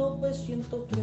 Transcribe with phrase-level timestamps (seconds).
[0.00, 0.98] 1903.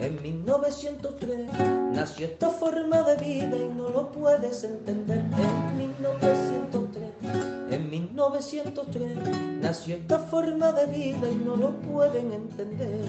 [0.00, 1.48] En 1903
[1.92, 5.18] nació esta forma de vida y no lo puedes entender.
[5.18, 7.12] En 1903,
[7.70, 9.18] en 1903
[9.60, 13.04] nació esta forma de vida y no lo pueden entender.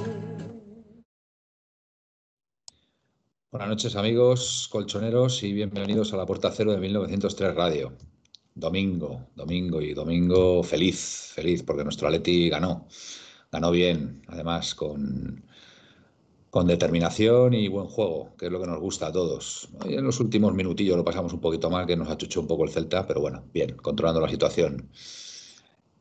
[3.52, 7.94] Buenas noches amigos colchoneros y bienvenidos a la Puerta Cero de 1903 Radio.
[8.54, 12.88] Domingo, domingo y domingo feliz, feliz porque nuestro Atleti ganó,
[13.52, 15.44] ganó bien, además con,
[16.56, 19.68] con determinación y buen juego, que es lo que nos gusta a todos.
[19.86, 22.70] en los últimos minutillos lo pasamos un poquito mal, que nos achuchó un poco el
[22.70, 24.90] Celta, pero bueno, bien, controlando la situación.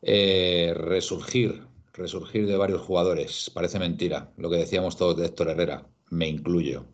[0.01, 1.61] Eh, resurgir,
[1.93, 6.85] resurgir de varios jugadores, parece mentira, lo que decíamos todos de Héctor Herrera, me incluyo.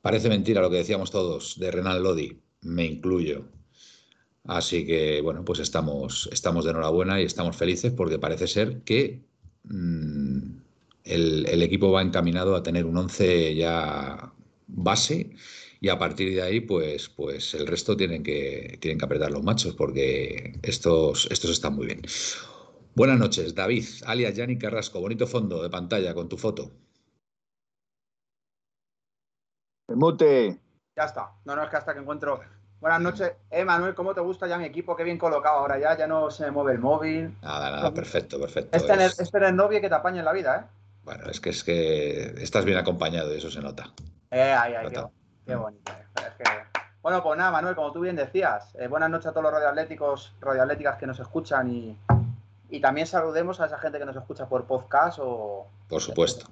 [0.00, 3.44] Parece mentira lo que decíamos todos de Renan Lodi, me incluyo.
[4.42, 9.24] Así que, bueno, pues estamos, estamos de enhorabuena y estamos felices porque parece ser que
[9.66, 10.58] mm,
[11.04, 14.32] el, equipo va encaminado a tener un 11 ya
[14.66, 15.30] base
[15.80, 19.42] y a partir de ahí, pues, pues el resto tienen que, tienen que apretar los
[19.42, 22.02] machos porque estos, estos están muy bien.
[22.94, 25.00] Buenas noches, David, alias Yanni Carrasco.
[25.00, 26.72] Bonito fondo de pantalla con tu foto.
[29.88, 30.58] Mute.
[30.96, 31.32] Ya está.
[31.44, 32.40] No, no, es que hasta que encuentro
[32.80, 33.32] Buenas noches.
[33.50, 34.94] Eh, Manuel, ¿cómo te gusta ya mi equipo?
[34.94, 37.34] Qué bien colocado ahora ya, ya no se mueve el móvil.
[37.42, 38.76] Nada, nada, perfecto, perfecto.
[38.76, 39.18] Este, es...
[39.18, 40.76] este novio que te apañe en la vida, ¿eh?
[41.04, 43.92] Bueno, es que es que estás bien acompañado y eso se nota.
[44.30, 44.88] Eh, ay, ay,
[45.46, 45.92] qué, bonito.
[47.00, 50.34] Bueno, pues nada, Manuel, como tú bien decías, eh, buenas noches a todos los radioatléticos,
[50.40, 51.96] radioatléticas que nos escuchan y,
[52.68, 55.68] y, también saludemos a esa gente que nos escucha por podcast o...
[55.88, 56.46] Por supuesto.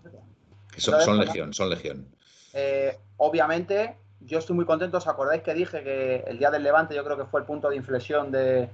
[0.77, 2.07] son, son legión, son legión.
[2.53, 4.99] Eh, obviamente, yo estoy muy contento.
[4.99, 7.69] ¿Os acordáis que dije que el día del Levante yo creo que fue el punto
[7.69, 8.71] de inflexión de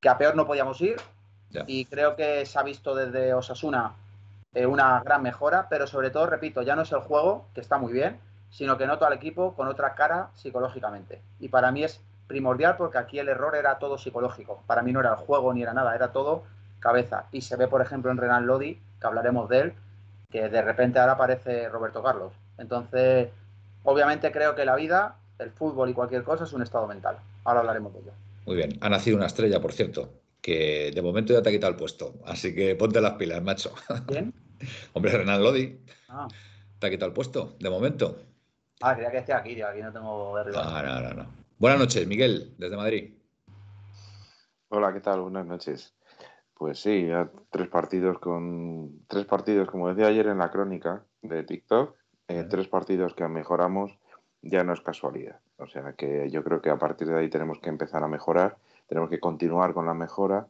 [0.00, 0.96] que a peor no podíamos ir?
[1.66, 3.94] Y creo que se ha visto desde Osasuna
[4.54, 7.78] eh, una gran mejora, pero sobre todo, repito, ya no es el juego, que está
[7.78, 8.18] muy bien,
[8.50, 11.22] sino que noto al equipo con otra cara psicológicamente.
[11.38, 14.64] Y para mí es primordial porque aquí el error era todo psicológico.
[14.66, 16.44] Para mí no era el juego ni era nada, era todo
[16.80, 17.26] cabeza.
[17.30, 19.74] Y se ve, por ejemplo, en Renan Lodi, que hablaremos de él,
[20.30, 22.32] que de repente ahora aparece Roberto Carlos.
[22.58, 23.30] Entonces,
[23.84, 27.18] Obviamente creo que la vida, el fútbol y cualquier cosa es un estado mental.
[27.44, 28.12] Ahora hablaremos de ello.
[28.46, 28.78] Muy bien.
[28.80, 32.14] Ha nacido una estrella, por cierto, que de momento ya te ha quitado el puesto.
[32.26, 33.74] Así que ponte las pilas, macho.
[34.06, 34.32] ¿Quién?
[34.94, 35.78] Hombre, Renan Lodi.
[36.08, 36.26] Ah.
[36.78, 38.18] Te ha quitado el puesto, de momento.
[38.80, 41.26] Ah, quería que esté aquí, aquí no tengo de No, no, no, no.
[41.58, 43.14] Buenas noches, Miguel, desde Madrid.
[44.68, 45.20] Hola, ¿qué tal?
[45.20, 45.94] Buenas noches.
[46.54, 51.42] Pues sí, ya tres partidos con tres partidos, como decía ayer en la crónica de
[51.44, 51.96] TikTok,
[52.40, 53.98] eh, tres partidos que mejoramos
[54.42, 55.40] ya no es casualidad.
[55.58, 58.56] O sea que yo creo que a partir de ahí tenemos que empezar a mejorar,
[58.86, 60.46] tenemos que continuar con la mejora,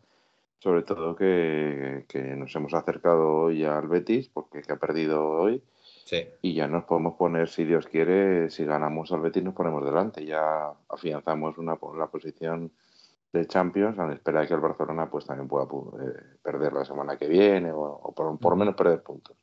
[0.59, 2.05] sobre todo que,
[2.37, 5.63] nos hemos acercado hoy al Betis, porque que ha perdido hoy.
[6.43, 10.25] Y ya nos podemos poner, si Dios quiere, si ganamos al Betis nos ponemos delante.
[10.25, 12.73] Ya afianzamos una, la posición
[13.33, 16.85] de Champions a la espera de que el Barcelona pues también pueda eh, perder la
[16.85, 19.37] semana que viene o, por, por, lo menos perder puntos.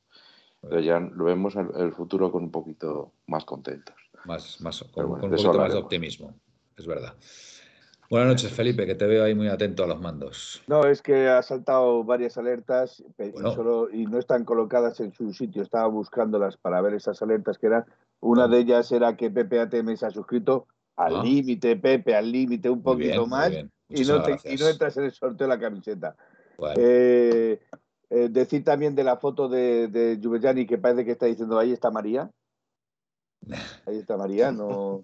[0.61, 3.95] Pero ya lo vemos el, el futuro con un poquito más contentos.
[4.25, 6.33] Más, más, con, un poquito más de optimismo,
[6.77, 7.15] es verdad.
[8.11, 10.61] Buenas noches, Felipe, que te veo ahí muy atento a los mandos.
[10.67, 15.63] No, es que ha saltado varias alertas y, no están colocadas en su sitio.
[15.63, 17.85] Estaba buscándolas para ver esas alertas que eran.
[18.19, 20.67] Una de ellas era que Pepe ATM se ha suscrito
[20.97, 21.23] al ah.
[21.23, 23.53] límite, Pepe, al límite, un poquito más.
[23.87, 26.17] Y no, y no, entras en el sorteo de la camiseta.
[26.75, 27.61] Eh,
[28.11, 31.89] eh, decir también de la foto de, de que parece que está diciendo ahí está
[31.91, 32.29] María.
[33.87, 35.03] Ahí está María, no,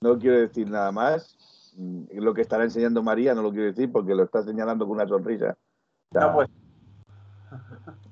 [0.00, 1.36] no quiero decir nada más.
[1.76, 4.96] Mm, lo que estará enseñando María no lo quiero decir porque lo está señalando con
[4.96, 5.56] una sonrisa.
[6.12, 6.48] no, pues.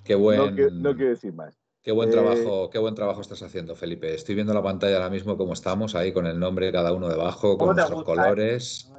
[0.04, 0.38] Qué buen...
[0.82, 1.58] no, quiero, decir más.
[1.82, 4.14] Qué buen, trabajo, eh, qué buen trabajo estás haciendo, Felipe.
[4.14, 7.08] Estoy viendo la pantalla ahora mismo como estamos, ahí con el nombre de cada uno
[7.08, 8.92] debajo, con nuestros colores.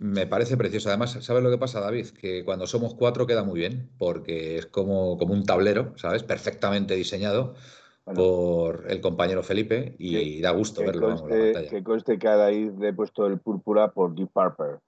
[0.00, 0.88] Me parece precioso.
[0.88, 2.08] Además, ¿sabes lo que pasa, David?
[2.08, 6.22] Que cuando somos cuatro queda muy bien, porque es como, como un tablero, ¿sabes?
[6.22, 7.54] Perfectamente diseñado
[8.14, 11.26] por el compañero Felipe y da gusto verlo.
[11.26, 14.78] que conste que ahí le he puesto el púrpura por Deep Purple.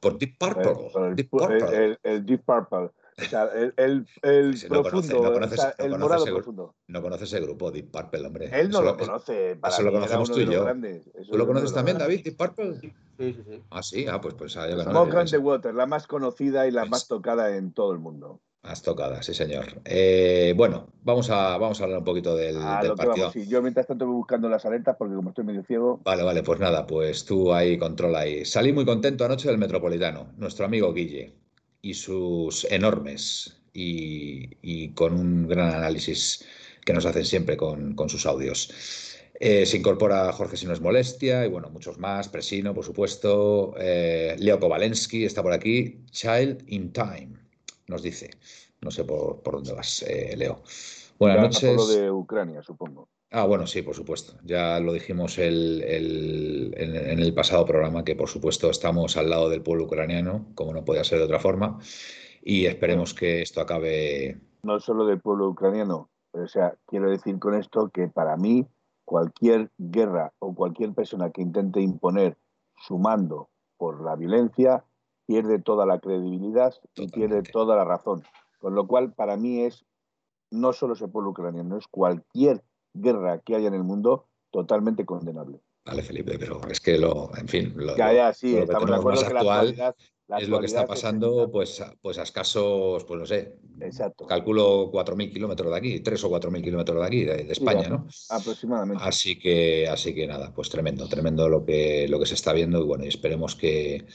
[0.00, 1.08] por Deep Purple.
[1.08, 1.98] El, Deep Purple.
[2.04, 2.90] El, Deep Purple.
[3.20, 4.06] O sea, el,
[4.68, 6.74] profundo, no conoces, el morado profundo.
[6.86, 8.50] No conoces el grupo Deep Purple, hombre.
[8.52, 9.56] Él no lo conoce.
[9.56, 10.66] Para eso lo conocemos tú y yo.
[11.30, 12.80] ¿Tú lo conoces también, David, Deep Purple?
[12.80, 13.62] Sí, sí, sí.
[13.70, 16.84] Ah, sí, ah, pues, pues ah, Smoke on the Water, la más conocida y la
[16.86, 18.40] más tocada en todo el mundo.
[18.62, 19.80] Más tocada, sí, señor.
[19.86, 22.58] Eh, bueno, vamos a, vamos a hablar un poquito del,
[22.94, 23.32] partido.
[23.32, 25.98] Yo mientras tanto voy buscando las alertas porque como estoy medio ciego.
[26.04, 28.44] Vale, vale, pues nada, pues tú ahí controla ahí.
[28.44, 31.40] Salí muy contento anoche del Metropolitano, nuestro amigo Guille
[31.82, 36.44] y sus enormes y, con un gran análisis
[36.84, 39.16] que nos hacen siempre con, sus audios.
[39.42, 43.74] Eh, se incorpora Jorge Si no es molestia y bueno, muchos más, Presino, por supuesto,
[43.78, 47.30] eh, Leo Kovalensky está por aquí, Child in Time,
[47.86, 48.30] nos dice.
[48.82, 50.62] No sé por, dónde vas, eh, Leo.
[51.18, 51.76] Buenas noches.
[51.76, 53.08] Por lo de Ucrania, supongo.
[53.32, 54.32] Ah, bueno, sí, por supuesto.
[54.44, 55.84] Ya lo dijimos el,
[56.76, 60.84] en, el pasado programa que, por supuesto, estamos al lado del pueblo ucraniano, como no
[60.84, 61.78] podía ser de otra forma,
[62.42, 64.40] y esperemos que esto acabe.
[64.64, 68.66] No solo del pueblo ucraniano, o sea, quiero decir con esto que para mí
[69.04, 72.36] cualquier guerra o cualquier persona que intente imponer
[72.76, 74.84] su mando por la violencia
[75.26, 78.24] pierde toda la credibilidad y pierde toda la razón.
[78.58, 79.84] Con lo cual, para mí es
[80.50, 85.60] no solo ese pueblo ucraniano, es cualquier guerra que haya en el mundo totalmente condenable.
[85.84, 87.94] Vale, Felipe, pero es que lo, en fin, lo,
[88.34, 89.94] sí, estamos de acuerdo que actual
[90.38, 94.26] es lo que está pasando, pues, pues a escasos, pues no sé, Exacto.
[94.26, 98.06] calculo 4.000 kilómetros de aquí, 3 o 4.000 kilómetros de aquí, de, España, ¿no?
[98.28, 99.02] Aproximadamente.
[99.04, 102.80] Así que, así que nada, pues tremendo, tremendo lo que, lo que se está viendo
[102.80, 104.06] y bueno, esperemos que,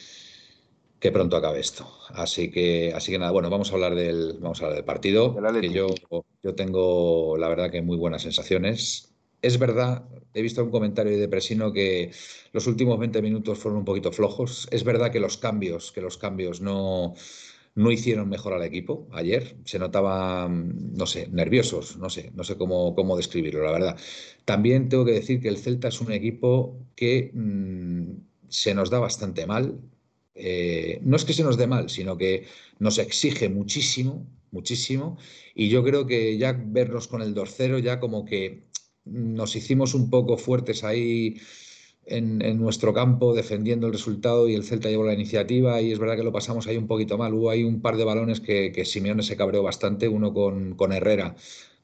[1.06, 1.88] que pronto acabe esto.
[2.16, 5.36] Así que, así que nada, bueno, vamos a hablar del, vamos a hablar del partido.
[5.62, 5.94] que yo,
[6.42, 9.14] yo tengo, la verdad, que muy buenas sensaciones.
[9.40, 10.04] Es verdad,
[10.34, 12.10] he visto un comentario de Presino que
[12.54, 14.68] los últimos 20 minutos fueron un poquito flojos.
[14.72, 17.14] Es verdad que los cambios, que los cambios no,
[17.76, 19.58] no hicieron mejor al equipo ayer.
[19.64, 23.98] Se notaban, no sé, nerviosos, no sé, no sé cómo, cómo describirlo, la verdad.
[24.44, 28.14] También tengo que decir que el Celta es un equipo que mm,
[28.48, 29.80] se nos da bastante mal.
[30.36, 32.46] Eh, no es que se nos dé mal, sino que
[32.80, 35.18] nos exige muchísimo, muchísimo.
[35.56, 38.64] Y yo creo que ya vernos con el 2-0 ya como que
[39.06, 41.38] nos hicimos un poco fuertes ahí
[42.06, 46.18] en, nuestro campo defendiendo el resultado y el Celta llevó la iniciativa y es verdad
[46.18, 47.34] que lo pasamos ahí un poquito mal.
[47.34, 51.36] Hubo ahí un par de balones que, Simeone se cabreó bastante, uno con Herrera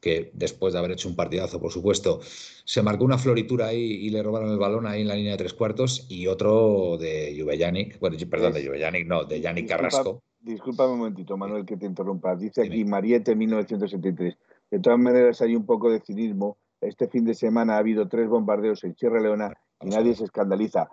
[0.02, 2.20] que después de haber hecho un partidazo, por supuesto,
[2.66, 5.38] se marcó una floritura ahí y le robaron el balón ahí en la línea de
[5.38, 10.24] tres cuartos, y otro de Juvellanic, bueno, perdón, de Juvellanic, no, de Yannick Carrasco.
[10.40, 12.36] Disculpame un momentito, Manuel, que te interrumpa.
[12.36, 14.36] Dice aquí Mariette 1973.
[14.72, 16.58] De todas maneras, hay un poco de cinismo.
[16.82, 20.90] Este fin de semana ha habido tres bombardeos en Sierra Leona y nadie se escandaliza.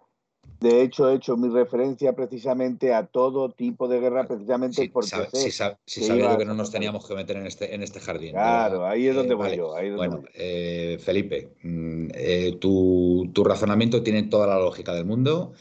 [0.60, 5.28] De hecho, he hecho mi referencia precisamente a todo tipo de guerra, precisamente porque.
[5.32, 8.32] si, sabía que no nos teníamos que meter en este, en este jardín.
[8.32, 9.74] Claro, ahí es donde eh, voy yo.
[9.96, 15.52] bueno, eh, Felipe, mm, eh, tu, razonamiento tiene toda la lógica del mundo.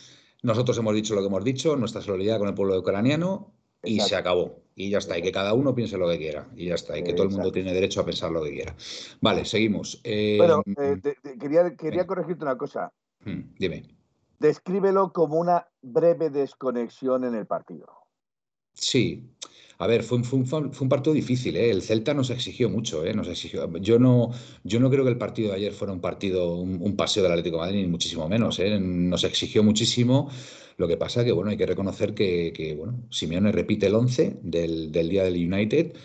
[0.42, 3.54] Nosotros hemos dicho lo que hemos dicho, nuestra solidaridad con el pueblo ucraniano,
[3.84, 4.64] y se acabó.
[4.76, 6.50] Y ya está, y que cada uno piense lo que quiera.
[6.56, 8.76] Y ya está, y que todo el mundo tiene derecho a pensar lo que quiera.
[9.22, 10.02] Vale, seguimos.
[10.04, 10.64] bueno,
[11.40, 12.92] quería, quería corregirte una cosa.
[13.24, 13.97] Hmm, dime
[14.40, 17.88] descríbelo como una breve desconexión en el partido.
[18.74, 19.30] Sí.
[19.80, 21.70] A ver, fue, un partido difícil, ¿eh?
[21.70, 23.14] el Celta nos exigió mucho, ¿eh?
[23.82, 24.32] Yo no,
[24.64, 27.82] creo que el partido de ayer fuera un partido, un, paseo del Atlético de Madrid,
[27.82, 28.58] ni muchísimo menos.
[28.58, 28.80] ¿eh?
[28.80, 30.32] Nos exigió muchísimo.
[30.78, 34.92] Lo que pasa que, bueno, hay que reconocer que, bueno, Simeone repite el 11 del,
[34.92, 35.96] del día del United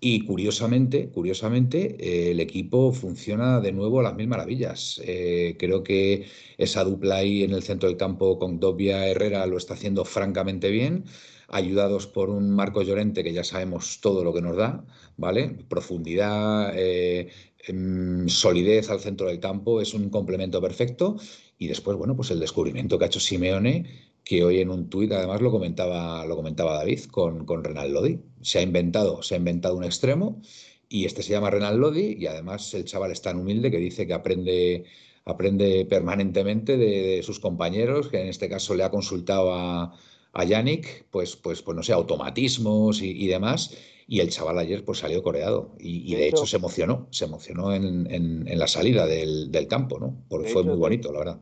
[0.00, 5.00] y curiosamente, curiosamente, eh, el equipo funciona de nuevo a las mil maravillas.
[5.04, 6.26] Eh, creo que
[6.56, 10.70] esa dupla ahí en el centro del campo con Dobia Herrera lo está haciendo francamente
[10.70, 11.04] bien,
[11.48, 14.84] ayudados por un Marco Llorente que ya sabemos todo lo que nos da,
[15.16, 15.48] ¿vale?
[15.68, 17.28] Profundidad, eh,
[17.66, 21.16] em, solidez al centro del campo, es un complemento perfecto.
[21.58, 25.10] Y después, bueno, pues el descubrimiento que ha hecho Simeone que hoy en un tuit
[25.10, 28.20] además lo comentaba, lo comentaba David con, con Renal Lodi.
[28.42, 30.42] Se ha inventado, se ha inventado un extremo
[30.86, 34.06] y este se llama Renal Lodi y además el chaval es tan humilde que dice
[34.06, 34.84] que aprende,
[35.24, 39.94] aprende permanentemente de, sus compañeros, que en este caso le ha consultado a,
[40.34, 43.74] a Yannick, pues, pues, pues no sé, automatismos y, demás.
[44.06, 48.06] Y el chaval ayer pues salió coreado y, de, hecho, se emocionó, se emocionó en,
[48.10, 50.22] en, la salida del, del campo, ¿no?
[50.28, 51.40] Porque fue muy bonito, la verdad.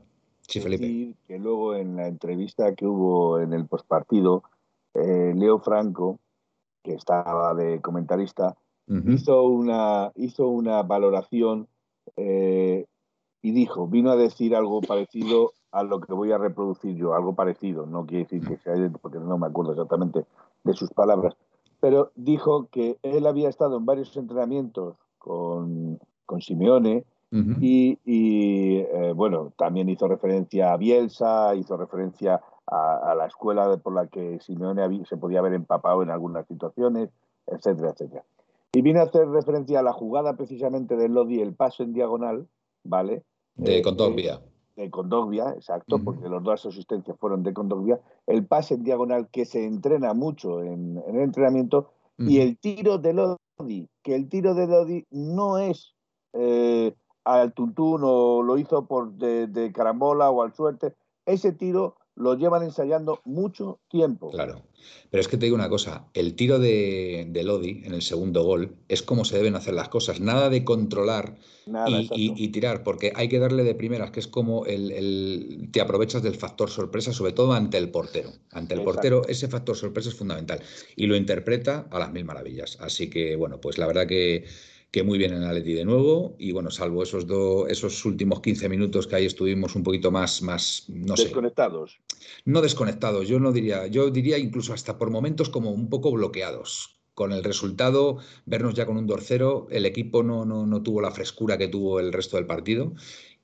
[0.48, 1.14] Sí, Felipe.
[1.26, 4.44] que luego en la entrevista que hubo en el postpartido,
[4.94, 6.20] eh, Leo Franco,
[6.82, 11.66] que estaba de comentarista, hizo, una, hizo una valoración
[12.16, 12.86] eh,
[13.42, 17.34] y dijo, vino a decir algo parecido a lo que voy a reproducir yo, algo
[17.34, 20.24] parecido, no quiere decir que sea, porque no me acuerdo exactamente
[20.62, 21.36] de sus palabras,
[21.80, 27.04] pero dijo que él había estado en varios entrenamientos con, con Simeone
[27.60, 34.06] y, eh, bueno, también hizo referencia a Bielsa, hizo referencia a, la escuela por la
[34.06, 37.10] que Simeone se podía haber empapado en algunas situaciones,
[37.46, 38.24] etcétera, etcétera.
[38.72, 42.48] Y vine a hacer referencia a la jugada precisamente de Lodi, el paso en diagonal,
[42.84, 43.22] ¿vale?
[43.54, 44.40] De eh, Condogbia.
[44.74, 48.00] De Condogbia, exacto, porque los dos asistencias fueron de Condogbia.
[48.26, 53.14] El pase en diagonal que se entrena mucho en, el entrenamiento y el tiro de
[53.14, 55.94] Lodi, que el tiro de Lodi no es
[56.34, 56.94] eh,
[57.26, 60.94] al tuntún o lo hizo por de, de carambola o al suerte.
[61.26, 64.30] Ese tiro lo llevan ensayando mucho tiempo.
[64.30, 64.62] Claro.
[65.10, 68.76] Pero es que te digo una cosa, el tiro de, Lodi en el segundo gol
[68.88, 71.36] es como se deben hacer las cosas, nada de controlar
[72.14, 76.36] y, tirar, porque hay que darle de primeras, que es como el, te aprovechas del
[76.36, 78.30] factor sorpresa, sobre todo ante el portero.
[78.52, 80.60] Ante el portero ese factor sorpresa es fundamental
[80.94, 82.78] y lo interpreta a las mil maravillas.
[82.80, 84.44] Así que, bueno, pues la verdad que
[84.90, 88.68] que muy bien en Atleti de nuevo y bueno, salvo esos dos, esos últimos 15
[88.68, 92.00] minutos que ahí estuvimos un poquito más, más no desconectados.
[92.44, 97.00] No desconectados, yo no diría, yo diría incluso hasta por momentos como un poco bloqueados.
[97.14, 101.10] Con el resultado, vernos ya con un dorcero, el equipo no, no, no tuvo la
[101.10, 102.94] frescura que tuvo el resto del partido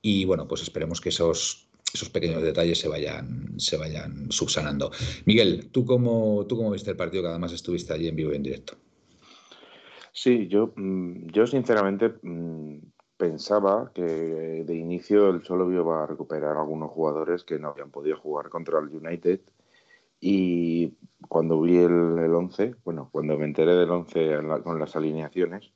[0.01, 4.91] y bueno, pues esperemos que esos esos pequeños detalles se vayan, se vayan subsanando.
[5.25, 8.37] Miguel, ¿tú cómo, ¿tú cómo viste el partido que además estuviste allí en vivo y
[8.37, 8.77] en directo?
[10.13, 12.77] Sí, yo, mm, yo sinceramente mm,
[13.17, 18.17] pensaba que de inicio el solo iba a recuperar algunos jugadores que no habían podido
[18.17, 19.41] jugar contra el United.
[20.19, 20.93] Y
[21.27, 25.73] cuando vi el, el 11, bueno, cuando me enteré del 11 con las alineaciones,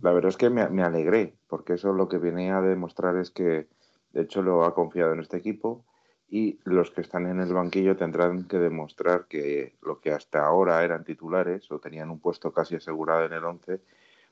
[0.00, 3.32] la verdad es que me, me, alegré, porque eso lo que venía a demostrar es
[3.32, 3.66] que,
[4.12, 5.84] de hecho, lo ha confiado en este equipo
[6.30, 10.84] y los que están en el banquillo tendrán que demostrar que lo que hasta ahora
[10.84, 13.80] eran titulares o tenían un puesto casi asegurado en el 11,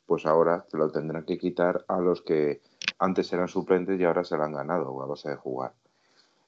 [0.06, 2.60] pues ahora lo tendrán que quitar a los que
[3.00, 5.72] antes eran suplentes y ahora se lo han ganado a base de jugar.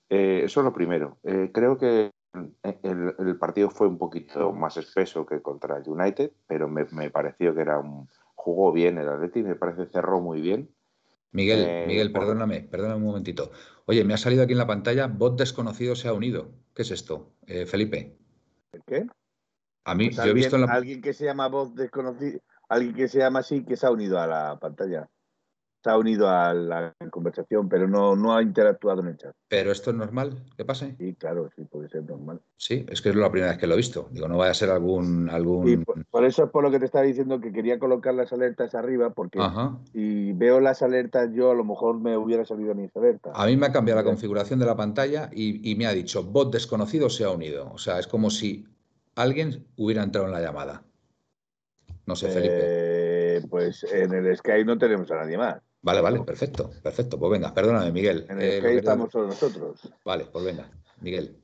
[0.08, 1.18] Eh, eso es lo primero.
[1.24, 2.12] Eh, creo que
[2.62, 7.56] el, partido fue un poquito más espeso que contra el United, pero me, me pareció
[7.56, 10.70] que era un, jugó bien el Atleti, me parece cerró muy bien
[11.32, 13.52] Miguel, eh, Miguel, perdóname, perdóname un momentito.
[13.90, 16.52] Oye, me ha salido aquí en la pantalla, bot desconocido se ha unido.
[16.76, 18.16] ¿Qué es esto, eh, Felipe?
[18.86, 19.04] ¿Qué?
[19.84, 20.72] A mí, pues yo he visto en la...
[20.72, 24.20] Alguien que se llama bot desconocido, alguien que se llama así, que se ha unido
[24.20, 25.10] a la pantalla
[25.82, 29.34] se ha unido a la conversación, pero no, no ha interactuado en el chat.
[29.48, 30.10] ¿Pero esto es normal
[30.56, 30.94] ¿Qué pase?
[30.98, 32.40] Sí, claro, sí, puede ser normal.
[32.56, 34.08] Sí, es que es la primera vez que lo he visto.
[34.10, 35.30] Digo, no vaya a ser algún...
[35.30, 35.84] algún...
[36.10, 39.10] por, eso es por lo que te estaba diciendo que quería colocar las alertas arriba,
[39.10, 39.38] porque
[39.92, 43.32] si veo las alertas yo a lo mejor me hubiera salido mis alertas.
[43.34, 46.52] A mí me ha cambiado la configuración de la pantalla y, me ha dicho, bot
[46.52, 47.70] desconocido se ha unido.
[47.72, 48.66] O sea, es como si
[49.14, 50.82] alguien hubiera entrado en la llamada.
[52.06, 52.58] No sé, Felipe.
[52.58, 55.62] Eh, pues en el Skype no tenemos a nadie más.
[55.82, 57.18] Vale, vale, perfecto, perfecto.
[57.18, 58.26] Pues venga, perdóname, Miguel.
[58.28, 59.80] En el eh, estamos todos nosotros.
[60.04, 60.70] Vale, pues venga,
[61.00, 61.36] Miguel.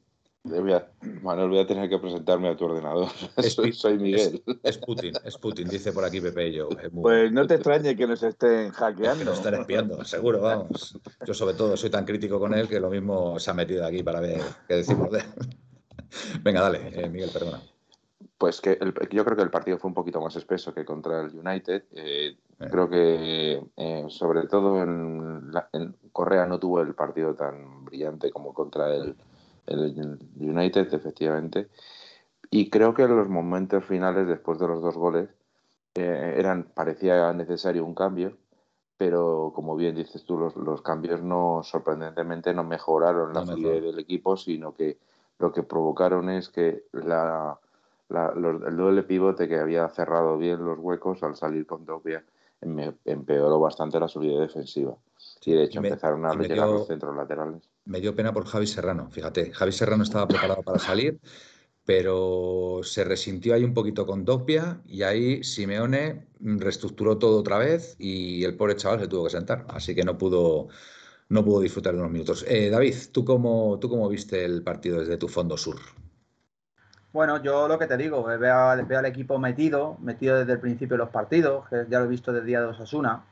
[0.45, 0.89] Voy a,
[1.23, 3.09] Manuel, voy a tener que presentarme a tu ordenador.
[3.73, 4.45] soy, Miguel.
[4.63, 6.69] Es, Putin, es Putin, dice por aquí Pepe y yo.
[7.03, 9.19] Pues no te extrañe que nos estén hackeando.
[9.19, 11.01] que nos estén espiando, seguro, vamos.
[11.27, 14.05] Yo sobre todo soy tan crítico con él que lo mismo se ha metido aquí
[14.05, 15.25] para ver qué decimos de él.
[16.43, 17.61] Venga, dale, eh, Miguel, perdona.
[18.39, 18.79] Pues que
[19.11, 21.85] yo creo que el partido fue un poquito más espeso que contra el United.
[21.93, 25.51] Eh, creo que eh, sobre todo en,
[26.13, 29.17] Correa no tuvo el partido tan brillante como contra el,
[30.39, 31.69] United, efectivamente.
[32.51, 35.29] Y creo que en los momentos finales, después de los dos goles,
[35.95, 38.37] eh, eran, parecía necesario un cambio,
[38.99, 43.99] pero como bien dices tú, los, los cambios no sorprendentemente no mejoraron la fluidez del
[43.99, 44.99] equipo, sino que
[45.39, 47.59] lo que provocaron es que la
[48.09, 52.25] el doble pivote que había cerrado bien los huecos al salir con Topia
[52.61, 54.97] empeoró bastante la solidez defensiva.
[55.17, 57.69] Sí, de hecho empezaron a llegar los centros laterales.
[57.85, 59.53] Me dio pena por Javi Serrano, fíjate.
[59.53, 61.21] Javi Serrano estaba preparado para salir,
[61.85, 67.95] pero se resintió ahí un poquito con Topia y ahí Simeone reestructuró todo otra vez
[67.99, 70.69] y el pobre chaval se tuvo que sentar, así que no pudo,
[71.29, 72.45] no pudo disfrutar de unos minutos.
[72.49, 75.77] Eh, David, ¿tú cómo, ¿tú cómo viste el partido desde tu fondo sur?
[77.17, 81.05] Bueno, yo lo que te digo, veo, al equipo metido, metido desde el principio de
[81.05, 83.23] los partidos, que ya lo he visto desde día de Osasuna,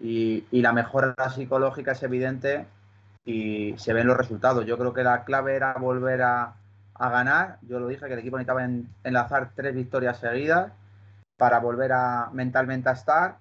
[0.00, 2.66] y, y la mejora psicológica es evidente
[3.22, 4.64] y se ven los resultados.
[4.64, 6.54] Yo creo que la clave era volver a,
[6.98, 7.58] ganar.
[7.68, 8.66] Yo lo dije que el equipo necesitaba
[9.04, 10.72] enlazar tres victorias seguidas
[11.36, 13.36] para volver a mentalmente a estar.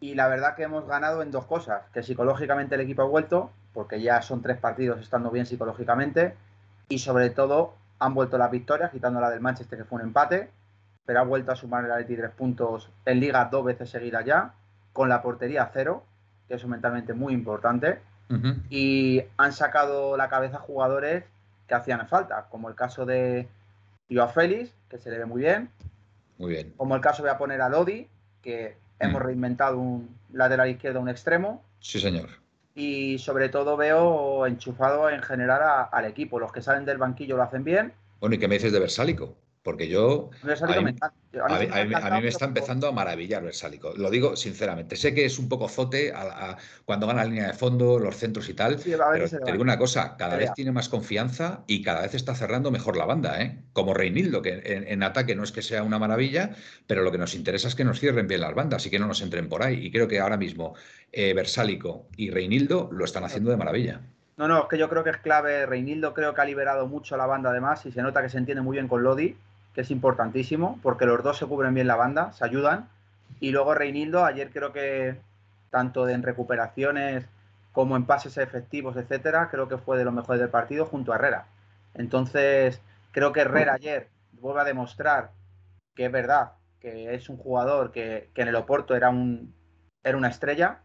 [0.00, 3.52] Y la verdad que hemos ganado en dos cosas, que psicológicamente el equipo ha vuelto,
[3.72, 6.34] porque ya son tres partidos estando bien psicológicamente,
[6.88, 10.50] y sobre todo han vuelto las victorias, quitando la del Manchester, que fue un empate.
[11.04, 14.52] pero ha vuelto a sumar el Atleti tres puntos en Liga dos veces seguidas ya,
[14.92, 16.04] con la portería cero,
[16.46, 18.00] que es mentalmente muy importante.
[18.68, 21.24] Y han sacado la cabeza jugadores
[21.66, 23.48] que hacían falta, como el caso de
[24.10, 25.70] Joao Félix, que se le ve muy bien.
[26.36, 26.74] Muy bien.
[26.76, 28.06] Como el caso voy a poner a Lodi,
[28.42, 29.24] que hemos mm.
[29.24, 31.62] reinventado un lateral izquierdo, un extremo.
[31.80, 32.28] Sí, señor.
[32.78, 36.38] Y sobre todo veo enchufado en general al equipo.
[36.38, 37.92] Los que salen del banquillo lo hacen bien.
[38.20, 39.34] Bueno, ¿y qué me dices de Versálico?
[39.68, 40.30] Porque yo.
[40.66, 43.92] A mí, me, está empezando a maravillar Versálico.
[43.94, 44.96] Lo digo sinceramente.
[44.96, 46.10] Sé que es un poco zote
[46.86, 48.78] cuando gana la línea de fondo, los centros y tal.
[48.82, 52.70] pero te digo una cosa: cada vez tiene más confianza y cada vez está cerrando
[52.70, 53.42] mejor la banda.
[53.42, 53.58] ¿eh?
[53.74, 56.52] Como Reinildo, que en, ataque no es que sea una maravilla,
[56.86, 59.06] pero lo que nos interesa es que nos cierren bien las bandas y que no
[59.06, 59.84] nos entren por ahí.
[59.84, 60.76] Y creo que ahora mismo
[61.12, 64.00] eh, Versálico y Reinildo lo están haciendo de maravilla.
[64.38, 65.66] No, no, es que yo creo que es clave.
[65.66, 68.62] Reinildo creo que ha liberado mucho la banda además y se nota que se entiende
[68.62, 69.36] muy bien con Lodi
[69.80, 72.88] es importantísimo, porque los dos se cubren bien la banda, se ayudan.
[73.40, 75.20] Y luego Reinildo, ayer creo que
[75.70, 77.26] tanto en recuperaciones
[77.72, 81.16] como en pases efectivos, etcétera, creo que fue de los mejores del partido junto a
[81.16, 81.46] Herrera.
[81.94, 82.80] Entonces,
[83.12, 85.30] creo que Herrera ayer vuelve a demostrar
[85.94, 89.54] que es verdad, que es un jugador que, que en el Oporto era, un,
[90.02, 90.80] era una estrella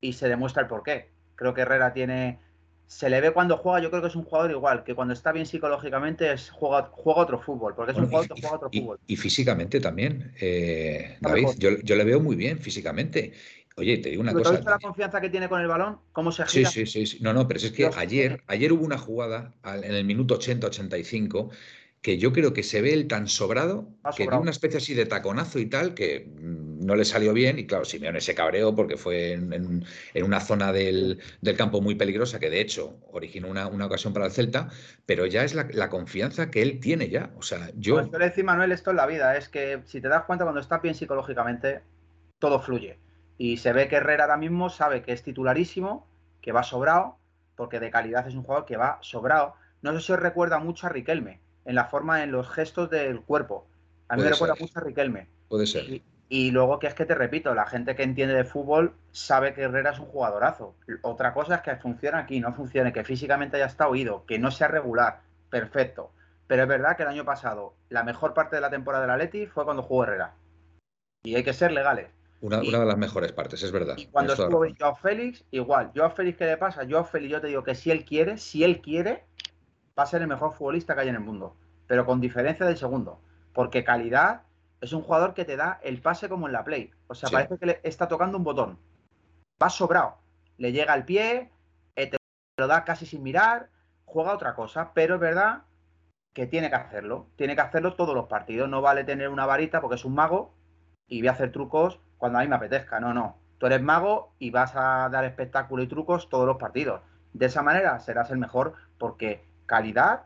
[0.00, 1.10] y se demuestra el porqué.
[1.36, 2.40] Creo que Herrera tiene
[2.86, 5.32] se le ve cuando juega, yo creo que es un jugador igual, que cuando está
[5.32, 8.98] bien psicológicamente es, juega, juega otro fútbol, porque es un jugador que juega otro fútbol.
[9.06, 13.32] Y físicamente también, eh, David, yo, le veo muy bien físicamente.
[13.76, 14.60] Oye, te digo una cosa.
[14.60, 15.98] la confianza que tiene con el balón?
[16.12, 16.68] ¿Cómo se gira?
[16.68, 17.18] Sí, sí, sí.
[17.22, 21.50] No, no, pero es que ayer, ayer hubo una jugada en el minuto 80-85
[22.02, 25.06] que yo creo que se ve el tan sobrado, que tiene una especie así de
[25.06, 27.60] taconazo y tal, que mm, no le salió bien.
[27.60, 29.84] Y claro, Simeone se cabreó porque fue en,
[30.16, 31.20] una zona del,
[31.56, 34.68] campo muy peligrosa, que de hecho originó una, ocasión para el Celta,
[35.06, 37.30] pero ya es la, confianza que él tiene ya.
[37.38, 37.94] O sea, yo.
[37.94, 40.44] Pues yo le decía, Manuel, esto en la vida, es que si te das cuenta,
[40.44, 41.82] cuando está bien psicológicamente,
[42.40, 42.98] todo fluye.
[43.38, 46.08] Y se ve que Herrera ahora mismo sabe que es titularísimo,
[46.40, 47.18] que va sobrado,
[47.54, 49.54] porque de calidad es un jugador que va sobrado.
[49.82, 53.20] No sé si os recuerda mucho a Riquelme en la forma, en los gestos del
[53.20, 53.66] cuerpo.
[54.08, 55.28] A mí me recuerda mucho a Riquelme.
[55.48, 56.02] Puede ser.
[56.28, 59.62] Y, luego que es que te repito, la gente que entiende de fútbol sabe que
[59.62, 60.74] Herrera es un jugadorazo.
[61.02, 64.50] Otra cosa es que funcione aquí, no funcione, que físicamente haya estado oído, que no
[64.50, 65.20] sea regular,
[65.50, 66.10] perfecto.
[66.46, 69.46] Pero es verdad que el año pasado, la mejor parte de la temporada del Atleti
[69.46, 70.34] fue cuando jugó Herrera.
[71.22, 72.08] Y hay que ser legales.
[72.42, 73.94] Una, de las mejores partes, es verdad.
[73.96, 75.92] Y cuando estuvo Joao Félix, igual.
[75.94, 76.82] Joao Félix, ¿qué le pasa?
[76.88, 79.24] Joao Félix, yo te digo que si él quiere, si él quiere,
[79.98, 81.56] va a ser el mejor futbolista que hay en el mundo
[81.92, 83.20] pero con diferencia del segundo.
[83.52, 84.44] Porque calidad
[84.80, 86.90] es un jugador que te da el pase como en la play.
[87.06, 88.78] O sea, parece que le está tocando un botón.
[89.62, 90.16] Va sobrado.
[90.56, 91.50] Le llega al pie,
[91.96, 92.16] eh, te
[92.56, 93.68] lo da casi sin mirar,
[94.06, 95.64] juega otra cosa, pero es verdad
[96.32, 97.26] que tiene que hacerlo.
[97.36, 98.70] Tiene que hacerlo todos los partidos.
[98.70, 100.54] No vale tener una varita porque es un mago
[101.06, 103.00] y voy a hacer trucos cuando a mí me apetezca.
[103.00, 103.36] No, no.
[103.58, 107.02] Tú eres mago y vas a dar espectáculo y trucos todos los partidos.
[107.34, 110.24] De esa manera serás el mejor porque calidad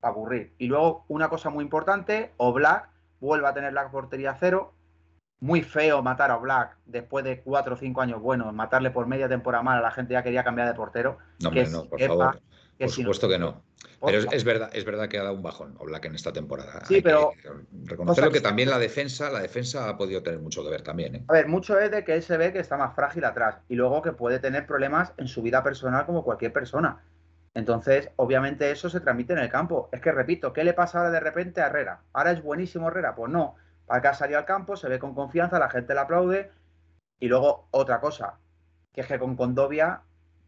[0.00, 0.54] aburrir.
[0.58, 4.74] Y luego, una cosa muy importante, Black vuelve a tener la portería cero.
[5.40, 9.28] Muy feo matar a Black después de cuatro o cinco años bueno matarle por media
[9.28, 11.18] temporada mal, a la gente ya quería cambiar de portero.
[11.42, 12.40] No, no, por favor.
[12.78, 13.60] por supuesto que no.
[14.04, 16.84] Pero es, verdad, es verdad que ha dado un bajón Black en esta temporada.
[16.86, 17.32] Sí, pero.
[17.86, 21.16] reconocerlo que, también la defensa, la defensa ha podido tener mucho que ver también.
[21.16, 21.24] ¿eh?
[21.26, 23.56] A ver, mucho es de que él se ve que está más frágil atrás.
[23.68, 27.02] Y luego que puede tener problemas en su vida personal como cualquier persona.
[27.56, 29.88] Entonces, obviamente eso se transmite en el campo.
[29.90, 32.02] Es que, repito, ¿qué le pasa ahora de repente a Herrera?
[32.12, 33.14] ¿Ahora es buenísimo Herrera?
[33.14, 33.54] Pues no.
[33.86, 36.52] Para que ha salido al campo, se ve con confianza, la gente le aplaude.
[37.18, 38.34] Y luego, otra cosa,
[38.92, 40.02] que es que con Condovia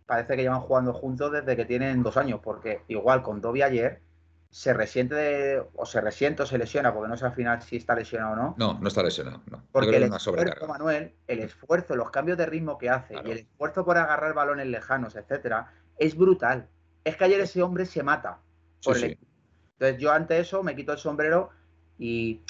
[0.05, 4.03] parece que llevan jugando juntos desde que tienen dos años, porque igual Condovia ayer
[4.51, 7.95] se resiente o se resiente o se lesiona, porque no sé al final si está
[7.95, 8.55] lesionado o no.
[8.59, 9.63] No, no está lesionado, no.
[9.73, 13.87] Porque el esfuerzo, Manuel, el esfuerzo, los cambios de ritmo que hace y el esfuerzo
[13.87, 16.69] por agarrar balones lejanos, etcétera, es brutal
[17.05, 18.41] es que ayer ese hombre se mata.
[18.85, 21.51] Entonces yo ante eso me quito el sombrero
[21.99, 22.41] y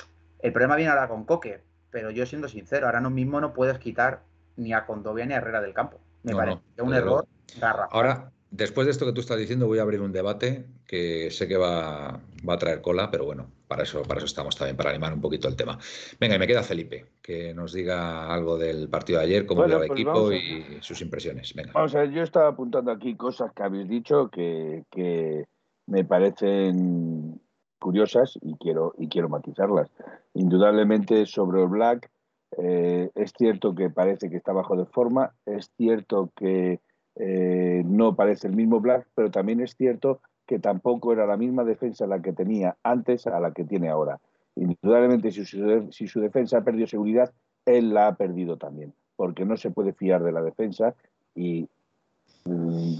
[0.41, 1.63] el problema viene ahora con Coque.
[1.91, 4.23] Pero yo siendo sincero, ahora mismo no puedes quitar
[4.57, 6.01] ni a Condovia ni a Herrera del campo.
[6.23, 7.27] Me parece un error.
[7.91, 11.49] Ahora, después de esto que tú estás diciendo, voy a abrir un debate que sé
[11.49, 14.91] que va, va, a traer cola, pero bueno, para eso, para eso estamos también, para
[14.91, 15.79] animar un poquito el tema.
[16.19, 19.83] Venga, y me queda Felipe, que nos diga algo del partido de ayer, cómo vio
[19.83, 21.55] el pues equipo y sus impresiones.
[21.55, 21.73] Venga.
[21.75, 25.47] Vamos a ver, yo estaba apuntando aquí cosas que habéis dicho que, que
[25.87, 27.41] me parecen
[27.79, 29.91] curiosas y quiero, y quiero matizarlas.
[30.35, 32.11] Indudablemente sobre el Black,
[32.57, 36.81] eh, es cierto que parece que está bajo de forma, es cierto que
[37.17, 41.63] eh, no parece el mismo Black, pero también es cierto que tampoco era la misma
[41.63, 44.19] defensa la que tenía antes a la que tiene ahora.
[44.57, 47.33] Indudablemente, si su, defensa ha perdido seguridad,
[47.67, 50.95] él la ha perdido también, porque no se puede fiar de la defensa
[51.35, 51.69] y
[52.47, 52.95] mm,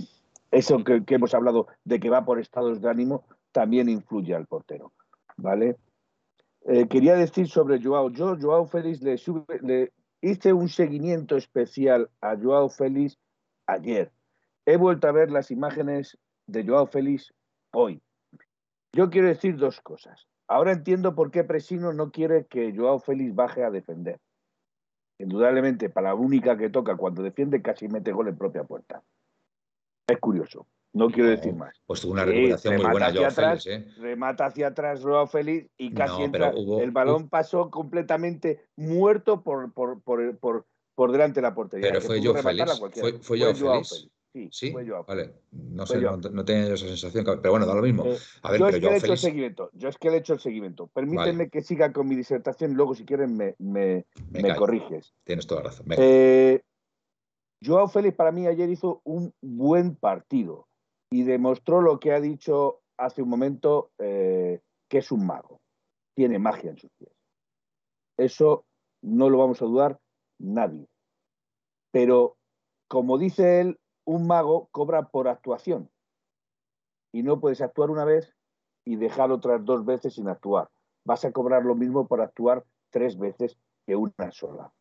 [0.51, 4.93] eso que, hemos hablado de que va por estados de ánimo también influye al portero,
[5.39, 5.79] ¿vale?
[6.67, 8.11] Eh, quería decir sobre Joao.
[8.11, 9.17] Yo, Joao Félix, le,
[9.63, 13.17] le hice un seguimiento especial a Joao Félix
[13.67, 14.13] ayer.
[14.67, 17.33] He vuelto a ver las imágenes de Joao Félix
[17.73, 18.01] hoy.
[18.93, 20.27] Yo quiero decir dos cosas.
[20.49, 24.19] Ahora entiendo por qué Presino no quiere que Joao Félix baje a defender.
[25.19, 29.03] Indudablemente, para la única que toca cuando defiende, casi mete gol en propia puerta.
[30.07, 30.67] Es curioso.
[30.95, 31.77] No quiero decir más.
[31.87, 33.67] Pues tuvo una recuperación muy buena Joao Félix.
[33.67, 33.87] ¿eh?
[33.99, 36.51] Remata hacia atrás Joao Félix y casi entra.
[36.51, 41.91] el balón pasó completamente muerto por, por, por, por, delante de la portería.
[41.91, 42.81] Pero fue Joao Félix.
[42.95, 44.09] Fue, fue Joao Félix.
[44.51, 45.35] Sí, vale.
[45.53, 48.05] No sé, no, no, tenía esa sensación, pero bueno, da lo mismo.
[48.05, 49.71] Eh, a ver, yo, es que le he hecho el seguimiento.
[49.73, 50.87] Yo es que le he hecho el seguimiento.
[50.89, 54.05] Permítanme que siga con mi disertación y luego, si quieren, me, me,
[54.57, 55.15] corriges.
[55.25, 55.87] Tienes toda la razón.
[55.97, 56.63] Eh,
[57.65, 60.69] Joao Félix para mí ayer hizo un buen partido
[61.11, 65.61] y demostró lo que ha dicho hace un momento, eh, que es un mago.
[66.15, 67.13] Tiene magia en sus pies.
[68.19, 68.65] Eso
[69.03, 70.01] no lo vamos a dudar
[70.39, 70.87] nadie.
[71.93, 72.37] Pero,
[72.89, 73.79] como dice él,
[74.09, 75.91] un mago cobra por actuación.
[77.13, 78.35] Y no puedes actuar una vez
[78.87, 80.71] y dejar otras dos veces sin actuar.
[81.05, 84.73] Vas a cobrar lo mismo por actuar tres veces que una sola.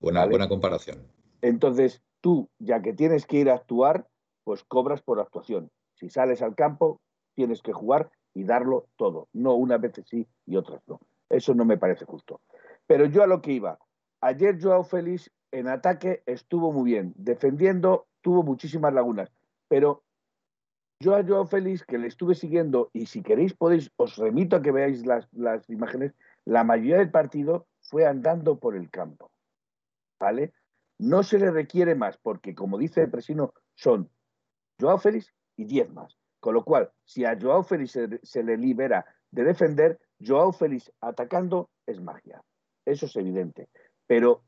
[0.00, 0.98] Buena, buena comparación.
[1.40, 4.06] Entonces, tú, ya que tienes que ir a actuar,
[4.44, 5.70] pues cobras por actuación.
[5.94, 7.00] Si sales al campo,
[7.34, 9.28] tienes que jugar y darlo todo.
[9.32, 11.00] No una vez sí y otras no.
[11.30, 12.42] Eso no me parece justo.
[12.86, 13.78] Pero yo a lo que iba.
[14.20, 17.14] Ayer Joao Félix en ataque estuvo muy bien.
[17.16, 19.30] Defendiendo tuvo muchísimas lagunas.
[19.68, 20.02] Pero
[21.00, 24.62] yo a Joao Félix, que le estuve siguiendo, y si queréis podéis, os remito a
[24.62, 26.12] que veáis las, las imágenes,
[26.44, 29.30] la mayoría del partido fue andando por el campo.
[30.18, 30.52] ¿Vale?
[30.98, 34.10] No se le requiere más, porque como dice el presino, son
[34.80, 36.16] Joao Félix y 10 más.
[36.40, 40.90] Con lo cual, si a Joao Félix se, se, le libera de defender, Joao Félix
[41.00, 42.42] atacando es magia.
[42.84, 43.68] Eso es evidente.
[44.08, 44.42] Pero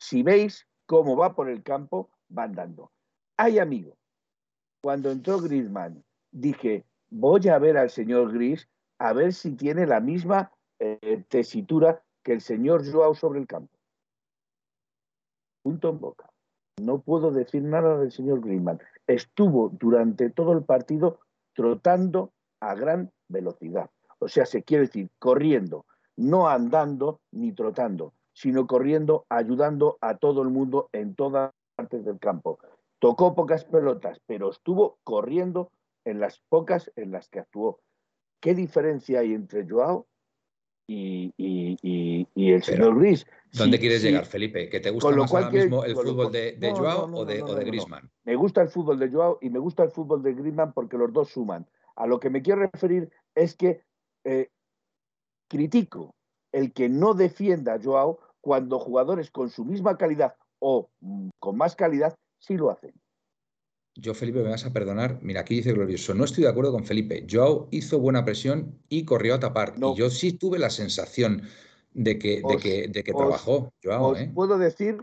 [0.00, 2.90] si veis cómo va por el campo, va andando.
[3.36, 3.96] Ay, amigo,
[4.82, 10.00] cuando entró Griezmann, dije, voy a ver al señor Gris a ver si tiene la
[10.00, 13.78] misma eh, tesitura que el señor Joao sobre el campo.
[15.62, 16.30] Punto en boca.
[16.80, 18.80] No puedo decir nada del señor Griezmann.
[19.06, 21.20] Estuvo durante todo el partido
[21.52, 23.90] trotando a gran velocidad.
[24.18, 25.84] O sea, se quiere decir, corriendo,
[26.16, 32.18] no andando ni trotando, sino corriendo, ayudando a todo el mundo en todas partes del
[32.18, 32.58] campo.
[32.98, 35.70] Tocó pocas pelotas, pero estuvo corriendo
[36.04, 37.80] en las pocas en las que actuó.
[38.40, 40.06] ¿Qué diferencia hay entre Joao
[40.86, 41.32] y,
[42.36, 43.26] el señor Gris?
[43.52, 44.68] ¿Dónde quieres llegar, Felipe?
[44.68, 48.10] ¿Que te gusta más ahora mismo el fútbol de, Joao o de, o Griezmann?
[48.24, 51.12] Me gusta el fútbol de Joao y me gusta el fútbol de Griezmann porque los
[51.12, 51.66] dos suman.
[51.96, 53.82] A lo que me quiero referir es que
[54.24, 54.50] eh,
[55.48, 56.14] critico
[56.52, 60.90] el que no defienda a Joao cuando jugadores con su misma calidad o
[61.38, 62.92] con más calidad sí lo hacen.
[63.94, 65.18] Yo, Felipe, me vas a perdonar.
[65.22, 66.12] Mira, aquí dice Glorioso.
[66.12, 67.26] No estoy de acuerdo con Felipe.
[67.30, 69.76] Joao hizo buena presión y corrió a tapar.
[69.78, 71.44] Y yo sí tuve la sensación
[71.94, 73.72] de que, de que, trabajó.
[73.82, 74.30] Joao, os ¿eh?
[74.34, 75.02] puedo decir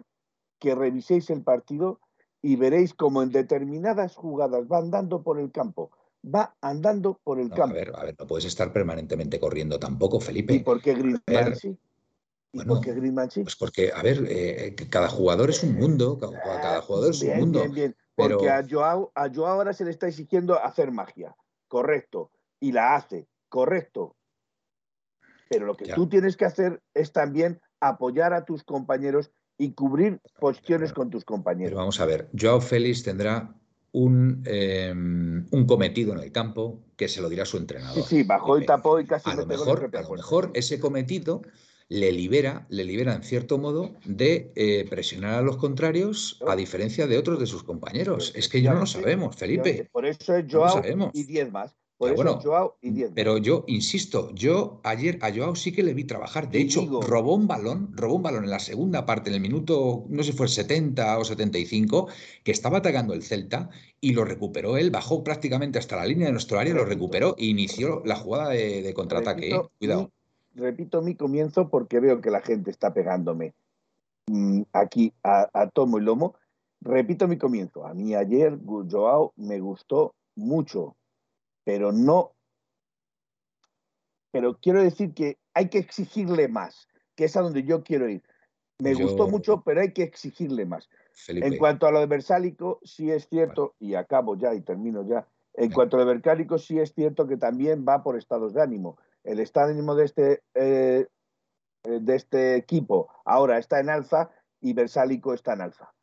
[0.60, 2.00] que reviséis el partido
[2.44, 5.90] y veréis cómo en determinadas jugadas va andando por el campo.
[6.24, 7.76] Va andando por el campo.
[7.76, 10.54] A ver, a ver, no puedes estar permanentemente corriendo tampoco, Felipe.
[10.54, 11.76] ¿Y por qué Griezmann sí?
[12.54, 13.44] ¿Y por qué Griezmann sí?
[13.44, 16.20] Pues porque, a ver, eh, cada jugador es un mundo.
[16.20, 17.60] Cada, jugador es un mundo.
[17.62, 17.96] Bien, bien.
[18.16, 21.36] Porque a, Joao, a Joao ahora se le está exigiendo hacer magia,
[21.68, 24.16] correcto, y la hace, correcto.
[25.50, 30.20] Pero lo que tú tienes que hacer es también apoyar a tus compañeros y cubrir
[30.40, 31.78] posiciones con tus compañeros.
[31.78, 33.54] vamos a ver, Joao Félix tendrá
[33.92, 38.04] un, em, un, cometido en el campo que se lo dirá su entrenador.
[38.04, 41.42] Sí, sí, bajó y tapó y casi a lo mejor, A lo mejor ese cometido
[41.92, 47.06] le libera, le libera en cierto modo de eh, presionar a los contrarios a diferencia
[47.06, 48.32] de otros de sus compañeros.
[48.34, 49.90] Es que ya no lo sabemos, Felipe.
[49.92, 51.76] Por eso es Joao y 10 más.
[51.98, 55.84] Por eso es Joao y 10 Pero yo insisto, yo ayer a Joao sí que
[55.84, 56.50] le vi trabajar.
[56.50, 60.06] De hecho, robó un balón, robó un balón en la segunda parte, en el minuto,
[60.08, 62.08] no sé si fue 70 o 75,
[62.46, 66.32] que estaba atacando el Celta y lo recuperó él, bajó prácticamente hasta la línea de
[66.32, 69.50] nuestro área, lo recuperó e inició la jugada de, contraataque.
[69.50, 69.62] ¿eh?
[69.78, 70.10] Cuidado
[70.56, 73.54] repito mi comienzo porque veo que la gente está pegándome
[74.28, 76.36] mm, aquí a, tomo y lomo.
[76.82, 77.86] Repito mi comienzo.
[77.86, 80.96] A mí ayer Joao me gustó mucho,
[81.64, 82.32] pero no
[84.32, 88.24] pero quiero decir que hay que exigirle más, que es a donde yo quiero ir.
[88.80, 90.90] Me gustó mucho, pero hay que exigirle más.
[91.28, 95.28] En cuanto a lo de Versálico, sí es cierto, y acabo ya y termino ya.
[95.54, 98.62] En cuanto a lo de Versálico, sí es cierto que también va por estados de
[98.62, 98.98] ánimo.
[99.24, 101.08] El estado de ánimo de este, eh,
[101.84, 104.30] de este equipo ahora está en alza
[104.60, 105.94] y Versálico está en alza.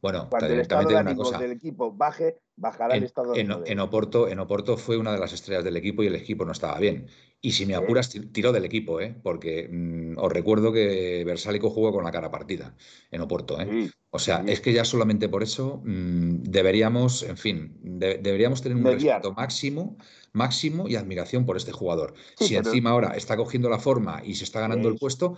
[0.00, 3.40] Bueno, cuando el estado de ánimo del equipo baje, bajará el estado de.
[3.40, 6.52] En, Oporto, en Oporto fue una de las estrellas del equipo y el equipo no
[6.52, 7.06] estaba bien.
[7.40, 9.14] Y si me apuras, tiró del equipo, ¿eh?
[9.22, 12.74] porque mm, os recuerdo que Versálico jugó con la cara partida
[13.12, 13.60] en Oporto.
[13.60, 13.90] ¿eh?
[14.10, 18.84] o sea, es que ya solamente por eso mm, deberíamos, en fin, deberíamos tener un
[18.84, 19.96] respeto máximo,
[20.32, 22.14] máximo y admiración por este jugador.
[22.38, 25.36] si encima ahora está cogiendo la forma y se está ganando el puesto,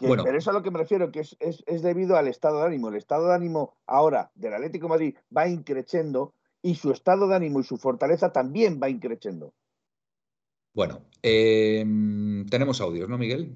[0.00, 0.24] bueno.
[0.24, 2.88] Pero eso es a lo que me refiero, que es, debido al estado de ánimo.
[2.88, 7.60] El estado de ánimo ahora del Atlético Madrid va increciendo y su estado de ánimo
[7.60, 9.52] y su fortaleza también va increciendo.
[10.72, 13.54] Bueno, em, tenemos audios, ¿no, Miguel?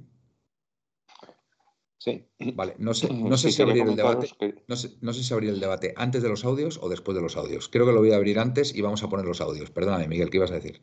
[1.99, 2.25] Sí.
[2.55, 4.29] Vale, no sé, no sé si abrir el debate.
[4.69, 7.23] No, sé, no sé si abrir el debate antes de los audios o después de
[7.23, 7.69] los audios.
[7.69, 9.71] Creo que lo voy a abrir antes y vamos a poner los audios.
[9.71, 10.81] Perdóname, Miguel, ¿qué ibas a decir?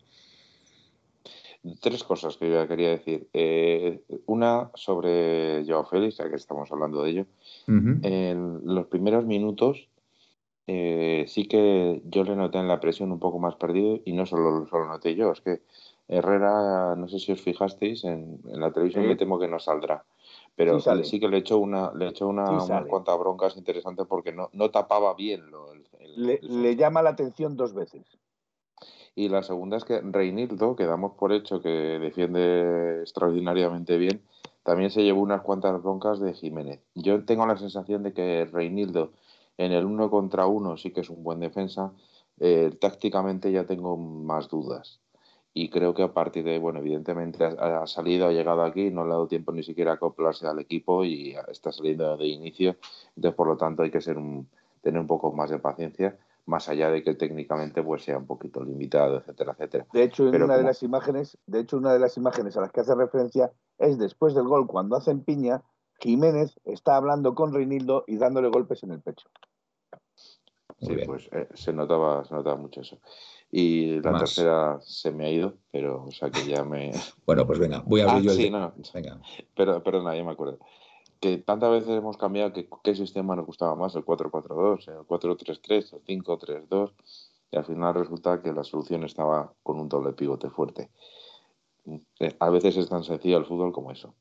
[1.82, 3.28] Tres cosas que yo quería decir.
[3.34, 7.25] Eh, una sobre Joao Félix, ya que estamos hablando de ello.
[7.67, 9.88] En los primeros minutos
[10.67, 14.25] eh, sí que yo le noté en la presión un poco más perdido y no
[14.25, 15.62] solo, lo noté yo, es que
[16.08, 20.04] Herrera, no sé si os fijasteis, en, la televisión me temo que no saldrá.
[20.56, 24.49] Pero sí, que le echó una, le echó una, unas cuantas broncas interesantes porque no,
[24.54, 25.49] no tapaba bien.
[25.51, 25.73] Lo,
[26.15, 28.17] le llama la atención dos veces.
[29.15, 34.21] Y la segunda es que Reinildo, que damos por hecho que defiende extraordinariamente bien,
[34.63, 36.82] también se llevó unas cuantas broncas de Jiménez.
[36.95, 39.13] Yo tengo la sensación de que Reinildo
[39.58, 41.93] en el uno contra uno sí que es un buen defensa.
[42.41, 44.99] Eh, tácticamente ya tengo más dudas.
[45.54, 49.12] Y creo que a partir de, bueno, evidentemente ha, salido, ha llegado aquí, no le
[49.12, 52.75] ha dado tiempo ni siquiera a acoplarse al equipo y está saliendo de inicio.
[53.15, 54.49] Entonces, por lo tanto, hay que ser un,
[54.82, 58.64] tener un poco más de paciencia más allá de que técnicamente pues sea un poquito
[58.64, 59.88] limitado, etcétera, etcétera.
[59.94, 62.72] De hecho, en una de las imágenes, de hecho, una de las imágenes a las
[62.72, 65.64] que hace referencia es después del gol, cuando hacen piña,
[66.00, 69.28] Jiménez está hablando con Reinildo y dándole golpes en el pecho.
[70.80, 73.00] sí, pues eh, se notaba, se notaba mucho eso.
[73.52, 76.92] Y la tercera se me ha ido, pero o sea que ya me.
[77.26, 78.38] Bueno, pues venga, voy a abrir ah, yo el.
[78.38, 79.22] Sí, no, venga.
[79.56, 80.60] Pero, perdona, ya me acuerdo
[81.19, 85.93] que tantas veces hemos cambiado que qué sistema nos gustaba más, el 4-4-2, el 4-3-3,
[85.93, 86.91] el 5-3-2,
[87.51, 90.89] y al final resulta que la solución estaba con un doble pivote fuerte.
[92.19, 94.15] Eh, a veces es tan sencillo el fútbol como eso.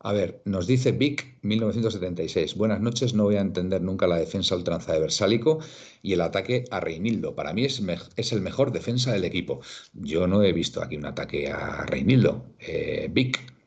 [0.00, 2.56] A ver, nos dice Vic 1976.
[2.56, 5.58] Buenas noches, no voy a entender nunca la defensa ultranza de Versálico
[6.02, 7.34] y el ataque a Reinildo.
[7.34, 7.82] Para mí es,
[8.16, 9.60] es, el mejor defensa del equipo.
[9.94, 12.44] Yo no he visto aquí un ataque a Reinildo.
[12.60, 13.57] Eh, Vic,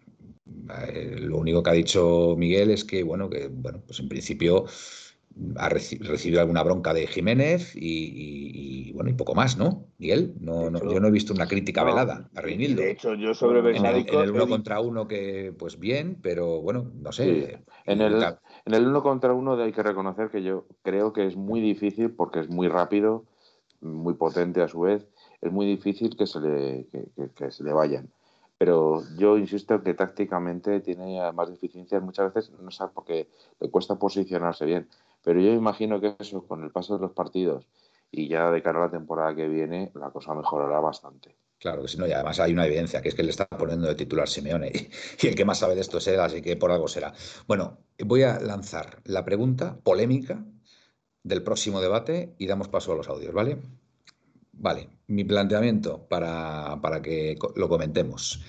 [0.88, 4.66] eh, lo único que ha dicho Miguel es que, bueno, que bueno, pues en principio
[5.56, 9.86] ha recibido alguna bronca de Jiménez y, bueno, y poco más, ¿no?
[9.98, 12.82] Miguel, no, yo no he visto una crítica velada a Reinildo.
[12.82, 16.62] De hecho, yo sobre en el, en el uno contra uno que, pues bien, pero
[16.62, 17.64] bueno, no sé.
[17.86, 18.22] En, el,
[18.66, 22.12] en el uno contra uno hay que reconocer que yo creo que es muy difícil
[22.12, 23.26] porque es muy rápido,
[23.80, 25.08] muy potente a su vez,
[25.42, 26.88] es muy difícil que se le,
[27.36, 28.10] que se le vayan
[28.62, 33.28] pero yo insisto que tácticamente tiene más deficiencias muchas veces, no sé, porque
[33.60, 34.88] le cuesta posicionarse bien.
[35.24, 37.66] Pero yo imagino que eso, con el paso de los partidos
[38.12, 41.36] y ya de cara a la temporada que viene, la cosa mejorará bastante.
[41.58, 43.88] Claro que si no, y además hay una evidencia, que es que le está poniendo
[43.88, 44.72] de titular Simeone,
[45.24, 47.16] y, el que más sabe de esto es él, así que por algo será.
[47.48, 50.46] Bueno, voy a lanzar la pregunta polémica
[51.24, 53.58] del próximo debate y damos paso a los audios, ¿vale?
[54.62, 58.44] Vale, mi planteamiento para, que lo comentemos.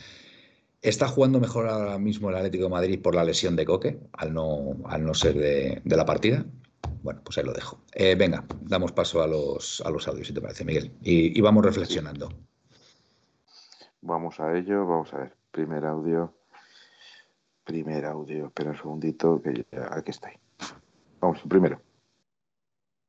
[0.82, 4.34] ¿Está jugando mejor ahora mismo el Atlético de Madrid por la lesión de Coque, al
[4.34, 6.44] no, al no ser de, la partida?
[7.02, 7.80] Bueno, pues ahí lo dejo.
[7.94, 10.92] Eh, venga, damos paso a los, a los audios, si te parece, Miguel.
[11.00, 12.28] Y, vamos reflexionando.
[14.02, 15.34] Vamos a ello, vamos a ver.
[15.50, 16.34] Primer audio.
[17.64, 18.48] Primer audio.
[18.48, 20.30] Espera un segundito, que aquí está.
[21.20, 21.80] Vamos, primero.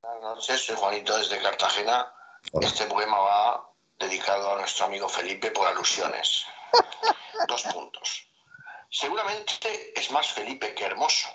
[0.02, 2.06] Buenas noches, soy Juanito desde Cartagena.
[2.52, 6.46] Este poema va dedicado a nuestro amigo Felipe por alusiones.
[7.48, 8.28] Dos puntos.
[8.90, 11.28] Seguramente es más Felipe que hermoso.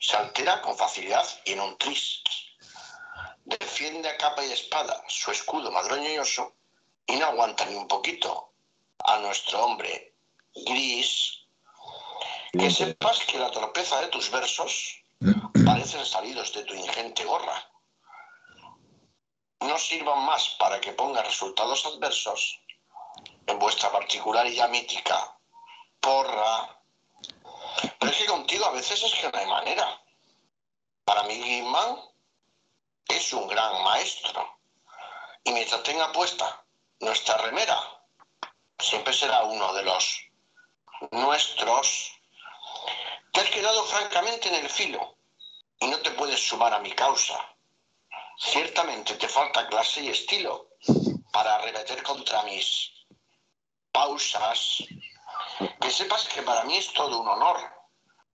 [0.00, 2.22] Se altera con facilidad y en un tris.
[3.44, 6.56] Defiende a capa y espada su escudo madroñoso
[7.06, 8.52] y no aguanta ni un poquito
[9.04, 10.14] a nuestro hombre
[10.66, 11.46] gris.
[12.52, 15.02] Que sepas que la torpeza de tus versos
[15.64, 17.70] parecen salidos de tu ingente gorra
[19.60, 22.60] no sirvan más para que ponga resultados adversos
[23.46, 25.38] en vuestra particularidad mítica,
[26.00, 26.80] porra.
[27.98, 30.02] Pero es que contigo a veces es que no hay manera.
[31.04, 32.00] Para mí Guimán
[33.08, 34.58] es un gran maestro.
[35.44, 36.64] Y mientras tenga puesta
[37.00, 37.78] nuestra remera,
[38.78, 40.20] siempre será uno de los
[41.12, 42.12] nuestros.
[43.32, 45.16] Te has quedado francamente en el filo
[45.78, 47.55] y no te puedes sumar a mi causa.
[48.38, 50.68] Ciertamente te falta clase y estilo
[51.32, 52.92] para arremeter contra mis
[53.92, 54.84] pausas.
[55.80, 57.58] Que sepas que para mí es todo un honor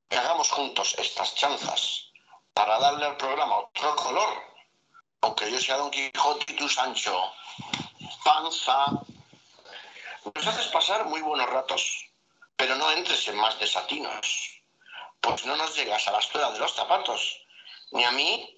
[0.08, 2.10] que hagamos juntos estas chanzas
[2.52, 4.42] para darle al programa otro color.
[5.22, 7.32] Aunque yo sea Don Quijote y tú Sancho,
[8.24, 8.86] panza.
[10.34, 12.10] Nos haces pasar muy buenos ratos,
[12.56, 14.62] pero no entres en más desatinos,
[15.20, 17.40] pues no nos llegas a la suela de los zapatos,
[17.90, 18.56] ni a mí,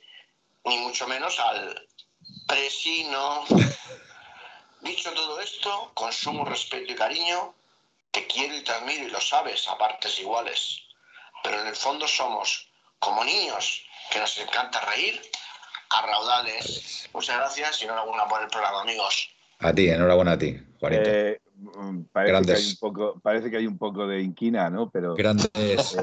[0.65, 1.89] ni mucho menos al
[2.47, 3.45] presino.
[4.81, 7.55] Dicho todo esto, con sumo respeto y cariño,
[8.11, 10.83] te quiero y te admiro y lo sabes a partes iguales.
[11.43, 15.21] Pero en el fondo somos como niños que nos encanta reír
[15.91, 17.09] a raudales.
[17.13, 19.34] Muchas gracias y enhorabuena por el programa, amigos.
[19.65, 21.03] A ti, enhorabuena a ti, Juanito.
[21.07, 24.91] Eh, mm, parece, que hay un poco, parece que hay un poco de inquina, ¿no?
[24.91, 25.49] Pero, grandes,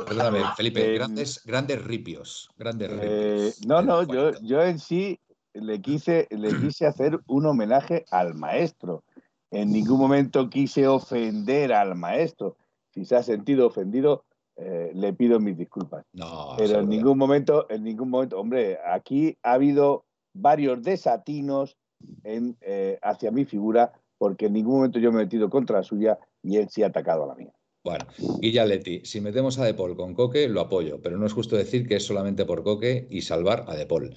[0.07, 2.49] perdóname, Felipe, grandes, grandes ripios.
[2.57, 5.19] Grandes eh, no, no, yo, yo en sí
[5.53, 9.03] le quise, le quise hacer un homenaje al maestro.
[9.51, 12.57] En ningún momento quise ofender al maestro.
[12.89, 14.23] Si se ha sentido ofendido,
[14.55, 16.03] eh, le pido mis disculpas.
[16.13, 21.77] No, Pero en ningún momento, en ningún momento, hombre, aquí ha habido varios desatinos
[22.23, 26.17] eh, hacia mi figura, porque en ningún momento yo me he metido contra la suya
[26.43, 27.51] y él sí ha atacado a la mía.
[27.83, 28.05] Bueno,
[28.39, 31.87] Guilla Leti, si metemos a Depol con Coque, lo apoyo, pero no es justo decir
[31.87, 34.13] que es solamente por Coque y salvar a Depol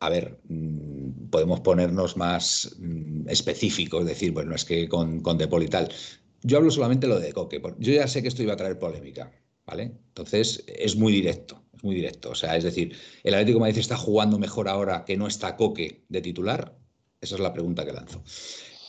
[0.00, 5.62] a ver, mm, podemos ponernos más mm, específicos, decir, bueno, es que con, con Depol
[5.62, 5.92] y tal.
[6.42, 7.60] Yo hablo solamente lo de Coque.
[7.78, 9.30] Yo ya sé que esto iba a traer polémica,
[9.66, 9.92] ¿vale?
[10.08, 12.30] Entonces, es muy directo, muy directo.
[12.30, 16.04] O sea, es decir, ¿el Atlético Madrid está jugando mejor ahora que no está Coque
[16.08, 16.74] de titular?
[17.20, 18.22] Esa es la pregunta que lanzo.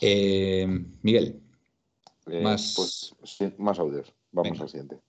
[0.00, 0.66] Eh,
[1.02, 1.42] Miguel.
[2.26, 2.74] Eh, más...
[2.76, 4.12] Pues sí, más audios.
[4.30, 5.00] Vamos al siguiente.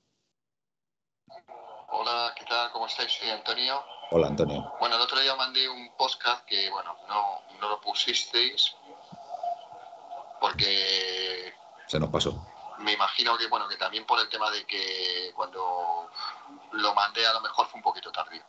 [1.90, 2.72] Hola, ¿qué tal?
[2.72, 3.12] ¿Cómo estáis?
[3.12, 3.82] Soy Antonio.
[4.12, 4.74] Hola, Antonio.
[4.80, 8.76] Bueno, el otro día mandé un podcast que, bueno, no, no lo pusisteis
[10.44, 11.54] porque...
[11.88, 12.46] Se nos pasó.
[12.80, 16.10] Me imagino que, bueno, que también por el tema de que cuando
[16.74, 18.44] lo mandé a lo mejor fue un poquito tardío.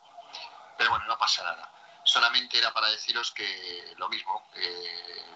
[0.76, 1.70] Pero bueno, no pasa nada.
[2.02, 4.50] Solamente era para deciros que lo mismo,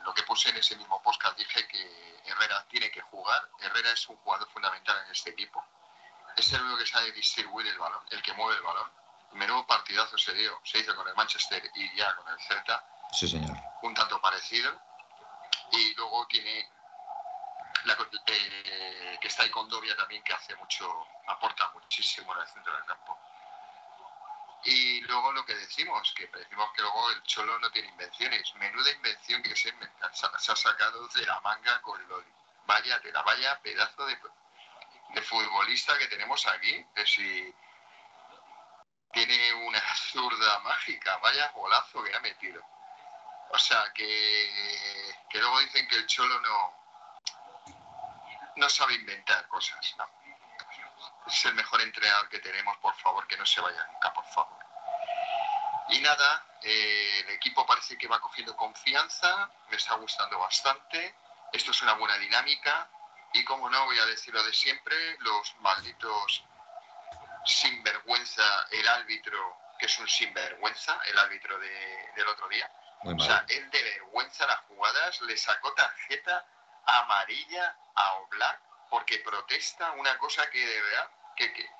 [0.03, 3.49] lo que puse en ese mismo podcast, dije que Herrera tiene que jugar.
[3.61, 5.65] Herrera es un jugador fundamental en este equipo.
[6.37, 8.91] Es el único que sabe distribuir el balón, el que mueve el balón
[9.33, 12.85] menudo partidazo se dio, se hizo con el Manchester y ya con el Celta.
[13.13, 13.57] Sí, señor.
[13.83, 14.73] Un tanto parecido.
[15.73, 16.71] Y luego tiene
[18.27, 22.75] eh, que está ahí con Dovia también, que hace mucho, aporta muchísimo en el centro
[22.75, 23.19] del campo.
[24.65, 28.55] Y luego lo que decimos, que decimos que luego el Cholo no tiene invenciones.
[28.57, 29.73] Menuda invención que se,
[30.13, 32.23] se ha sacado de la manga con lo
[32.67, 34.19] vaya, de la vaya pedazo de,
[35.15, 36.85] de futbolista que tenemos aquí.
[36.95, 37.55] De si
[39.13, 39.81] tiene una
[40.13, 42.63] zurda mágica, vaya golazo que ha metido.
[43.51, 46.78] O sea, que, que luego dicen que el Cholo no,
[48.59, 50.09] no sabe inventar cosas, no.
[51.27, 54.59] Es el mejor entrenador que tenemos, por favor, que no se vaya nunca, por favor.
[55.91, 61.15] Y nada, eh, el equipo parece que va cogiendo confianza, me está gustando bastante,
[61.53, 62.89] esto es una buena dinámica
[63.33, 66.45] y como no, voy a decir lo de siempre, los malditos
[67.45, 72.71] sinvergüenza el árbitro, que es un sinvergüenza, el árbitro del otro día.
[73.05, 76.45] o sea, él de vergüenza las jugadas le sacó tarjeta
[76.89, 81.71] amarilla a Oblak porque protesta una cosa que de verdad que,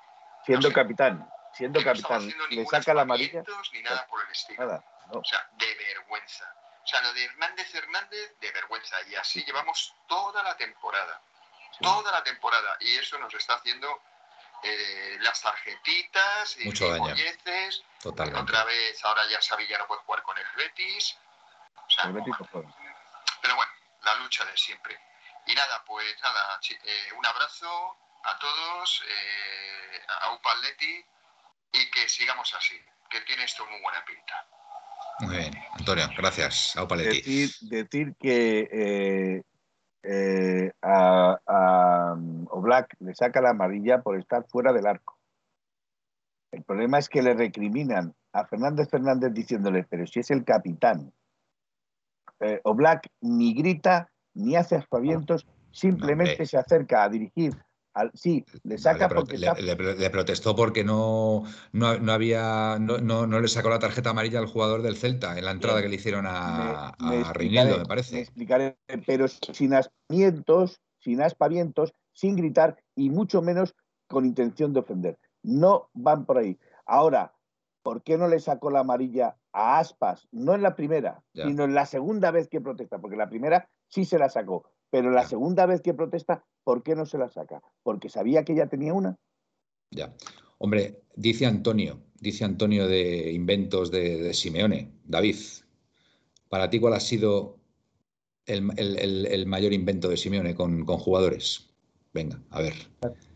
[0.45, 3.43] siendo capitán siendo capitán le saca la amarilla
[3.73, 4.83] ni nada por el estilo.
[5.11, 6.53] o sea de vergüenza.
[6.83, 8.95] O sea lo de Hernández Hernández de vergüenza.
[9.09, 11.21] Y así llevamos toda la temporada
[11.81, 12.77] toda la temporada.
[12.79, 14.01] Y eso nos está haciendo
[14.63, 17.13] eh, las tarjetitas y Mucho daño.
[18.03, 21.17] Otra vez, ahora ya ya no puede jugar con el Betis.
[22.03, 22.73] pero bueno,
[24.13, 24.95] la lucha de siempre.
[25.47, 27.67] Y nada, pues nada, eh, un abrazo
[28.23, 31.05] a todos, eh, a Upaletti
[31.73, 32.75] y que sigamos así,
[33.09, 34.47] que tiene esto muy buena pinta.
[35.19, 36.75] Muy bien, Antonio, gracias.
[36.77, 39.43] A decir, decir que
[40.03, 42.13] eh, a, a
[42.51, 45.17] Oblak le saca la amarilla por estar fuera del arco.
[46.51, 51.13] El problema es que le recriminan a Fernández Fernández diciéndole, pero si es el capitán.
[52.39, 57.53] Eh, Oblak ni grita, ni hace aspavientos, simplemente se acerca a dirigir
[58.13, 63.79] sí, le saca porque le, protestó porque no, no, había no, no, le sacó la
[63.79, 67.85] tarjeta amarilla al jugador del Celta en la entrada que le hicieron a, me, me
[67.85, 68.15] parece.
[68.15, 73.75] Me explicaré, pero sin aspavientos, sin aspavientos, sin gritar y mucho menos
[74.07, 75.19] con intención de ofender.
[75.43, 76.57] No van por ahí.
[76.85, 77.33] Ahora,
[77.83, 80.27] ¿por qué no le sacó la amarilla a Aspas?
[80.31, 84.05] No en la primera, sino en la segunda vez que protesta, porque la primera sí
[84.05, 87.61] se la sacó, pero la segunda vez que protesta, ¿por qué no se la saca?
[87.83, 89.17] ¿Porque sabía que ya tenía una?
[89.91, 90.13] Ya.
[90.57, 94.91] Hombre, dice Antonio, dice Antonio de Inventos de, Simeone.
[95.05, 95.37] David,
[96.49, 97.57] para ti, ¿cuál ha sido
[98.45, 101.69] el, mayor invento de Simeone con, jugadores?
[102.13, 102.73] Venga, a ver.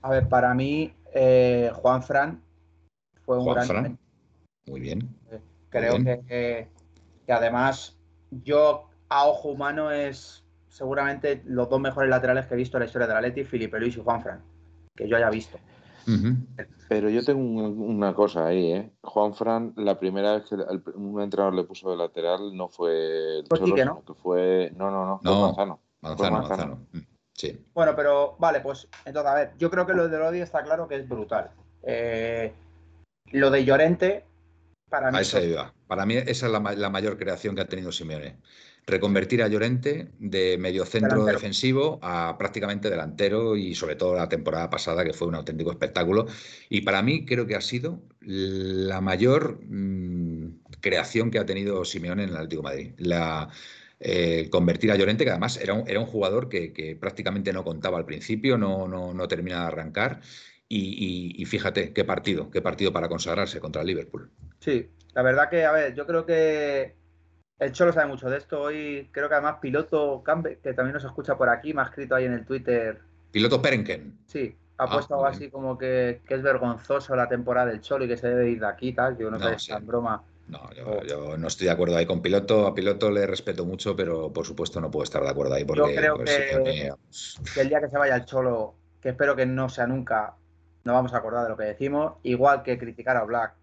[0.01, 2.43] A ver, para mí, eh, Juan Fran
[3.23, 3.67] fue un gran.
[3.67, 3.99] Fran.
[4.65, 5.15] Muy bien.
[5.79, 6.69] Creo Que,
[7.25, 7.97] que además,
[8.29, 12.85] yo a ojo humano es seguramente los dos mejores laterales que he visto en la
[12.85, 14.41] historia de la Leti, Felipe Luis y Juan Fran,
[14.95, 15.59] que yo haya visto.
[16.89, 18.91] Pero yo tengo una cosa ahí, ¿eh?
[19.01, 23.47] Juan Fran, la primera vez que un entrenador le puso de lateral no fue el
[23.47, 24.03] Cholo, ¿no?
[24.05, 24.71] que fue.
[24.75, 25.79] No, no, no, no Manzano.
[26.01, 26.75] Manzano, Manzano.
[26.91, 26.99] Mm,
[27.33, 27.65] sí.
[27.73, 30.87] Bueno, pero vale, pues entonces, a ver, yo creo que lo de Lodi está claro
[30.87, 31.51] que es brutal.
[31.83, 32.51] Eh,
[33.31, 34.25] lo de Llorente,
[34.93, 35.17] para mí.
[35.87, 38.37] Para mí, esa es la, la mayor creación que ha tenido Simeone
[38.85, 44.69] reconvertir a Llorente de medio centro defensivo a prácticamente delantero y sobre todo la temporada
[44.69, 46.27] pasada que fue un auténtico espectáculo.
[46.69, 52.23] Y para mí creo que ha sido la mayor mm, creación que ha tenido Simeone
[52.23, 52.91] en el Atlético de Madrid.
[52.97, 53.49] La,
[54.05, 57.97] eh, convertir a Llorente, que además era un, era un jugador que, prácticamente no contaba
[57.97, 60.19] al principio, no, no, no termina de arrancar.
[60.75, 64.31] Y, y, fíjate, qué partido, qué partido para consagrarse contra el Liverpool.
[64.59, 66.95] Sí, la verdad que, a ver, yo creo que
[67.59, 68.59] el Cholo sabe mucho de esto.
[68.59, 70.23] Hoy creo que además Piloto
[70.63, 72.99] que también nos escucha por aquí, me ha escrito ahí en el Twitter.
[73.31, 74.17] Piloto Perenken.
[74.25, 78.07] Sí, ha ah, puesto algo así como que, es vergonzoso la temporada del Cholo y
[78.07, 79.15] que se debe ir de aquí tal.
[79.17, 80.23] Yo no, sé, es tan broma.
[80.47, 82.65] No, yo, no estoy de acuerdo ahí con Piloto.
[82.65, 85.65] A Piloto le respeto mucho, pero por supuesto no puedo estar de acuerdo ahí.
[85.65, 86.91] Porque, yo creo que,
[87.61, 90.35] el día que se vaya el Cholo, que espero que no sea nunca,
[90.83, 92.15] no vamos a acordar de lo que decimos.
[92.23, 93.55] Igual que criticar a Black.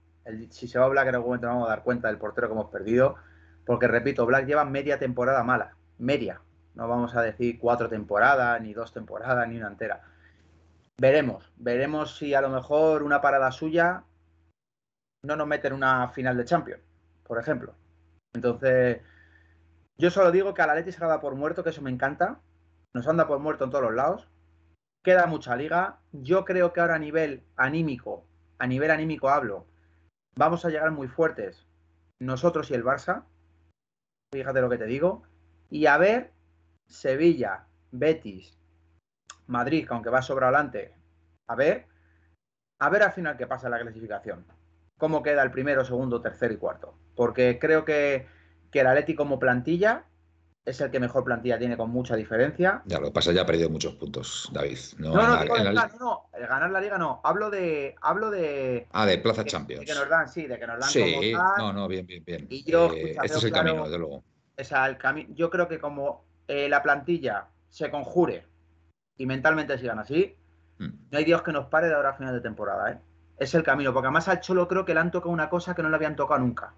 [0.51, 2.55] si se va a Black en algún momento vamos a dar cuenta del portero que
[2.55, 3.17] hemos perdido.
[3.67, 6.41] Porque repito, Black lleva media temporada mala, media.
[6.75, 10.03] No vamos a decir cuatro temporadas, ni dos temporadas, ni una entera.
[10.99, 14.05] Veremos, veremos si a lo mejor una parada suya
[15.23, 16.83] no nos mete en una final de Champions,
[17.25, 17.75] por ejemplo.
[18.33, 19.01] Entonces,
[19.99, 21.91] yo solo digo que a la Leti se ha dado por muerto, que eso me
[21.91, 22.41] encanta.
[22.95, 24.29] Nos anda por muerto en todos los lados.
[25.03, 25.99] Queda mucha liga.
[26.13, 28.27] Yo creo que ahora a nivel anímico,
[28.59, 29.67] a nivel anímico hablo,
[30.37, 31.67] vamos a llegar muy fuertes
[32.19, 33.25] nosotros y el Barça
[34.33, 35.23] fíjate lo que te digo.
[35.71, 36.33] Y a ver,
[36.87, 38.59] Sevilla, Betis,
[39.47, 40.95] Madrid, aunque va sobre adelante,
[41.49, 41.87] a ver,
[42.79, 44.47] a ver al final qué pasa en la clasificación.
[44.99, 46.95] Cómo queda el primero, segundo, tercero y cuarto.
[47.17, 48.27] Porque creo que,
[48.71, 50.05] que el Atleti como plantilla
[50.65, 52.83] es el que mejor plantilla tiene con mucha diferencia.
[52.85, 54.79] Ya, lo que pasa ya ha perdido muchos puntos, David.
[54.99, 57.21] No, no, no, no, ganar la liga no.
[57.25, 58.87] Hablo de, hablo de.
[58.93, 59.81] Ah, de Plaza Champions.
[59.81, 60.89] De que nos dan, sí, de que nos dan.
[60.89, 62.47] Sí, no, no, bien, bien, bien.
[62.51, 64.23] Y yo, eh, este es el camino, desde luego.
[64.59, 64.99] O sea, el
[65.35, 68.47] yo creo que como eh, la plantilla se conjure
[69.17, 70.37] y mentalmente sigan así,
[70.79, 71.09] hmm.
[71.11, 72.99] no hay Dios que nos pare de ahora a final de temporada, ¿eh?
[73.39, 75.83] Es el camino, porque además al Cholo creo que le han tocado una cosa que
[75.83, 76.75] no le habían tocado nunca,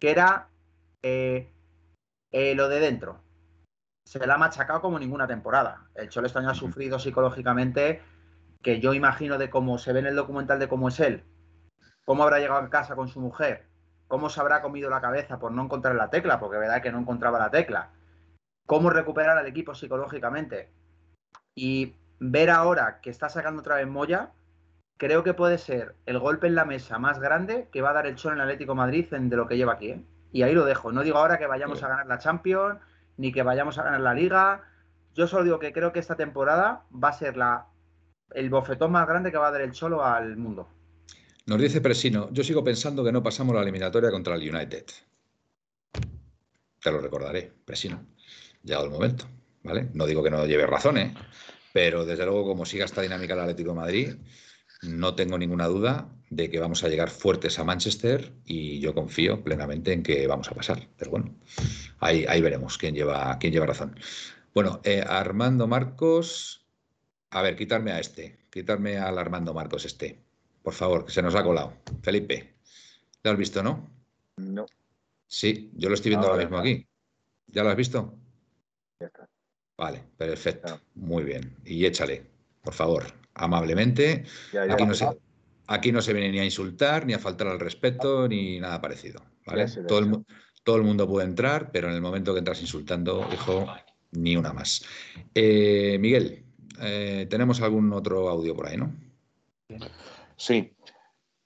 [0.00, 0.48] que era
[1.02, 1.52] eh,
[2.32, 3.20] eh, lo de dentro.
[4.04, 5.88] Se la ha machacado como ninguna temporada.
[5.94, 8.02] El Cholo este año ha sufrido psicológicamente,
[8.62, 11.24] que yo imagino de cómo se ve en el documental de cómo es él,
[12.04, 13.66] cómo habrá llegado a casa con su mujer,
[14.08, 16.98] cómo se habrá comido la cabeza por no encontrar la tecla, porque verdad que no
[16.98, 17.90] encontraba la tecla,
[18.66, 20.72] cómo recuperar al equipo psicológicamente.
[21.54, 24.32] Y ver ahora que está sacando otra vez Moya,
[24.96, 28.06] creo que puede ser el golpe en la mesa más grande que va a dar
[28.06, 29.90] el Cholo en Atlético Madrid de lo que lleva aquí.
[29.90, 30.04] ¿eh?
[30.32, 30.90] Y ahí lo dejo.
[30.92, 32.80] No digo ahora que vayamos a ganar la Champions,
[33.16, 34.64] ni que vayamos a ganar la Liga.
[35.14, 37.66] Yo solo digo que creo que esta temporada va a ser la,
[38.34, 40.68] el bofetón más grande que va a dar el Cholo al mundo.
[41.46, 44.84] Nos dice Presino, yo sigo pensando que no pasamos la eliminatoria contra el United.
[46.80, 48.06] Te lo recordaré, Presino.
[48.62, 49.26] Llegado el momento,
[49.62, 49.88] ¿vale?
[49.92, 51.12] No digo que no lleve razones,
[51.72, 54.14] pero desde luego como siga esta dinámica el Atlético de Madrid,
[54.82, 59.42] no tengo ninguna duda de que vamos a llegar fuertes a Manchester y yo confío
[59.44, 60.88] plenamente en que vamos a pasar.
[60.96, 61.34] Pero bueno,
[62.00, 63.98] ahí, ahí veremos quién lleva, quién lleva razón.
[64.54, 66.66] Bueno, eh, Armando Marcos.
[67.30, 68.46] A ver, quitarme a este.
[68.50, 70.18] Quitarme al Armando Marcos este.
[70.62, 71.74] Por favor, que se nos ha colado.
[72.02, 72.54] Felipe.
[73.22, 73.90] ¿Lo has visto, no?
[74.36, 74.66] No.
[75.26, 76.86] Sí, yo lo estoy viendo ahora, mismo aquí.
[77.46, 78.14] ¿Ya lo has visto?
[79.00, 79.28] Ya está.
[79.76, 80.80] Vale, perfecto.
[80.94, 81.56] Muy bien.
[81.64, 82.26] Y échale,
[82.62, 84.24] por favor, amablemente.
[84.70, 85.08] aquí, no se,
[85.66, 89.22] aquí, no se, viene ni a insultar, ni a faltar al respeto, ni nada parecido.
[89.46, 89.66] ¿vale?
[89.86, 90.24] Todo, el,
[90.64, 93.66] todo el mundo puede entrar, pero en el momento que entras insultando, hijo,
[94.12, 94.84] ni una más.
[95.34, 96.44] Eh, Miguel,
[96.80, 98.92] eh, tenemos algún otro audio por ahí, ¿no?
[100.36, 100.74] Sí.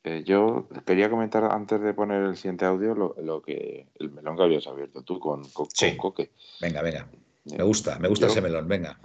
[0.04, 4.42] Eh, yo quería comentar antes de poner el siguiente audio lo, que el melón que
[4.44, 6.30] habías abierto tú con, Coque.
[6.60, 7.08] Venga, venga.
[7.44, 9.00] Me gusta, me gusta ese melón, venga.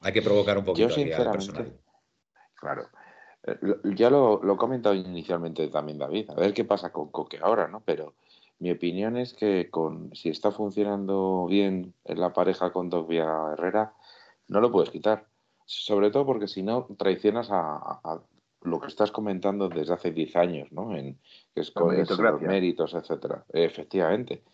[0.00, 1.72] Hay que provocar un poquito yo, sinceramente,
[2.62, 2.86] Claro.
[3.96, 7.66] Ya lo, lo he comentado inicialmente también David, a ver qué pasa con Coque ahora,
[7.66, 7.82] ¿no?
[7.84, 8.14] Pero
[8.60, 13.94] mi opinión es que con, si está funcionando bien en la pareja con Dogbia Herrera,
[14.46, 15.26] no lo puedes quitar.
[15.64, 18.20] Sobre todo porque si no, traicionas a,
[18.60, 20.94] lo que estás comentando desde hace 10 años, ¿no?
[20.94, 21.18] En,
[21.52, 23.44] que es con los méritos, etcétera.
[23.52, 24.44] Efectivamente.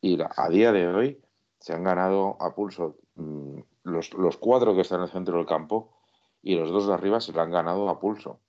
[0.00, 1.20] Y a día de hoy
[1.58, 5.46] se han ganado a pulso mm, los, los, cuatro que están en el centro del
[5.46, 5.95] campo
[6.46, 8.40] y los dos de arriba se lo han ganado a pulso.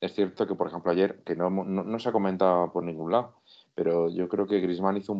[0.00, 3.34] Es cierto que, por ejemplo, ayer, que no, no se ha comentado por ningún lado,
[3.76, 5.14] pero yo creo que Griezmann hizo,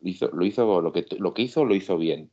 [0.00, 2.30] hizo lo hizo lo que lo que hizo lo hizo bien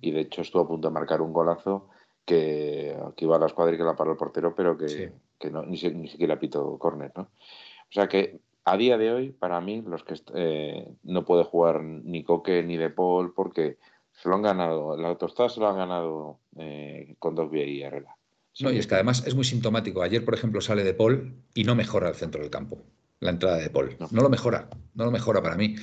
[0.00, 1.88] y de hecho estuvo a punto de marcar un golazo
[2.24, 5.50] que, que iba a la escuadra y que la paró el portero pero que, que
[5.50, 7.22] no, ni, ni, siquiera pitó córner ¿no?
[7.22, 11.82] o sea que a día de hoy para mí los que eh, no puede jugar
[11.82, 13.78] ni Coque ni De Paul porque
[14.12, 18.17] se lo han ganado la tostada se lo han ganado eh, con dos y Herrera
[18.60, 20.02] no, y es que además es muy sintomático.
[20.02, 22.84] Ayer, por ejemplo, sale De Paul y no mejora el centro del campo
[23.20, 23.96] la entrada de Paul.
[23.98, 24.22] No.
[24.22, 25.76] lo mejora, no lo mejora para mí.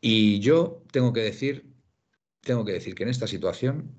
[0.00, 1.72] Y yo tengo que decir,
[2.40, 3.98] tengo que decir que en esta situación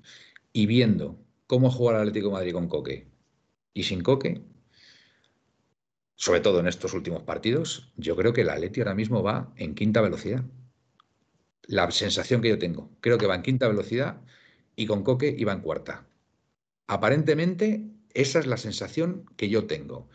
[0.52, 3.08] y viendo cómo juega el Atlético de Madrid con Coque
[3.72, 4.42] y sin Coque,
[6.16, 9.74] sobre todo en estos últimos partidos, yo creo que el Atleti ahora mismo va en
[9.74, 10.44] quinta velocidad.
[11.64, 14.20] La sensación que yo tengo, creo que va en quinta velocidad
[14.74, 16.06] y con Coque iba en cuarta.
[16.88, 20.08] Aparentemente, esa es la sensación que yo tengo.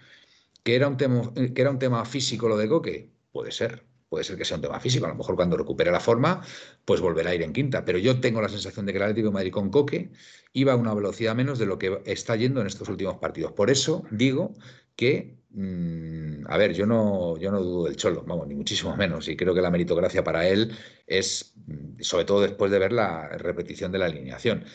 [0.63, 3.09] ¿Que era, un tema, ¿Que era un tema físico lo de Coque?
[3.31, 5.05] Puede ser, puede ser que sea un tema físico.
[5.05, 6.41] A lo mejor cuando recupere la forma,
[6.85, 7.85] pues volverá a ir en quinta.
[7.85, 10.11] Pero yo tengo la sensación de que el Atlético de Madrid con Coque
[10.53, 13.53] iba a una velocidad menos de lo que está yendo en estos últimos partidos.
[13.53, 14.53] Por eso digo
[14.95, 19.27] que, mm, a ver, yo no, yo no dudo del Cholo, vamos, ni muchísimo menos.
[19.27, 20.71] Y creo que la meritocracia para él
[21.05, 24.65] es, mm, sobre todo después de ver la repetición de la alineación.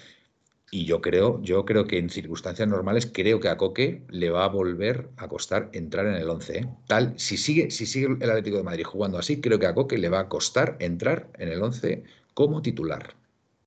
[0.74, 4.46] Y yo creo, yo creo que en circunstancias normales, creo que a Coque le va
[4.46, 6.58] a volver a costar entrar en el 11.
[6.58, 6.68] ¿eh?
[6.86, 9.98] Tal, si sigue, si sigue el Atlético de Madrid jugando así, creo que a Coque
[9.98, 13.14] le va a costar entrar en el 11 como titular.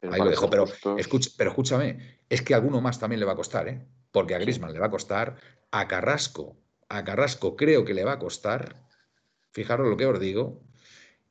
[0.02, 0.66] Ahí lo dejo, pero,
[1.38, 3.86] pero escúchame, es que a alguno más también le va a costar, ¿eh?
[4.12, 5.36] porque a Grisman le va a costar,
[5.70, 6.58] a Carrasco,
[6.90, 8.82] a Carrasco creo que le va a costar,
[9.52, 10.64] fijaros lo que os digo,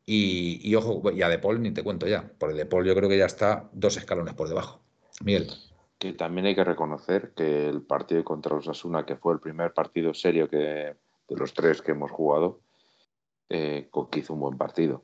[0.06, 2.94] y, y ojo, y a De Paul ni te cuento ya, porque De Paul yo
[2.94, 4.83] creo que ya está dos escalones por debajo.
[5.22, 5.50] Miguel.
[5.98, 9.72] Que también hay que reconocer que el partido contra los Asuna, que fue el primer
[9.72, 12.60] partido serio que, de los tres que hemos jugado,
[13.48, 15.02] eh, hizo un buen partido.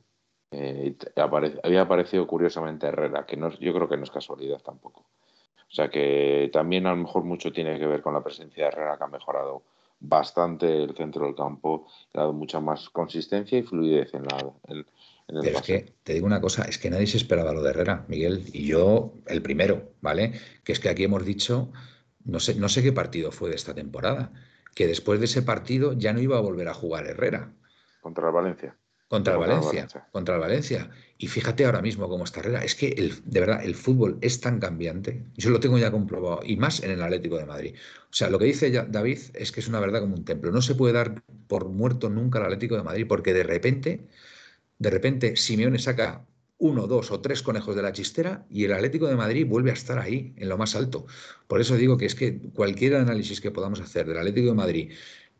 [0.51, 5.01] Eh, había aparecido curiosamente Herrera, que no, yo creo que no es casualidad tampoco.
[5.01, 8.69] O sea que también a lo mejor mucho tiene que ver con la presencia de
[8.69, 9.63] Herrera, que ha mejorado
[10.01, 14.53] bastante el centro del campo, ha dado mucha más consistencia y fluidez en la,
[15.27, 18.05] pero es que te digo una cosa, es que nadie se esperaba lo de Herrera,
[18.07, 20.33] Miguel, y yo el primero, ¿vale?
[20.63, 21.71] Que es que aquí hemos dicho,
[22.25, 24.31] no sé, no sé qué partido fue de esta temporada,
[24.75, 27.53] que después de ese partido ya no iba a volver a jugar Herrera.
[28.01, 28.75] Contra el Valencia.
[29.07, 30.89] Contra el Valencia, contra el Valencia.
[31.17, 32.63] Y fíjate ahora mismo cómo está Herrera.
[32.63, 35.25] Es que el, de verdad el fútbol es tan cambiante.
[35.35, 36.39] Yo lo tengo ya comprobado.
[36.45, 37.75] Y más en el Atlético de Madrid.
[38.03, 40.53] O sea, lo que dice David es que es una verdad como un templo.
[40.53, 44.07] No se puede dar por muerto nunca el Atlético de Madrid porque de repente
[44.81, 46.25] de repente Simeone saca
[46.57, 49.75] uno, dos o tres conejos de la chistera y el Atlético de Madrid vuelve a
[49.75, 51.05] estar ahí, en lo más alto.
[51.47, 54.91] Por eso digo que es que cualquier análisis que podamos hacer del Atlético de Madrid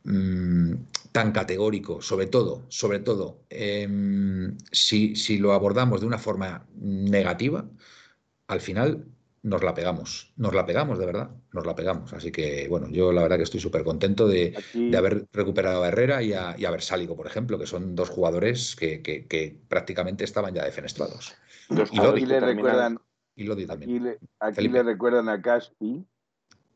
[0.03, 0.73] mm,
[1.11, 7.67] tan categórico, sobre todo, sobre todo, em, si, si lo abordamos de una forma negativa,
[8.47, 9.05] al final
[9.43, 12.13] nos la pegamos, nos la pegamos, de verdad, nos la pegamos.
[12.13, 14.55] Así que, bueno, yo la verdad que estoy súper contento de,
[14.95, 18.75] haber recuperado a Herrera y a, y a Bersálico, por ejemplo, que son dos jugadores
[18.75, 21.33] que, prácticamente estaban ya defenestrados.
[21.69, 22.99] y aquí le recuerdan,
[23.35, 24.17] y también.
[24.39, 26.05] Aquí, le, recuerdan a Caspi,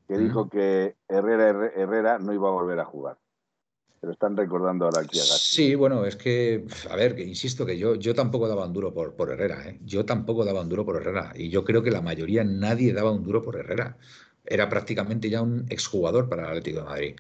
[0.08, 3.18] que dijo que Herrera, Herrera no iba a volver a jugar
[4.06, 7.78] lo están recordando ahora aquí a Sí, bueno, es que, a ver, que insisto que
[7.78, 9.80] yo, yo tampoco daba un duro por, por Herrera, ¿eh?
[9.84, 13.12] yo tampoco daba un duro por Herrera, y yo creo que la mayoría, nadie daba
[13.12, 13.98] un duro por Herrera.
[14.46, 17.16] Era prácticamente ya un exjugador para el Atlético de Madrid.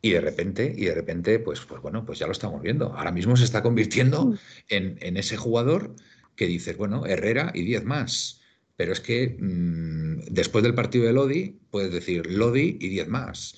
[0.00, 2.94] Y de repente, y de repente, pues, pues bueno, pues ya lo estamos viendo.
[2.94, 4.34] Ahora mismo se está convirtiendo
[4.68, 5.94] en, en ese jugador
[6.36, 8.40] que dices, bueno, Herrera y 10 más.
[8.76, 13.56] Pero es que mm, después del partido de Lodi, puedes decir Lodi y 10 más.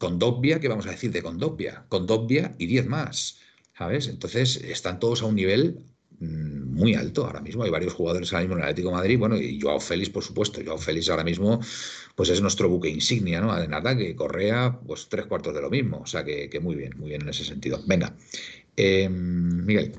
[0.00, 1.84] Con Dobbia, ¿qué vamos a decir de Condopia?
[1.90, 3.38] Condopia y 10 más.
[3.76, 4.08] ¿Sabes?
[4.08, 5.80] Entonces están todos a un nivel
[6.20, 7.64] mm, muy alto ahora mismo.
[7.64, 9.18] Hay varios jugadores ahora mismo en el Atlético de Madrid.
[9.18, 10.62] Bueno, y Joao Félix, por supuesto.
[10.64, 11.60] Joao Félix ahora mismo
[12.14, 13.56] pues es nuestro buque insignia, ¿no?
[13.62, 15.98] En ataque, Correa, pues tres cuartos de lo mismo.
[15.98, 17.78] O sea que, muy bien, muy bien en ese sentido.
[17.86, 18.14] Venga,
[18.76, 19.92] em, Miguel.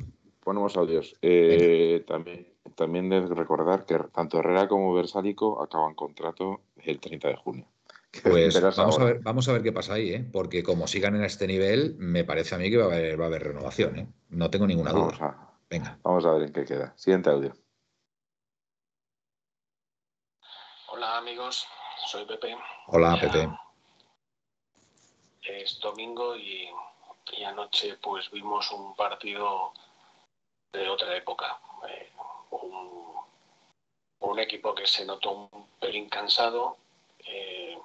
[0.43, 1.15] Ponemos audios.
[1.21, 7.35] Eh, también también de recordar que tanto Herrera como Versálico acaban contrato el 30 de
[7.35, 7.65] junio.
[8.23, 10.29] Pues vamos a, ver, vamos a ver qué pasa ahí, ¿eh?
[10.31, 13.25] porque como sigan en este nivel, me parece a mí que va a haber, va
[13.25, 13.97] a haber renovación.
[13.97, 14.07] ¿eh?
[14.29, 15.55] No tengo ninguna duda.
[15.69, 15.97] Venga.
[16.03, 16.93] Vamos a ver en qué queda.
[16.97, 17.53] Siguiente audio.
[20.87, 21.65] Hola amigos,
[22.07, 22.55] soy Pepe.
[22.87, 23.49] Hola Pepe.
[25.41, 26.69] Es domingo y,
[27.37, 29.73] y anoche pues vimos un partido
[30.73, 31.59] de otra época.
[31.87, 32.11] Eh,
[34.19, 36.77] un, equipo que se notó un pelín cansado,
[37.19, 37.77] eh,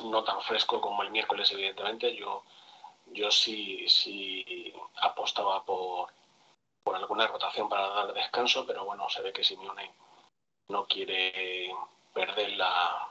[0.00, 2.14] no tan fresco como el miércoles, evidentemente.
[2.14, 2.44] Yo,
[3.06, 4.72] yo sí, sí
[5.02, 6.12] apostaba por,
[6.82, 9.92] por alguna rotación para dar descanso, pero bueno, se ve que Simeone
[10.68, 11.74] no quiere
[12.12, 13.10] perder la,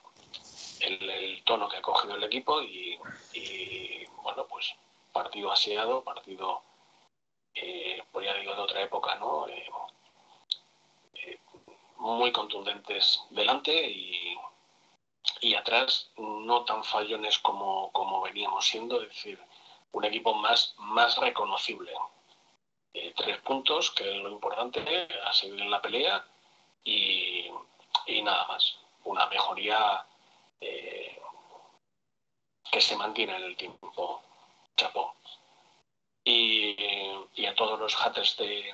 [0.79, 2.97] el, tono que ha cogido el equipo y,
[4.23, 4.73] bueno, pues
[5.11, 6.61] partido aseado, partido,
[7.53, 9.47] eh, pues ya digo, de otra época, ¿no?
[9.47, 9.69] Eh,
[11.97, 14.37] muy contundentes delante y,
[15.41, 19.39] y atrás no tan fallones como, como veníamos siendo, es decir,
[19.91, 21.93] un equipo más, más reconocible.
[22.93, 26.25] Eh, tres puntos, que es lo importante, a seguir en la pelea
[26.83, 27.49] y,
[28.07, 28.77] y nada más.
[29.03, 30.05] Una mejoría
[30.59, 31.21] eh,
[32.71, 34.21] que se mantiene en el tiempo.
[34.77, 35.15] Chapó.
[36.23, 36.75] Y,
[37.35, 38.73] y a todos los haters de,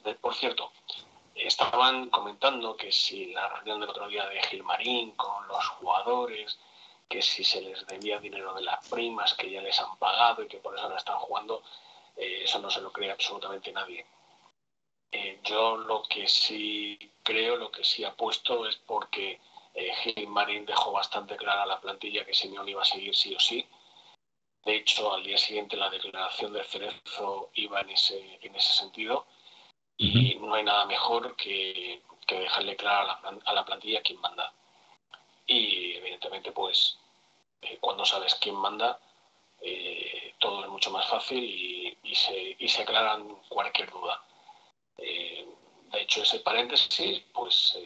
[0.00, 0.70] de, por cierto,
[1.34, 6.58] estaban comentando que si la reunión del otro día de Gilmarín con los jugadores,
[7.08, 10.48] que si se les debía dinero de las primas que ya les han pagado y
[10.48, 11.62] que por eso no están jugando,
[12.16, 14.06] eh, eso no se lo cree absolutamente nadie.
[15.10, 19.40] Eh, yo lo que sí creo, lo que sí apuesto es porque
[19.74, 23.66] eh, Gilmarín dejó bastante clara la plantilla que Simeone iba a seguir sí o sí.
[24.64, 29.26] De hecho, al día siguiente la declaración de Cerezo iba en ese, en ese sentido
[29.96, 34.52] y no hay nada mejor que, dejarle claro a la, plantilla quién manda.
[35.46, 36.98] Y evidentemente, pues,
[37.60, 38.98] eh, cuando sabes quién manda,
[39.60, 41.44] eh, todo es mucho más fácil
[42.02, 44.22] y, se, y se aclaran cualquier duda.
[44.98, 45.46] Eh,
[45.92, 47.78] de hecho, ese paréntesis, pues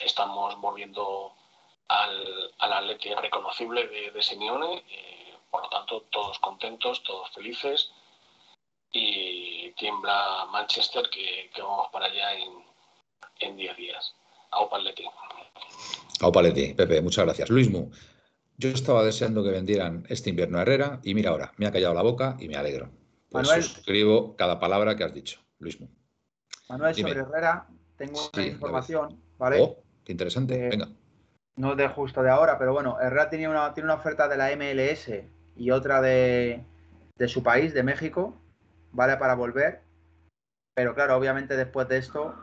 [0.00, 1.32] estamos volviendo
[1.88, 4.84] al, al Atleti reconocible de, de Simeone,
[5.50, 7.92] por lo tanto, todos contentos, todos felices
[8.92, 12.34] y tiembla Manchester que, vamos para allá
[13.40, 14.14] en 10 días.
[14.54, 15.04] A Paletti.
[16.20, 17.50] A Paletti, Pepe, muchas gracias.
[17.50, 17.90] Luismu,
[18.56, 21.94] yo estaba deseando que vendieran este invierno a Herrera y mira ahora, me ha callado
[21.94, 22.90] la boca y me alegro.
[23.30, 25.88] Pues Manuel, suscribo cada palabra que has dicho, Luismu.
[26.68, 27.66] Manuel, sobre Herrera,
[27.96, 29.60] tengo una información, ¿vale?
[29.60, 30.88] Oh, qué interesante, venga.
[31.56, 34.54] No de justo de ahora, pero bueno, Herrera tiene una, tiene una oferta de la
[34.56, 35.10] MLS
[35.56, 36.64] y otra de,
[37.16, 38.40] de su país, de México,
[38.94, 39.82] vale para volver.
[40.74, 42.34] Pero claro, obviamente después de esto,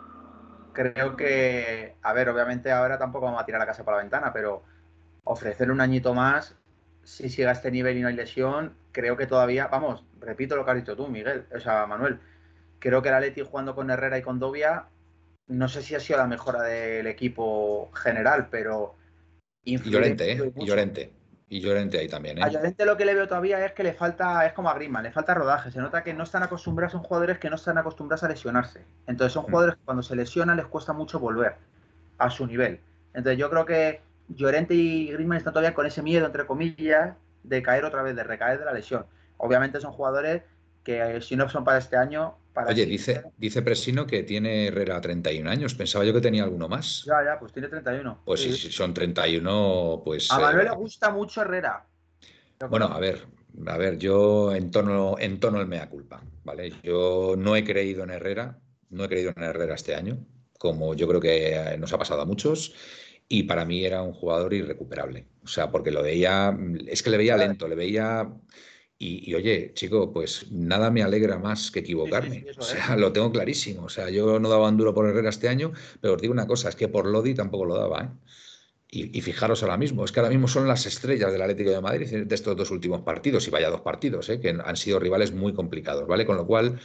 [0.73, 4.31] creo que, a ver, obviamente ahora tampoco vamos a tirar la casa por la ventana,
[4.31, 4.63] pero
[5.23, 6.55] ofrecerle un añito más,
[7.03, 10.63] si sigue a este nivel y no hay lesión, creo que todavía, vamos, repito lo
[10.63, 12.19] que has dicho tú, Miguel, o sea, Manuel,
[12.79, 14.85] creo que el Atleti jugando con Herrera y con Dovia,
[15.47, 18.95] no sé si ha sido la mejora del equipo general, pero...
[19.63, 20.53] Y Llorente, ¿eh?
[20.55, 21.11] Y Llorente.
[21.51, 22.43] Y Llorente ahí también, ¿eh?
[22.43, 25.03] A Llorente lo que le veo todavía es que le falta, es como a Griezmann,
[25.03, 25.69] le falta rodaje.
[25.69, 28.85] Se nota que no están acostumbrados, son jugadores que no están acostumbrados a lesionarse.
[29.05, 29.45] Entonces son mm.
[29.47, 31.57] jugadores que cuando se lesionan les cuesta mucho volver
[32.19, 32.79] a su nivel.
[33.13, 33.99] Entonces yo creo que
[34.29, 38.23] Llorente y Griezmann están todavía con ese miedo, entre comillas, de caer otra vez, de
[38.23, 39.05] recaer de la lesión.
[39.35, 40.43] Obviamente son jugadores
[40.85, 42.37] que si no son para este año,
[42.67, 45.73] Oye, dice, dice Presino que tiene Herrera 31 años.
[45.73, 47.03] Pensaba yo que tenía alguno más.
[47.05, 48.23] Ya, ya, pues tiene 31.
[48.25, 50.29] Pues si son 31, pues.
[50.31, 51.85] A Manuel le eh, gusta mucho Herrera.
[52.69, 53.25] Bueno, a ver,
[53.67, 56.73] a ver, yo en tono, en tono el mea culpa, ¿vale?
[56.83, 60.17] Yo no he creído en Herrera, no he creído en Herrera este año,
[60.59, 62.75] como yo creo que nos ha pasado a muchos,
[63.27, 65.25] y para mí era un jugador irrecuperable.
[65.43, 66.55] O sea, porque lo veía,
[66.87, 68.29] es que le veía lento, le veía
[69.03, 72.45] y, oye, chico, pues nada me alegra más que equivocarme.
[72.57, 73.85] o sea, lo tengo clarísimo.
[73.85, 76.45] O sea, yo no daba un duro por Herrera este año, pero os digo una
[76.45, 78.03] cosa, es que por Lodi tampoco lo daba.
[78.03, 78.09] ¿eh?
[78.93, 82.25] Y, fijaros ahora mismo, es que ahora mismo son las estrellas del Atlético de Madrid
[82.25, 84.39] de estos dos últimos partidos, y vaya dos partidos, ¿eh?
[84.39, 86.25] que han sido rivales muy complicados, ¿vale?
[86.25, 86.77] Con lo cual,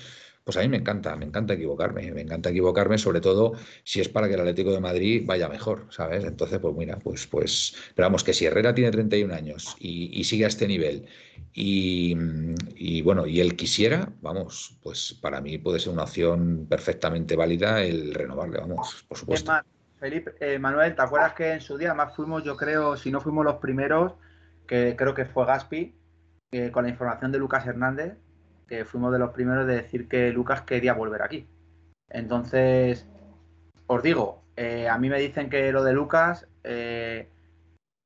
[0.47, 4.09] Pues a mí me encanta, me encanta equivocarme, me encanta equivocarme, sobre todo si es
[4.09, 6.23] para que el Atlético de Madrid vaya mejor, ¿sabes?
[6.23, 10.45] Entonces, pues mira, pues, pues, pero vamos, que si Herrera tiene 31 años y, sigue
[10.45, 11.05] a este nivel
[11.53, 17.83] y, bueno, y él quisiera, vamos, pues para mí puede ser una opción perfectamente válida
[17.83, 19.53] el renovarle, vamos, por supuesto.
[19.99, 23.21] Felipe, eh, Manuel, ¿te acuerdas que en su día más fuimos, yo creo, si no
[23.21, 24.13] fuimos los primeros,
[24.69, 25.93] que creo que fue Gaspi,
[26.71, 28.17] con la información de Lucas Hernández,
[28.67, 31.47] que fuimos de los primeros de decir que Lucas quería volver aquí.
[32.09, 33.07] Entonces,
[33.87, 37.29] os digo, eh, a mí me dicen que lo de Lucas, eh,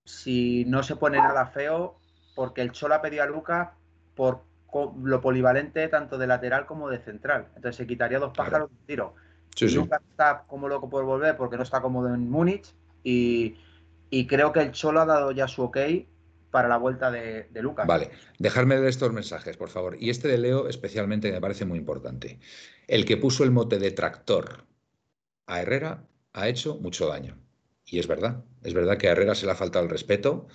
[0.04, 1.98] si no se pone nada feo,
[2.34, 3.70] porque el Chola pedía a Lucas
[4.14, 4.42] por
[5.02, 7.48] lo polivalente tanto de lateral como de central.
[7.56, 9.14] Entonces se quitaría dos pájaros de tiro.
[9.60, 13.56] Lucas está como loco por volver porque no está cómodo en Múnich y,
[14.08, 15.76] y creo que el Cholo ha dado ya su ok
[16.50, 17.86] para la vuelta de, Lucas.
[17.86, 19.96] Vale, dejarme leer estos mensajes, por favor.
[20.00, 22.38] Y este de Leo especialmente me parece muy importante.
[22.86, 24.64] El que puso el mote de tractor
[25.46, 27.38] a Herrera ha hecho mucho daño.
[27.86, 30.46] Y es verdad, es verdad que a Herrera se le ha faltado el respeto.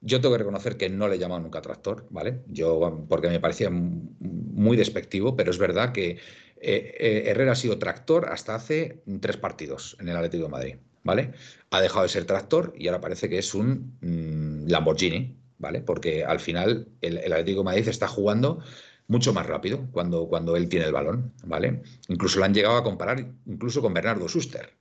[0.00, 2.42] Yo tengo que reconocer que no le he llamado nunca tractor, ¿vale?
[2.46, 6.18] Yo, porque me parecía muy despectivo, pero es verdad que eh,
[6.60, 10.76] eh, Herrera ha sido tractor hasta hace tres partidos en el Atlético de Madrid.
[11.04, 11.32] ¿vale?
[11.70, 15.80] Ha dejado de ser tractor y ahora parece que es un mm, Lamborghini, ¿vale?
[15.80, 18.60] Porque al final el, Atlético de Madrid está jugando
[19.06, 21.82] mucho más rápido cuando, cuando él tiene el balón, ¿vale?
[22.08, 24.76] Incluso lo han llegado a comparar incluso con Bernardo Schuster,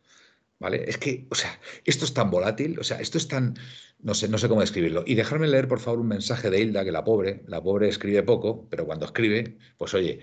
[0.60, 0.84] ¿vale?
[0.88, 3.56] Es que, o sea, esto es tan volátil, o sea, esto es tan,
[4.00, 5.04] no sé, no sé cómo describirlo.
[5.06, 8.24] Y dejarme leer, por favor, un mensaje de Hilda, que la pobre, la pobre escribe
[8.24, 10.20] poco, pero cuando escribe, pues oye,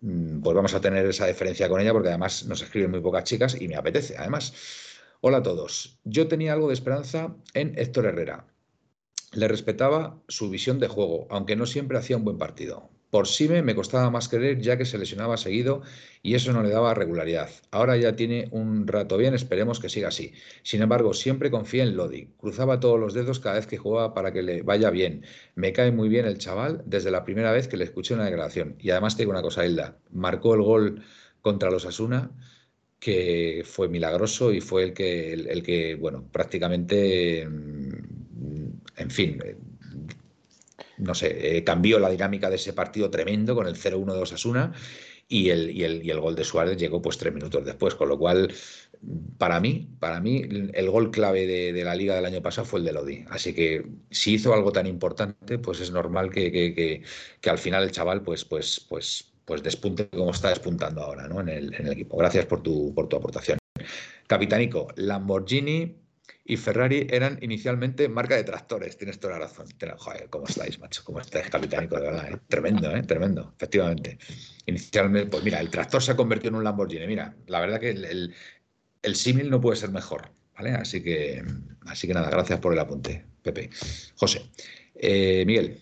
[0.00, 3.24] mm, pues vamos a tener esa diferencia con ella, porque además nos escriben muy pocas
[3.24, 4.52] chicas y me apetece, además.
[5.20, 5.98] Hola a todos.
[6.04, 8.46] Yo tenía algo de esperanza en Héctor Herrera.
[9.32, 12.90] Le respetaba su visión de juego, aunque no siempre hacía un buen partido.
[13.10, 15.80] Por Sime me costaba más creer ya que se lesionaba seguido
[16.22, 17.48] y eso no le daba regularidad.
[17.70, 20.32] Ahora ya tiene un rato bien, esperemos que siga así.
[20.62, 22.34] Sin embargo, siempre confía en Lodi.
[22.36, 25.24] Cruzaba todos los dedos cada vez que jugaba para que le vaya bien.
[25.54, 28.76] Me cae muy bien el chaval desde la primera vez que le escuché una declaración.
[28.78, 29.98] Y además te digo una cosa, Hilda.
[30.10, 31.02] Marcó el gol
[31.40, 32.30] contra los Asuna
[32.98, 37.97] que fue milagroso y fue el que, el, que bueno, prácticamente, mm,
[38.98, 39.56] en fin, eh,
[40.98, 44.72] no sé, eh, cambió la dinámica de ese partido tremendo con el 0-1 de Osasuna
[45.28, 48.08] y el, y, el, y el, gol de Suárez llegó pues tres minutos después, con
[48.08, 48.52] lo cual,
[49.36, 50.42] para mí, para mí,
[50.72, 53.24] el gol clave de, la liga del año pasado fue el de Lodi.
[53.28, 57.02] Así que si hizo algo tan importante, pues es normal que, que,
[57.40, 61.40] que al final el chaval, pues, pues, pues, pues despunte como está despuntando ahora ¿no?
[61.40, 62.16] en, el, equipo.
[62.16, 63.58] Gracias por tu, por tu aportación.
[64.26, 66.07] Capitanico, Lamborghini
[66.48, 68.96] y Ferrari eran inicialmente marca de tractores.
[68.96, 69.66] Tienes toda la razón.
[69.98, 71.04] Joder, ¿cómo estáis, macho?
[71.04, 71.96] ¿Cómo estáis, Capitanico?
[71.96, 72.38] De verdad, ¿eh?
[72.48, 73.02] Tremendo, ¿eh?
[73.02, 74.18] Tremendo, efectivamente.
[74.64, 77.06] Inicialmente, pues mira, el tractor se ha convertido en un Lamborghini.
[77.06, 78.34] Mira, la verdad que el,
[79.02, 80.70] el, símil no puede ser mejor, ¿vale?
[80.70, 81.44] Así que,
[81.84, 83.68] así que nada, gracias por el apunte, Pepe.
[84.16, 84.50] José.
[84.94, 85.78] Eh, Miguel.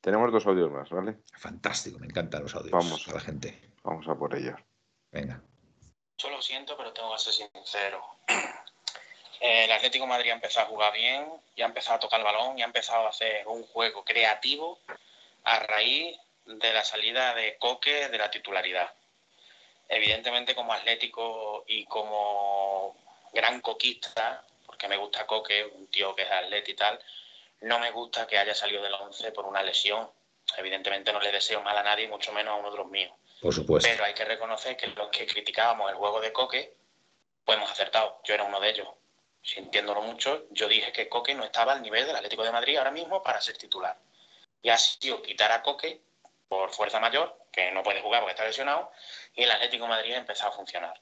[0.00, 1.18] Tenemos dos audios más, ¿vale?
[1.36, 2.72] Fantástico, me encantan los audios.
[2.72, 3.60] Vamos a la gente.
[3.84, 4.58] Vamos a por ellos.
[5.12, 5.42] Venga.
[6.16, 8.00] Yo lo siento, pero tengo que ser sincero.
[9.42, 11.26] El Atlético Madrid ha empezado a jugar bien,
[11.56, 14.78] ya ha empezado a tocar el balón, y ha empezado a hacer un juego creativo
[15.42, 18.94] a raíz de la salida de Coque de la titularidad.
[19.88, 22.96] Evidentemente, como Atlético y como
[23.32, 27.00] gran coquista, porque me gusta Coque, un tío que es atleta y tal,
[27.62, 30.08] no me gusta que haya salido del 11 por una lesión.
[30.56, 33.12] Evidentemente no le deseo mal a nadie, mucho menos a uno de los míos.
[33.40, 33.88] Por supuesto.
[33.90, 36.76] Pero hay que reconocer que los que criticábamos el juego de Coque,
[37.44, 38.20] pues hemos acertado.
[38.22, 38.86] Yo era uno de ellos.
[39.42, 42.90] Sintiéndolo mucho, yo dije que Coque no estaba al nivel del Atlético de Madrid ahora
[42.90, 43.98] mismo para ser titular.
[44.62, 46.00] Y ha sido quitar a Coque
[46.48, 48.90] por fuerza mayor, que no puede jugar porque está lesionado,
[49.34, 51.00] y el Atlético de Madrid ha empezado a funcionar.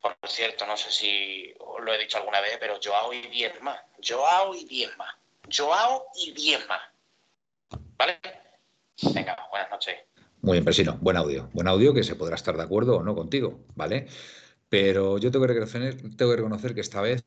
[0.00, 3.80] Por cierto, no sé si lo he dicho alguna vez, pero Joao y 10 más.
[4.06, 5.14] Joao y 10 más.
[5.54, 6.80] Joao y Diezma.
[7.96, 8.18] ¿Vale?
[9.14, 9.98] Venga, buenas noches.
[10.42, 10.96] Muy bien, Presino.
[11.00, 11.50] Buen audio.
[11.52, 14.06] Buen audio que se podrá estar de acuerdo o no contigo, ¿vale?
[14.68, 17.22] Pero yo tengo que reconocer, tengo que, reconocer que esta vez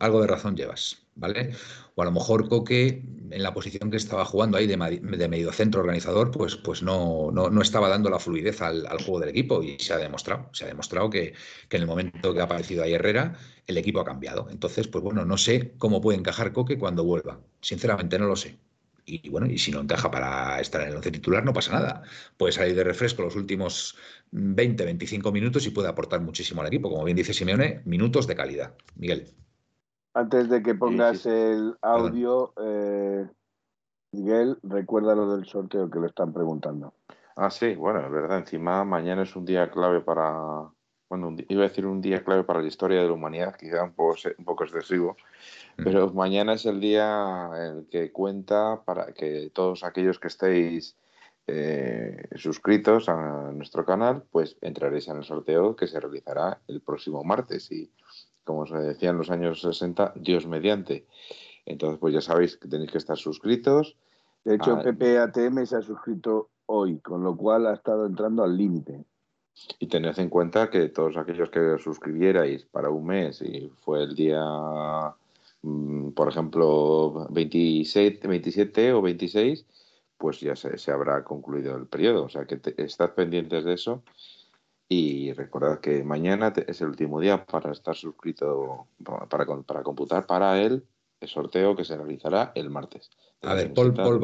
[0.00, 1.52] algo de razón llevas, ¿vale?
[1.94, 5.52] O a lo mejor Coque, en la posición que estaba jugando ahí de, de medio
[5.52, 9.78] centro organizador, pues, pues no, no, estaba dando la fluidez al, juego del equipo y
[9.78, 10.48] se ha demostrado.
[10.52, 11.34] Se ha demostrado que,
[11.68, 14.48] que, en el momento que ha aparecido ahí Herrera, el equipo ha cambiado.
[14.50, 17.40] Entonces, pues bueno, no sé cómo puede encajar Coque cuando vuelva.
[17.60, 18.58] Sinceramente, no lo sé.
[19.06, 22.02] Y bueno, y si no encaja para estar en el once titular, no pasa nada.
[22.36, 23.96] Puede salir de refresco los últimos
[24.32, 26.90] 20, 25 minutos y puede aportar muchísimo al equipo.
[26.90, 28.74] Como bien dice Simeone, minutos de calidad.
[28.96, 29.32] Miguel.
[30.16, 33.28] Antes de que pongas el audio, eh,
[34.12, 36.94] Miguel, recuerda lo del sorteo que le están preguntando.
[37.36, 38.38] Ah, sí, bueno, es verdad.
[38.38, 40.70] Encima mañana es un día clave para,
[41.10, 43.92] bueno, iba a decir un día clave para la historia de la humanidad, quizá un
[43.92, 45.18] poco, un poco excesivo,
[45.76, 45.84] mm.
[45.84, 50.96] pero mañana es el día en el que cuenta para que todos aquellos que estéis
[51.46, 57.22] eh, suscritos a nuestro canal, pues entraréis en el sorteo que se realizará el próximo
[57.22, 57.92] martes y,
[58.46, 61.04] como se decía en los años 60, Dios mediante.
[61.66, 63.96] Entonces, pues ya sabéis que tenéis que estar suscritos.
[64.44, 69.04] De hecho, PPATM se ha suscrito hoy, con lo cual ha estado entrando al límite.
[69.80, 74.14] Y tened en cuenta que todos aquellos que suscribierais para un mes y fue el
[74.14, 74.40] día,
[75.62, 79.66] mm, por ejemplo, 27, 27 o 26,
[80.16, 82.24] pues ya se, se, habrá concluido el periodo.
[82.24, 84.04] O sea que estad pendientes de eso
[84.88, 88.86] y recordad que mañana es el último día para estar suscrito,
[89.28, 90.86] para, para computar para él
[91.20, 93.10] el sorteo que se realizará el martes.
[93.42, 94.20] A ver, Paul, Paul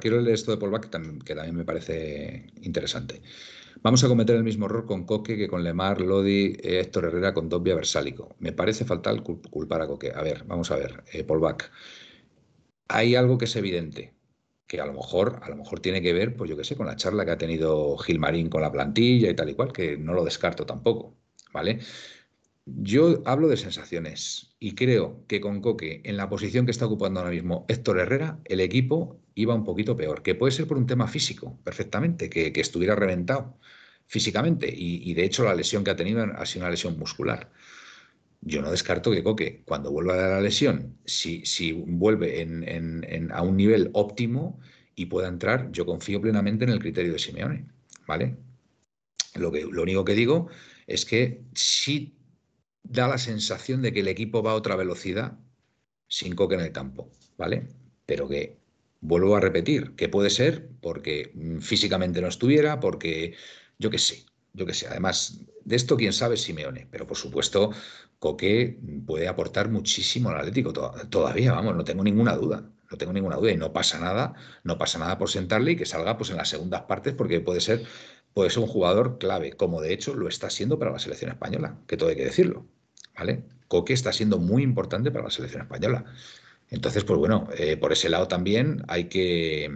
[0.00, 3.22] Quiero leer esto de Paul que también, que también me parece interesante.
[3.82, 7.34] Vamos a cometer el mismo error con Coque que con Lemar, Lodi, eh, Héctor Herrera,
[7.34, 8.34] con Dobia, Versálico.
[8.38, 10.12] Me parece fatal culpar a Coque.
[10.14, 11.42] A ver, vamos a ver, eh, Paul
[12.88, 14.15] Hay algo que es evidente,
[14.66, 16.86] que a lo mejor, a lo mejor tiene que ver, pues yo qué sé, con
[16.86, 20.12] la charla que ha tenido Gilmarín con la plantilla y tal y cual, que no
[20.12, 21.16] lo descarto tampoco,
[21.52, 21.80] ¿vale?
[22.66, 27.20] Yo hablo de sensaciones y creo que con Coque, en la posición que está ocupando
[27.20, 30.86] ahora mismo Héctor Herrera, el equipo iba un poquito peor, que puede ser por un
[30.86, 33.56] tema físico, perfectamente, que, estuviera reventado
[34.08, 37.52] físicamente y, de hecho la lesión que ha tenido ha sido una lesión muscular.
[38.46, 42.46] Yo no descarto que Coque, cuando vuelva a la lesión, si, si vuelve
[43.32, 44.60] a un nivel óptimo
[44.94, 47.66] y pueda entrar, yo confío plenamente en el criterio de Simeone,
[48.06, 48.36] ¿vale?
[49.34, 50.48] Lo, que, lo único que digo
[50.86, 52.16] es que si
[52.84, 55.36] da la sensación de que el equipo va a otra velocidad
[56.06, 57.66] sin Coque en el campo, ¿vale?
[58.06, 58.58] Pero que
[59.00, 63.34] vuelvo a repetir, que puede ser porque mm, físicamente no estuviera, porque
[63.76, 64.24] yo qué sé,
[64.56, 64.88] yo qué sé.
[64.88, 67.70] Además, de esto quién sabe Simeone, pero por supuesto
[68.18, 73.36] Coque puede aportar muchísimo al Atlético todavía, vamos, no tengo ninguna duda, no tengo ninguna
[73.36, 74.34] duda y no pasa nada,
[74.64, 77.60] no pasa nada por sentarle y que salga pues en las segundas partes porque puede
[77.60, 77.84] ser
[78.32, 81.78] puede ser un jugador clave, como de hecho lo está siendo para la selección española,
[81.86, 82.66] que todo hay que decirlo,
[83.16, 83.44] ¿vale?
[83.66, 86.04] Coque está siendo muy importante para la selección española.
[86.68, 89.70] Entonces, pues bueno, eh, por ese lado también hay que,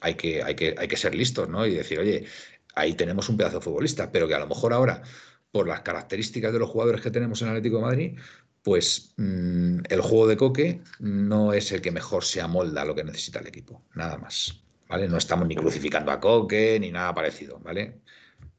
[0.00, 1.66] hay, que, hay, que, hay que ser listos, ¿no?
[1.66, 2.24] Y decir, oye,
[2.76, 5.02] ahí tenemos un pedazo de futbolista, pero que a lo mejor ahora,
[5.50, 8.18] por las características de los jugadores que tenemos en Atlético de Madrid,
[8.62, 12.94] pues mm, el juego de Coque no es el que mejor se amolda a lo
[12.94, 14.62] que necesita el equipo, nada más.
[14.88, 15.08] ¿Vale?
[15.08, 18.00] No estamos ni crucificando a Coque ni nada parecido, ¿vale?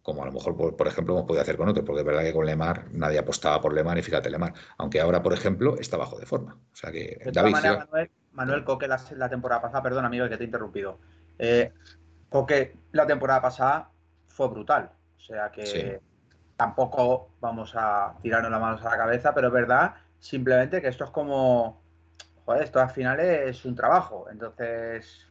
[0.07, 2.31] como a lo mejor, por, ejemplo, hemos podido hacer con otros, porque es verdad que
[2.31, 6.17] con Lemar nadie apostaba por Lemar y fíjate Lemar, aunque ahora, por ejemplo, está bajo
[6.17, 6.53] de forma.
[6.53, 10.45] O sea que David, Manuel, Manuel, Coque la, temporada pasada, perdón amigo que te he
[10.45, 11.01] interrumpido,
[11.37, 11.73] eh,
[12.29, 13.91] Coque la temporada pasada
[14.37, 15.99] fue brutal, o sea que
[16.55, 21.05] tampoco vamos a tirarnos las manos a la cabeza, pero es verdad simplemente que esto
[21.05, 21.81] es como,
[22.45, 25.27] joder, esto al final es un trabajo, entonces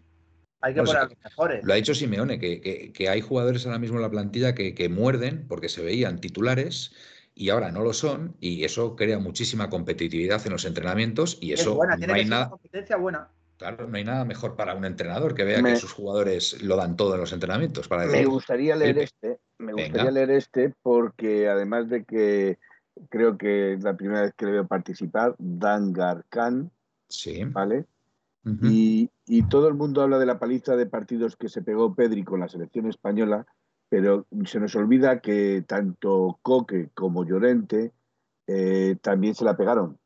[0.61, 1.65] hay que poner mejores.
[1.65, 5.69] Lo ha dicho Simeone, que, hay jugadores ahora mismo en la plantilla que, muerden porque
[5.69, 6.93] se veían titulares
[7.33, 11.79] y ahora no lo son, y eso crea muchísima competitividad en los entrenamientos y eso
[11.81, 12.51] no hay nada.
[12.51, 13.29] Competencia buena.
[13.57, 16.97] Claro, no hay nada mejor para un entrenador que vea que sus jugadores lo dan
[16.97, 17.89] todo en los entrenamientos.
[17.89, 22.59] Para me gustaría leer este, me gustaría leer este porque además de que
[23.09, 26.71] creo que es la primera vez que le veo participar, Dangar Khan,
[27.09, 27.45] sí.
[27.45, 27.87] ¿vale?
[28.63, 29.11] y,
[29.49, 32.49] todo el mundo habla de la paliza de partidos que se pegó Pedri con la
[32.49, 33.45] selección española,
[33.89, 37.93] pero se nos olvida que tanto Coque como Llorente
[38.47, 39.99] eh, también se la pegaron.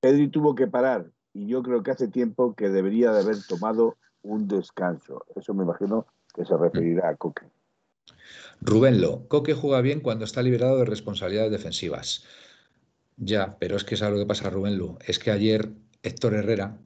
[0.00, 3.96] Pedri tuvo que parar y yo creo que hace tiempo que debería de haber tomado
[4.22, 5.24] un descanso.
[5.36, 7.46] Eso me imagino que se referirá a Coque.
[8.60, 12.24] Rubén Lo, Coque juega bien cuando está liberado de responsabilidades defensivas.
[13.16, 14.98] Ya, pero es que es algo que pasa, Rubén Lo.
[15.06, 15.72] Es que ayer
[16.02, 16.78] Héctor Herrera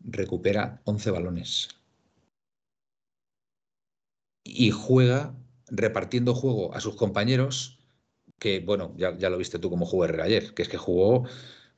[0.00, 1.68] recupera 11 balones
[4.44, 5.34] y juega
[5.68, 7.78] repartiendo juego a sus compañeros,
[8.38, 11.24] que bueno, ya, lo viste tú como jugó Herrera ayer, que es que jugó,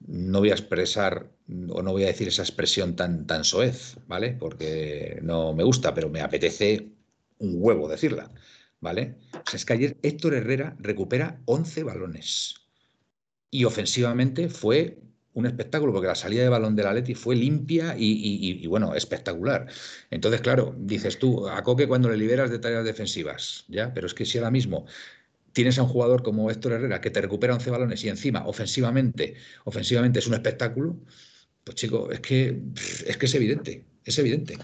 [0.07, 1.31] no voy a expresar
[1.69, 4.37] o no voy a decir esa expresión tan, tan soez, ¿vale?
[4.39, 6.89] Porque no me gusta, pero me apetece
[7.39, 8.31] un huevo decirla,
[8.81, 9.17] ¿vale?
[9.53, 12.55] Es que ayer Héctor Herrera recupera 11 balones
[13.51, 14.99] y ofensivamente fue
[15.35, 19.67] un espectáculo, porque la salida de balón de la Leti fue limpia y, bueno, espectacular.
[20.11, 23.95] Entonces, claro, dices tú, a Coque cuando le liberas de tareas defensivas, ¿ya?
[23.95, 24.87] Pero es que si ahora mismo
[25.53, 29.35] tienes a un jugador como Héctor Herrera que te recupera 11 balones y encima ofensivamente,
[29.65, 30.97] ofensivamente es un espectáculo,
[31.65, 32.61] pues chico, es que
[33.07, 34.59] es, que es evidente, es evidente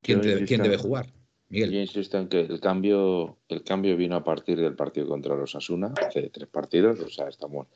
[0.00, 1.12] quién, debe, quién debe jugar.
[1.52, 5.54] Yo insisto en que el cambio, el cambio vino a partir del partido contra los
[5.54, 7.66] Asuna, hace tres partidos, o sea, estamos,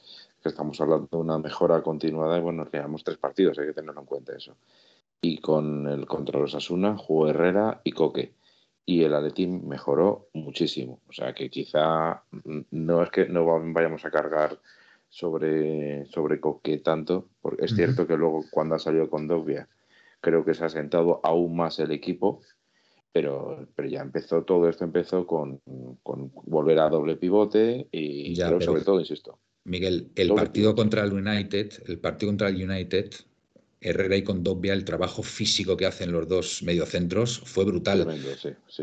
[0.42, 4.06] estamos hablando de una mejora continuada y bueno, llevamos tres partidos, hay que tenerlo en
[4.06, 4.56] cuenta eso.
[5.20, 8.32] Y con el contra los Asuna jugó Herrera y Coque.
[8.86, 11.00] Y el Aletín mejoró muchísimo.
[11.08, 12.22] O sea que quizá
[12.70, 14.58] no es que no vayamos a cargar
[15.08, 19.68] sobre, sobre Coque tanto, porque es cierto que luego cuando ha salido con Dogbia
[20.20, 22.40] creo que se ha sentado aún más el equipo
[23.16, 25.62] pero, pero ya empezó, todo esto empezó con,
[26.44, 29.38] volver a doble pivote y sobre todo, insisto.
[29.64, 33.10] Miguel, el partido contra el United, el partido contra el United,
[33.86, 38.06] Herrera y Condovia, el trabajo físico que hacen los dos mediocentros fue brutal.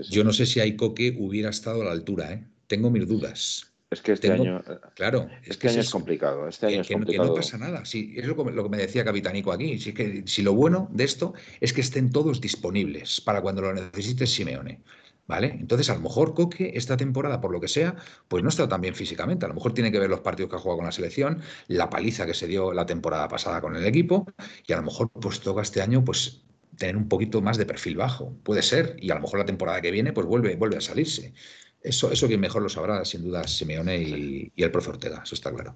[0.09, 2.43] Yo no sé si Aikoke hubiera estado a la altura, ¿eh?
[2.67, 3.67] tengo mis dudas.
[3.91, 4.63] Es que este año.
[4.95, 5.29] Claro.
[5.45, 6.47] Este año es, complicado.
[6.47, 7.27] Este año que, es complicado.
[7.27, 7.85] no pasa nada.
[7.85, 9.77] Sí, es lo que, me decía Capitanico aquí.
[9.77, 13.73] Si, que, si lo bueno de esto es que estén todos disponibles para cuando lo
[13.73, 14.79] necesite Simeone.
[15.26, 15.55] ¿Vale?
[15.57, 17.95] Entonces, a lo mejor Coque esta temporada, por lo que sea,
[18.28, 19.45] pues no está tan bien físicamente.
[19.45, 21.89] A lo mejor tiene que ver los partidos que ha jugado con la selección, la
[21.89, 24.26] paliza que se dio la temporada pasada con el equipo,
[24.67, 26.43] y a lo mejor pues toca este año pues
[26.78, 28.36] tener un poquito más de perfil bajo.
[28.43, 31.34] Puede ser, y a lo mejor la temporada que viene pues vuelve, vuelve a salirse.
[31.82, 35.53] Eso, eso quien mejor lo sabrá, sin duda, Simeone y, el profe Ortega, eso está
[35.53, 35.76] claro.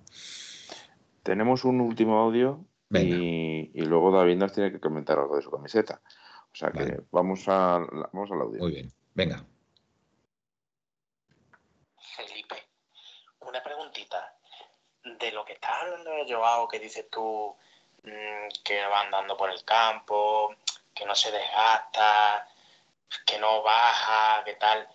[1.22, 6.02] Tenemos un último audio y, luego David nos tiene que comentar algo de su camiseta.
[6.52, 8.60] O sea que vamos, a, vamos al audio.
[8.60, 9.44] Muy bien, venga.
[12.16, 12.68] Felipe,
[13.40, 14.36] una preguntita.
[15.04, 17.56] De lo que estás hablando de Joao, que dices tú
[18.04, 20.56] mm, que va andando por el campo,
[20.94, 22.48] que no se desgasta,
[23.26, 24.88] que no baja, que tal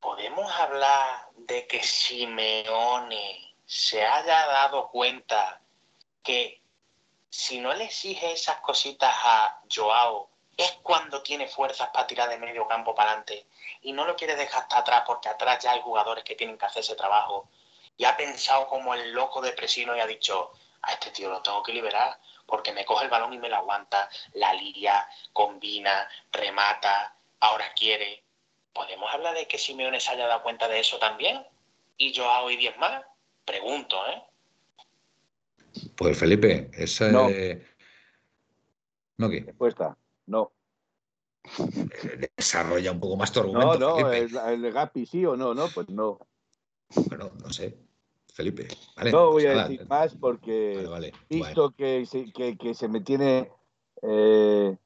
[0.00, 5.60] ¿podemos hablar de que Simeone se haya dado cuenta
[6.22, 6.62] que
[7.28, 12.38] si no le exige esas cositas a Joao, es cuando tiene fuerzas para tirar de
[12.38, 13.46] medio campo para adelante
[13.82, 16.64] y no lo quiere dejar hasta atrás porque atrás ya hay jugadores que tienen que
[16.64, 17.50] hacer ese trabajo
[17.96, 20.52] y ha pensado como el loco de Presino y ha dicho,
[20.82, 23.56] a este tío lo tengo que liberar porque me coge el balón y me lo
[23.56, 28.22] aguanta, la liria, combina, remata, ahora quiere.
[28.72, 31.44] ¿Podemos hablar de que Simeone se haya dado cuenta de eso también?
[31.98, 33.02] ¿Y Joao y 10 más?
[33.44, 34.22] Pregunto, ¿eh?
[35.96, 37.08] Pues Felipe, esa...
[37.08, 37.28] No.
[39.18, 39.40] ¿No qué?
[39.40, 39.96] Respuesta,
[40.26, 40.52] no.
[42.36, 45.68] Desarrolla un poco más tu argumento, No, no, el, de Gapi sí o no, no,
[45.68, 46.18] pues no.
[47.08, 47.86] Bueno, no sé.
[48.36, 48.68] Felipe.
[49.10, 50.86] no voy a decir más porque
[51.30, 53.50] visto que, se, que, se me tiene
[54.02, 54.76] eh,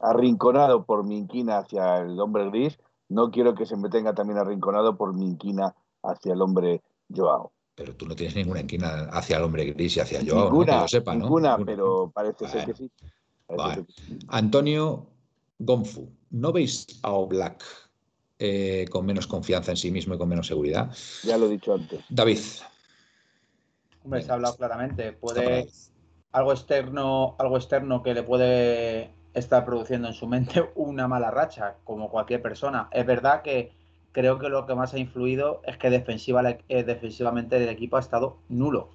[0.00, 2.78] arrinconado por Minquina hacia el hombre gris,
[3.10, 6.82] no quiero que se me tenga también arrinconado por Minquina hacia el hombre
[7.14, 7.52] Joao.
[7.74, 10.78] Pero tú no tienes ninguna inquina hacia el hombre gris y hacia Joao, ninguna, ¿no?
[10.78, 12.90] Que lo sepa, ninguna, pero parece ser que sí.
[14.28, 15.06] Antonio
[15.58, 17.64] Gonfu, ¿no veis a Oblak
[18.38, 20.94] eh, con menos confianza en sí mismo y con menos seguridad?
[21.24, 22.00] Ya lo he dicho antes.
[22.08, 22.38] David.
[24.04, 25.12] Hombre, se ha hablado claramente.
[25.12, 25.68] Puede
[26.32, 31.76] algo externo, algo externo que le puede está produciendo en su mente una mala racha,
[31.84, 32.88] como cualquier persona.
[32.92, 33.72] Es verdad que
[34.12, 38.00] creo que lo que más ha influido es que defensiva, eh, defensivamente el equipo ha
[38.00, 38.88] estado nulo,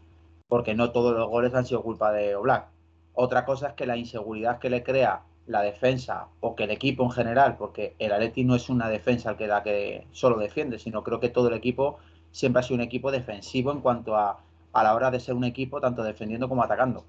[0.48, 2.73] porque no todos los goles han sido culpa de Oblak.
[3.14, 7.04] Otra cosa es que la inseguridad que le crea la defensa o que el equipo
[7.04, 11.04] en general, porque el Atleti no es una defensa que da que solo defiende, sino
[11.04, 11.98] creo que todo el equipo
[12.32, 14.40] siempre ha sido un equipo defensivo en cuanto a,
[14.72, 17.06] a la hora de ser un equipo tanto defendiendo como atacando.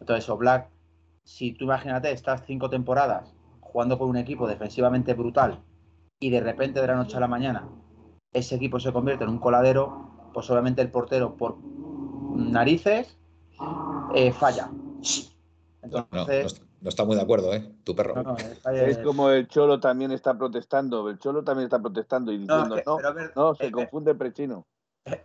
[0.00, 0.68] Entonces Oblak
[1.24, 5.62] si tú imagínate, estás cinco temporadas jugando con un equipo defensivamente brutal
[6.20, 7.66] y de repente de la noche a la mañana
[8.32, 11.56] ese equipo se convierte en un coladero, pues obviamente el portero por
[12.34, 13.16] narices
[14.14, 14.70] eh, falla.
[15.84, 17.70] Entonces, no, está muy de acuerdo, ¿eh?
[17.84, 18.36] Tu perro.
[18.72, 23.00] es, como el Cholo también está protestando, el Cholo también está protestando y diciendo, no,
[23.34, 24.66] no, se confunde el prechino.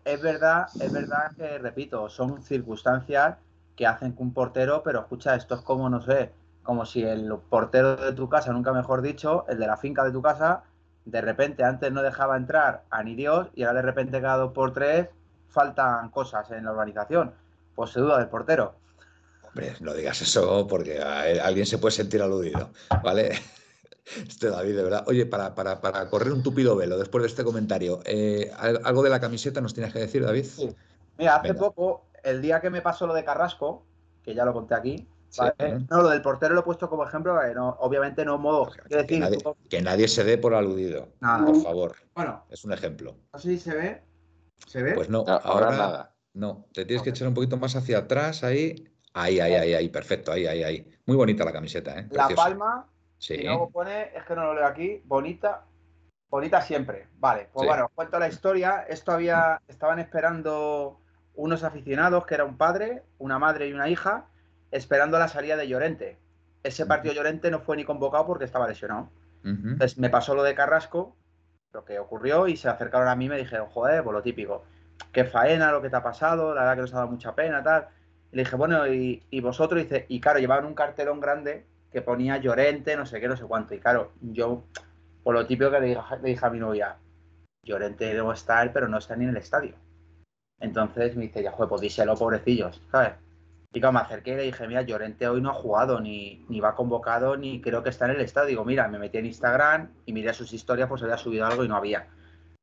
[0.03, 3.37] Es verdad, es verdad que, repito, son circunstancias
[3.75, 6.33] que hacen que un portero, pero escucha, esto es como, no sé,
[6.63, 10.11] como si el portero de tu casa, nunca mejor dicho, el de la finca de
[10.11, 10.63] tu casa,
[11.05, 14.53] de repente antes no dejaba entrar a ni Dios y ahora de repente cada dos
[14.53, 15.07] por tres
[15.47, 17.33] faltan cosas en la organización.
[17.75, 18.75] Pues se duda del portero.
[19.59, 22.69] Hombre, no digas eso porque alguien se puede sentir aludido,
[23.03, 23.31] ¿vale?
[24.27, 25.03] Este David, de verdad.
[25.05, 29.11] Oye, para, para, para correr un tupido velo después de este comentario, eh, ¿algo de
[29.11, 30.45] la camiseta nos tienes que decir, David?
[30.45, 30.75] Sí.
[31.19, 33.85] Mira, hace poco el día que me pasó lo de Carrasco,
[34.23, 35.07] que ya lo conté aquí,
[35.91, 37.39] no, lo del portero lo he puesto como ejemplo,
[37.79, 38.71] obviamente no modo.
[39.69, 41.95] que, nadie, se dé por aludido, por favor.
[42.15, 43.15] Bueno, es un ejemplo.
[43.31, 44.01] Así se ve.
[44.65, 44.93] ¿Se ve?
[44.93, 46.15] Pues no, ahora, nada.
[46.33, 48.87] No, te tienes que echar un poquito más hacia atrás, ahí.
[49.19, 50.91] Ahí, ahí, ahí, ahí, perfecto, ahí, ahí, ahí.
[51.05, 52.07] Muy bonita la camiseta, ¿eh?
[52.11, 52.87] La palma,
[53.27, 55.65] Y luego pone, es que no lo leo aquí, bonita,
[56.29, 57.07] bonita siempre.
[57.17, 58.85] Vale, pues bueno, os cuento la historia.
[58.87, 61.01] Esto había, estaban esperando
[61.35, 64.27] unos aficionados, que era un padre, una madre y una hija,
[64.71, 66.17] esperando la salida de Llorente.
[66.63, 69.09] Ese partido Llorente no fue ni convocado porque estaba lesionado.
[69.43, 71.15] Entonces me pasó lo de Carrasco,
[71.73, 74.63] lo que ocurrió, y se acercaron a mí y me dijeron, joder, pues lo típico,
[75.11, 77.63] qué faena lo que te ha pasado, la verdad que nos ha dado mucha pena,
[77.63, 77.87] tal.
[78.31, 82.01] Y le dije, bueno, y, vosotros, y, dice, y claro, llevaban un cartelón grande que
[82.01, 83.73] ponía Llorente, no sé qué, no sé cuánto.
[83.73, 84.63] Y claro, yo,
[85.23, 86.97] por lo típico que le dije, a mi novia,
[87.63, 89.73] Llorente debo estar, pero no está ni en el estadio.
[90.59, 93.13] Entonces me dice, ya, joder, pues díselo, pobrecillos, ¿sabes?
[93.71, 96.59] Y cuando me acerqué y le dije, mira, Llorente hoy no ha jugado, ni, ni
[96.59, 98.49] va convocado, ni creo que está en el estadio.
[98.49, 101.67] Digo, mira, me metí en Instagram y miré sus historias, pues había subido algo y
[101.67, 102.07] no había.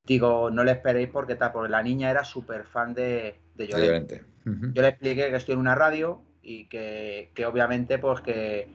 [0.04, 4.24] Digo, no le esperéis porque tal, porque la niña era súper fan de, de Llorente.
[4.46, 8.68] Yo le expliqué que estoy en una radio y que, que obviamente, pues que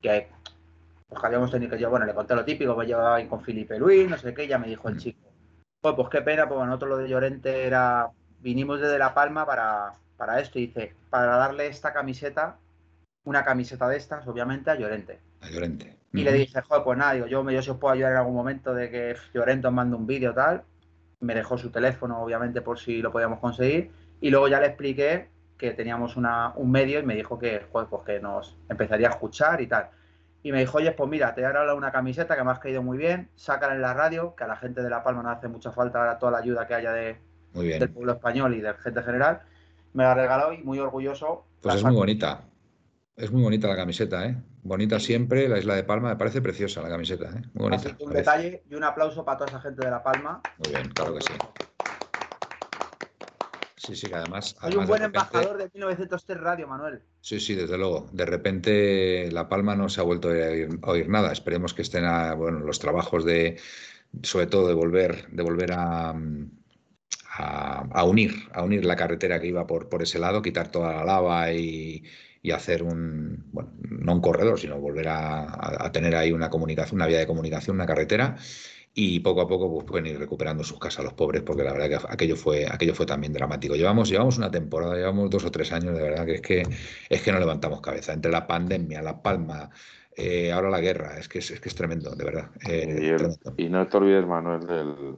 [0.00, 0.28] que,
[1.08, 3.78] pues, habíamos tenido que yo, bueno, le conté lo típico, me llevaba ahí con Felipe
[3.78, 4.98] Luis, no sé qué, ya me dijo el mm.
[4.98, 5.32] chico.
[5.80, 8.10] Pues, pues qué pena, pues nosotros lo de Llorente era,
[8.40, 12.58] vinimos desde La Palma para, para esto, y dice, para darle esta camiseta,
[13.24, 15.20] una camiseta de estas, obviamente, a Llorente.
[15.40, 15.96] A Llorente.
[16.12, 18.34] Y le dije, joder, pues nada, digo, yo, yo si os puedo ayudar en algún
[18.34, 20.64] momento de que Llorente os mande un vídeo tal.
[21.20, 23.90] Me dejó su teléfono, obviamente, por si lo podíamos conseguir.
[24.20, 27.86] Y luego ya le expliqué que teníamos una, un medio y me dijo que, pues
[28.06, 29.90] que nos empezaría a escuchar y tal.
[30.42, 32.82] Y me dijo, oye, pues mira, te he regalado una camiseta que me has caído
[32.82, 35.48] muy bien, sácala en la radio, que a la gente de La Palma no hace
[35.48, 37.16] mucha falta ahora toda la ayuda que haya de,
[37.54, 39.40] del pueblo español y de gente general.
[39.94, 41.44] Me la ha regalado y muy orgulloso.
[41.60, 42.44] Pues es muy bonita.
[43.16, 44.36] Es muy bonita la camiseta, ¿eh?
[44.62, 47.42] Bonita siempre, la isla de Palma, me parece preciosa la camiseta, ¿eh?
[47.54, 47.96] Muy bonita.
[47.98, 50.40] un detalle y un aplauso para toda esa gente de La Palma.
[50.58, 51.32] Muy bien, claro que sí.
[53.88, 54.54] Sí, sí, además.
[54.60, 57.00] Hay un buen embajador de 1903 Radio, Manuel.
[57.22, 58.06] Sí, sí, desde luego.
[58.12, 61.32] De repente La Palma no se ha vuelto a oír, nada.
[61.32, 63.58] Esperemos que estén a, bueno, los trabajos de,
[64.22, 66.14] sobre todo de volver, de volver a,
[67.38, 71.04] a, unir, a unir la carretera que iba por, por ese lado, quitar toda la
[71.04, 72.04] lava y,
[72.42, 76.96] y hacer un, bueno, no un corredor, sino volver a, a, tener ahí una comunicación,
[76.96, 78.36] una vía de comunicación, una carretera
[79.00, 81.88] y poco a poco pues, pueden ir recuperando sus casas los pobres, porque la verdad
[81.88, 83.76] que aquello fue, aquello fue también dramático.
[83.76, 86.62] Llevamos, llevamos una temporada, llevamos dos o tres años, de verdad que es que
[87.08, 88.12] es que no levantamos cabeza.
[88.12, 89.70] Entre la pandemia, la palma,
[90.16, 92.50] eh, ahora la guerra, es que es, que es tremendo, de verdad.
[92.68, 93.16] Eh,
[93.56, 95.16] y, no te olvides, Manuel, del,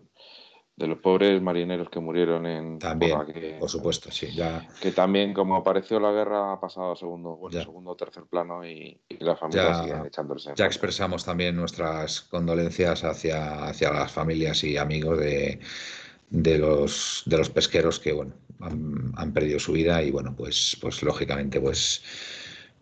[0.76, 3.18] de los pobres marineros que murieron en también
[3.58, 7.90] por supuesto sí ya que también como apareció la guerra ha pasado a segundo segundo
[7.90, 13.92] o tercer plano y, la familia sigue echándose ya expresamos también nuestras condolencias hacia hacia
[13.92, 15.60] las familias y amigos de,
[16.30, 21.02] de los de los pesqueros que bueno han, perdido su vida y bueno pues pues
[21.02, 22.02] lógicamente pues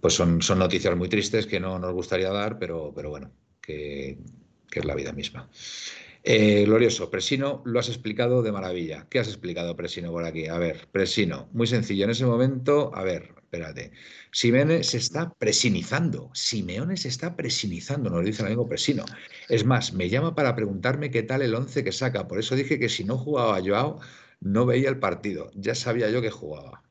[0.01, 3.31] pues son, son noticias muy tristes que no nos gustaría dar pero pero bueno
[3.61, 4.19] que,
[4.71, 5.49] que es la vida misma
[6.31, 9.07] eh, glorioso, Presino, lo has explicado de maravilla.
[9.09, 10.47] ¿Qué has explicado, Presino, por aquí?
[10.47, 12.05] A ver, Presino, muy sencillo.
[12.05, 13.93] En ese momento, a ver, espérate.
[14.31, 16.31] Simeone se está presinizando.
[16.35, 19.07] Simeone se está presinizando, nos dice el amigo Presino.
[19.49, 22.29] Es más, me llama para preguntarme qué tal el once que saca.
[22.29, 23.99] Por eso dije que si no jugaba Joao,
[24.41, 25.51] no veía el partido.
[25.55, 26.83] Ya sabía yo que jugaba.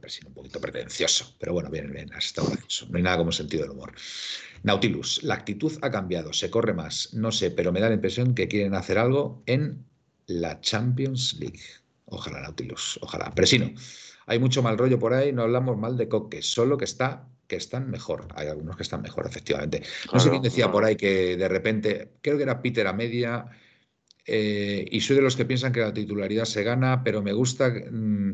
[0.00, 1.34] Presino, un poquito pretencioso.
[1.38, 2.86] Pero bueno, bien, bien, has estado gracioso.
[2.90, 3.92] No hay nada como sentido del humor.
[4.62, 8.34] Nautilus, la actitud ha cambiado, se corre más, no sé, pero me da la impresión
[8.34, 9.84] que quieren hacer algo en
[10.26, 11.60] la Champions League.
[12.06, 13.34] Ojalá, Nautilus, ojalá.
[13.34, 13.72] Presino,
[14.26, 17.56] hay mucho mal rollo por ahí, no hablamos mal de Coque, solo que está que
[17.56, 18.28] están mejor.
[18.34, 19.82] Hay algunos que están mejor, efectivamente.
[20.10, 23.46] No sé quién decía por ahí que de repente, creo que era Peter a media,
[24.24, 27.68] eh, y soy de los que piensan que la titularidad se gana, pero me gusta
[27.68, 28.30] mm,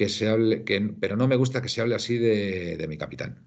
[0.00, 3.46] que se hable, que, pero no me gusta que se hable así de mi capitán.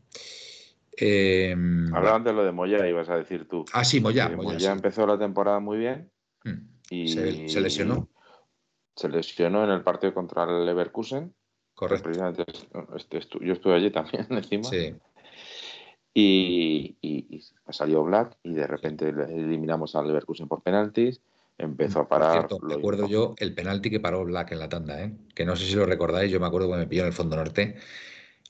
[0.95, 1.55] Eh,
[1.93, 3.65] Hablaban de lo de Moya, ibas a decir tú.
[3.73, 4.30] Ah, sí, Moya.
[4.30, 6.11] Moya, empezó la temporada muy bien.
[6.43, 6.67] Hmm.
[6.89, 8.09] Y se, lesionó.
[8.95, 11.34] Se lesionó en el partido contra el Leverkusen.
[11.73, 12.11] Correcto.
[12.95, 14.63] Este, yo estuve allí también encima.
[14.65, 14.95] Sí.
[16.13, 21.21] Y, salió Black y de repente eliminamos al Leverkusen por penaltis.
[21.57, 22.43] Empezó a parar.
[22.43, 25.13] Recuerdo acuerdo yo el penalti que paró Black en la tanda, ¿eh?
[25.35, 27.35] que no sé si lo recordáis, yo me acuerdo que me pilló en el fondo
[27.35, 27.77] norte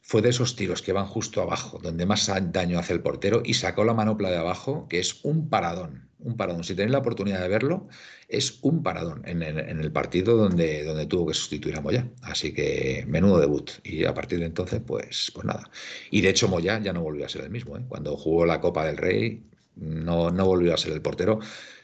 [0.05, 3.53] fue de esos tiros que van justo abajo, donde más daño hace el portero, y
[3.53, 6.65] sacó la manopla de abajo, que es un paradón, un paradón.
[6.65, 7.87] Si tenéis la oportunidad de verlo,
[8.27, 12.05] es un paradón en el, partido donde, donde tuvo que sustituir a Moya.
[12.21, 13.71] Así que menudo debut.
[13.83, 15.69] Y a partir de entonces, pues, pues nada.
[16.11, 17.77] Y de hecho, Moya ya no volvió a ser el mismo.
[17.77, 17.85] ¿eh?
[17.87, 19.41] Cuando jugó la Copa del Rey,
[19.75, 21.39] no, no volvió a ser el portero,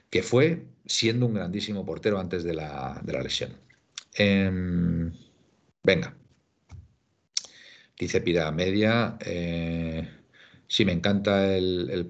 [0.09, 3.51] que fue siendo un grandísimo portero antes de la, lesión.
[4.15, 5.11] Em,
[5.83, 6.15] venga,
[7.97, 9.17] Dice Pira Media.
[9.19, 10.07] Eh,
[10.71, 12.07] Sí, me encanta el,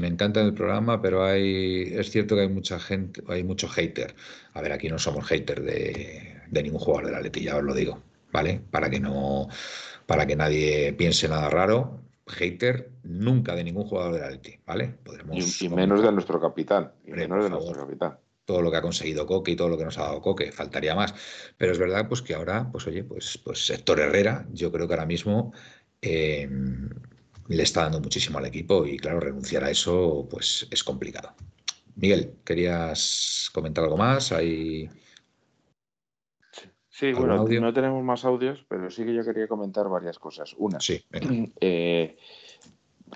[0.00, 4.16] me encanta el programa, pero hay es cierto que hay mucha gente, hay mucho hater.
[4.54, 7.72] A ver, aquí no somos hater de, ningún jugador de la Leti, ya os lo
[7.72, 8.02] digo,
[8.32, 8.60] ¿vale?
[8.70, 9.48] Para que no,
[10.06, 11.99] para que nadie piense nada raro.
[12.30, 14.94] Hater nunca de ningún jugador de la Leti, ¿vale?
[15.04, 16.92] Podremos, y, menos de nuestro capitán.
[17.04, 18.18] Y menos de nuestro capitán
[18.50, 20.96] todo lo que ha conseguido Coque y todo lo que nos ha dado Coque, faltaría
[20.96, 21.14] más.
[21.56, 24.94] Pero es verdad pues que ahora, pues oye, pues, pues Héctor Herrera, yo creo que
[24.94, 25.52] ahora mismo
[26.02, 26.48] eh,
[27.46, 31.32] le está dando muchísimo al equipo y claro, renunciar a eso pues es complicado.
[31.94, 34.32] Miguel, ¿querías comentar algo más?
[34.32, 34.90] Hay...
[37.00, 40.54] Sí, bueno, no tenemos más audios, pero sí que yo quería comentar varias cosas.
[40.58, 41.02] Una, sí,
[41.62, 42.18] eh,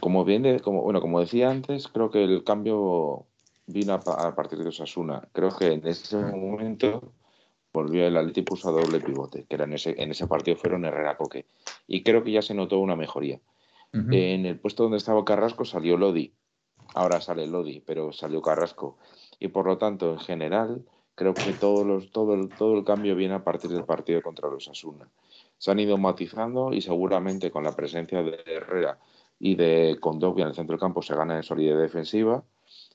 [0.00, 3.26] como bien, como, bueno, como decía antes, creo que el cambio
[3.66, 5.28] vino a, partir de Osasuna.
[5.32, 7.12] Creo que en ese momento
[7.74, 10.86] volvió el Atleti puso a doble pivote, que era en ese, en ese partido fueron
[10.86, 11.44] Herrera Coque.
[11.86, 13.38] Y creo que ya se notó una mejoría.
[13.92, 16.32] En el puesto donde estaba Carrasco salió Lodi.
[16.94, 18.96] Ahora sale Lodi, pero salió Carrasco.
[19.38, 23.14] Y por lo tanto, en general, creo que todos los, todo, el, todo el cambio
[23.14, 25.08] viene a partir del partido contra los Asuna.
[25.58, 28.98] Se han ido matizando y seguramente con la presencia de Herrera
[29.38, 32.44] y de Condovia en el centro del campo se gana en solidez defensiva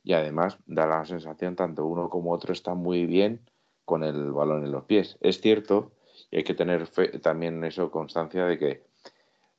[0.03, 3.41] y además da la sensación tanto uno como otro están muy bien
[3.85, 5.17] con el balón en los pies.
[5.21, 5.91] Es cierto
[6.31, 6.87] y hay que tener
[7.21, 8.83] también eso constancia de que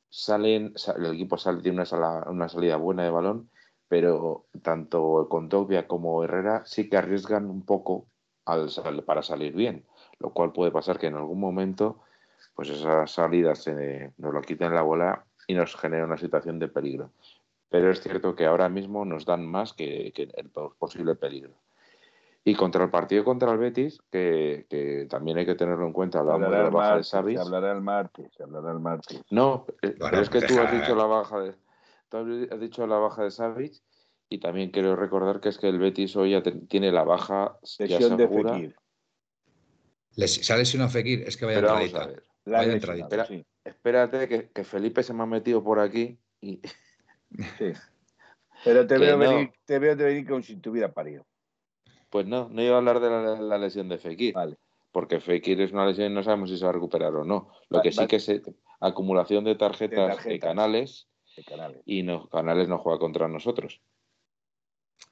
[0.09, 3.49] salen, el equipo sale, tiene una, una salida buena de balón,
[3.87, 8.05] pero tanto Condovia como Herrera sí que arriesgan un poco
[8.45, 9.85] al, para salir bien,
[10.19, 12.01] lo cual puede pasar que en algún momento
[12.55, 13.67] pues esas salidas
[14.17, 17.11] nos lo quiten la bola y nos genera una situación de peligro.
[17.69, 21.53] Pero es cierto que ahora mismo nos dan más que, que el posible peligro.
[22.43, 26.49] Y contra el partido contra el Betis, que, también hay que tenerlo en cuenta, hablamos
[26.49, 27.37] de la baja de Savic.
[27.37, 29.21] Se hablará el martes, se hablará el martes.
[29.29, 31.55] No, eh, pero es que tú has dicho la baja de
[32.09, 33.73] tú has dicho la baja de Savic
[34.31, 38.15] y también quiero recordar que es que el Betis hoy ya tiene la baja Sesión
[38.15, 38.75] de Fekir.
[40.11, 41.23] ¿Se ha lesionado Fekir?
[41.27, 42.09] Es que vaya entradita.
[42.45, 43.27] Vaya entradita.
[43.65, 46.61] Espérate que, que, Felipe se me ha metido por aquí y...
[47.57, 47.73] Sí.
[48.63, 51.25] Pero te veo, venir, te veo de venir como si tuviera parido.
[52.09, 54.33] Pues no, no iba a hablar de la, lesión de Fekir.
[54.33, 54.57] Vale.
[54.91, 57.49] Porque Fekir es una lesión y no sabemos si se va a recuperar o no.
[57.69, 58.31] Lo que sí que es
[58.79, 61.07] acumulación de tarjetas, de, canales,
[61.85, 63.81] y los Canales no juega contra nosotros.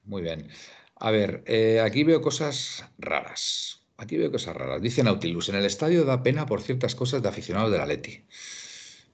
[0.09, 0.47] Muy bien.
[0.95, 3.85] A ver, eh, aquí veo cosas raras.
[3.97, 4.81] Aquí veo cosas raras.
[4.81, 8.25] Dice Nautilus, en el estadio da pena por ciertas cosas de aficionados de la Leti.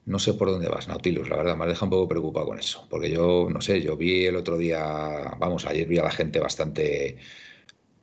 [0.06, 2.88] No sé por dónde vas, Nautilus, la verdad, me deja un poco preocupado con eso.
[2.90, 6.40] Porque yo, no sé, yo vi el otro día, vamos, ayer vi a la gente
[6.40, 7.18] bastante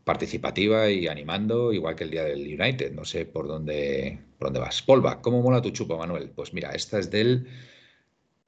[0.04, 2.92] participativa y animando, igual que el día del United.
[2.92, 4.82] No sé por dónde, por dónde vas.
[4.82, 6.30] Polva, ¿cómo mola tu chupa, Manuel?
[6.30, 7.48] Pues mira, esta es del,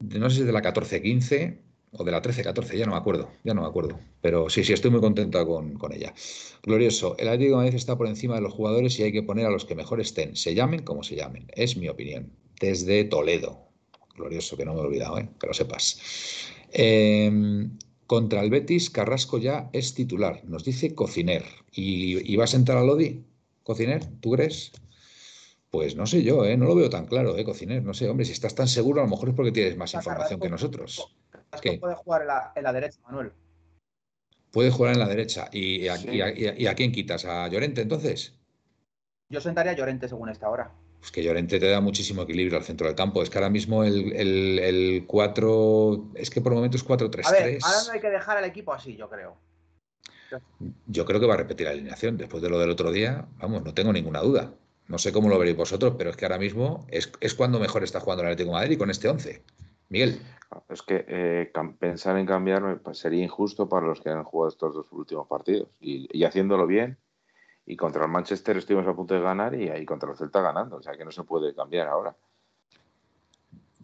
[0.00, 3.30] no sé si es de la 14-15 o de la 13-14, ya no me acuerdo,
[3.44, 3.98] ya no me acuerdo.
[4.20, 6.14] Pero sí, sí, estoy muy contenta con, ella.
[6.62, 9.46] Glorioso, el Atlético de Madrid está por encima de los jugadores y hay que poner
[9.46, 11.46] a los que mejor estén, se llamen como se llamen.
[11.54, 12.32] Es mi opinión.
[12.60, 13.68] Desde Toledo.
[14.16, 15.28] Glorioso, que no me he olvidado, ¿eh?
[15.40, 15.98] que lo sepas.
[16.72, 17.68] Eh,
[18.06, 21.44] contra el Betis, Carrasco ya es titular, nos dice Cociner.
[21.72, 23.24] ¿Y, va a sentar a Lodi?
[23.62, 24.04] ¿Cociner?
[24.20, 24.72] ¿Tú crees?
[25.70, 26.56] Pues no sé yo, ¿eh?
[26.56, 27.82] no lo veo tan claro, ¿eh, Cociner?
[27.82, 30.38] No sé, hombre, si estás tan seguro, a lo mejor es porque tienes más información
[30.38, 31.16] que nosotros.
[31.60, 31.78] ¿Qué?
[31.78, 32.22] puede jugar
[32.54, 33.32] en la, derecha, Manuel.
[34.50, 35.48] Puede jugar en la derecha.
[35.52, 37.24] ¿Y, a, quién quitas?
[37.24, 38.34] ¿A Llorente entonces?
[39.28, 40.70] Yo sentaría a Llorente según esta hora.
[41.00, 43.22] Pues que Llorente te da muchísimo equilibrio al centro del campo.
[43.22, 46.10] Es que ahora mismo el, 4.
[46.14, 47.26] Es que por el momento es 4-3-3.
[47.26, 49.36] A ver, ahora no hay que dejar al equipo así, yo creo.
[50.86, 52.16] Yo creo que va a repetir la alineación.
[52.16, 54.54] Después de lo del otro día, vamos, no tengo ninguna duda.
[54.86, 58.00] No sé cómo lo veréis vosotros, pero es que ahora mismo es, cuando mejor está
[58.00, 59.42] jugando el Atlético de Madrid con este 11.
[59.88, 60.20] Miguel.
[60.68, 64.74] Es que eh, pensar en cambiar pues, sería injusto para los que han jugado estos
[64.74, 65.68] dos últimos partidos.
[65.80, 66.98] y haciéndolo bien,
[67.66, 70.76] y contra el Manchester estuvimos a punto de ganar y ahí contra el Celta ganando,
[70.76, 72.16] o sea que no se puede cambiar ahora.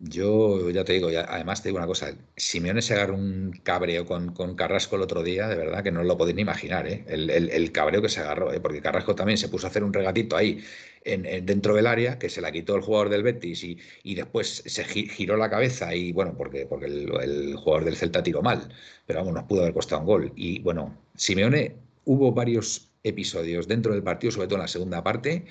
[0.02, 4.32] Yo ya te digo, además te digo una cosa, Simeone se agarró un cabreo con,
[4.56, 7.04] Carrasco el otro día, de verdad que no lo podéis ni imaginar, ¿eh?
[7.06, 8.60] el, cabreo que se agarró, ¿eh?
[8.60, 10.64] porque Carrasco también se puso a hacer un regatito ahí
[11.04, 14.62] en, dentro del área, que se la quitó el jugador del Betis y, y después
[14.64, 18.72] se giró la cabeza y bueno, porque, porque el, el, jugador del Celta tiró mal,
[19.06, 20.32] pero vamos, nos pudo haber costado un gol.
[20.34, 25.44] Y bueno, Simeone hubo varios episodios dentro del partido, sobre todo en la segunda parte,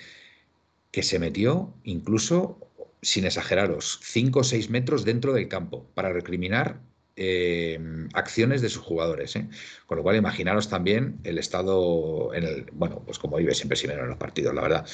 [0.92, 2.69] que se metió incluso,
[3.02, 6.82] sin exageraros, 5 o 6 metros dentro del campo para recriminar
[7.16, 7.80] eh,
[8.14, 9.36] acciones de sus jugadores.
[9.36, 9.50] ¿eh?
[9.86, 14.04] Con lo cual, imaginaros también el estado, en el, bueno, pues como vive siempre Simeone
[14.04, 14.86] en los partidos, la verdad.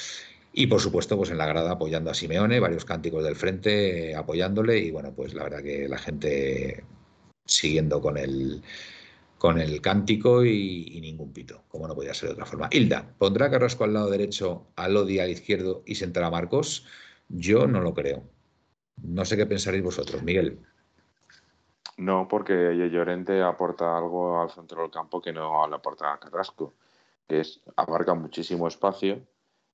[0.53, 4.79] Y por supuesto, pues en la grada apoyando a Simeone, varios cánticos del frente apoyándole
[4.79, 6.83] y bueno, pues la verdad que la gente
[7.45, 8.63] siguiendo con el,
[9.37, 12.69] con el cántico y, ningún pito, como no podía ser de otra forma.
[12.71, 16.85] Hilda, ¿pondrá Carrasco al lado derecho, a Lodi al izquierdo y sentará a Marcos?
[17.29, 18.23] Yo no lo creo.
[19.01, 20.59] No sé qué pensaréis vosotros, Miguel.
[21.97, 22.53] No, porque
[22.91, 26.73] Llorente aporta algo al centro del campo que no le aporta Carrasco,
[27.27, 29.21] que es abarca muchísimo espacio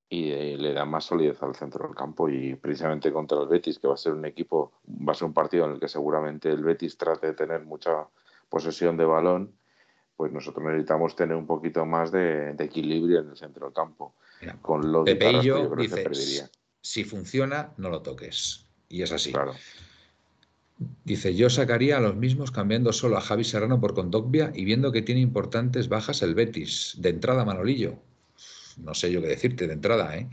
[0.07, 3.79] y eh, le da más solidez al centro del campo y precisamente contra el Betis,
[3.79, 6.49] que va a ser un equipo, va a ser un partido en el que seguramente
[6.49, 8.07] el Betis trate de tener mucha
[8.49, 9.53] posesión de balón,
[10.15, 14.13] pues nosotros necesitamos tener un poquito más de, equilibrio en el centro del campo.
[14.61, 15.69] Con lo Pepe y yo,
[16.81, 18.65] si funciona, no lo toques.
[18.89, 19.31] Y es así.
[19.31, 19.55] Claro.
[21.03, 24.91] Dice, yo sacaría a los mismos cambiando solo a Javi Serrano por Condogbia y viendo
[24.91, 26.95] que tiene importantes bajas el Betis.
[26.97, 27.99] De entrada, Manolillo.
[28.77, 30.29] No sé yo qué decirte de entrada, ¿eh?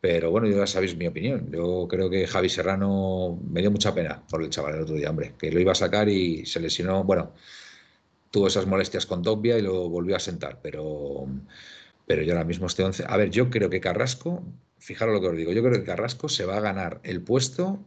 [0.00, 1.50] Pero bueno, ya sabéis mi opinión.
[1.50, 5.10] Yo creo que Javi Serrano me dio mucha pena por el chaval el otro día,
[5.10, 7.02] hombre, que lo iba a sacar y se lesionó.
[7.02, 7.32] Bueno,
[8.30, 11.26] tuvo esas molestias con Dogbia y lo volvió a sentar, pero,
[12.06, 13.04] pero yo ahora mismo estoy 11.
[13.08, 14.44] A ver, yo creo que Carrasco,
[14.78, 17.84] fijaros lo que os digo, yo creo que Carrasco se va a ganar el puesto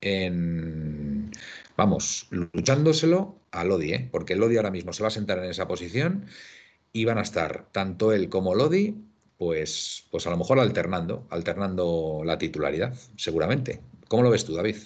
[0.00, 1.30] en,
[1.76, 4.08] vamos, luchándoselo a Lodi, ¿eh?
[4.10, 6.26] porque Lodi ahora mismo se va a sentar en esa posición
[6.92, 12.22] y van a estar tanto él como Lodi pues, pues a lo mejor alternando, alternando
[12.24, 13.80] la titularidad, seguramente.
[14.06, 14.76] ¿Cómo lo ves tú, David?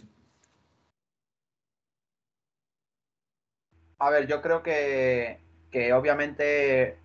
[3.99, 5.39] A ver, yo creo que,
[5.93, 6.99] obviamente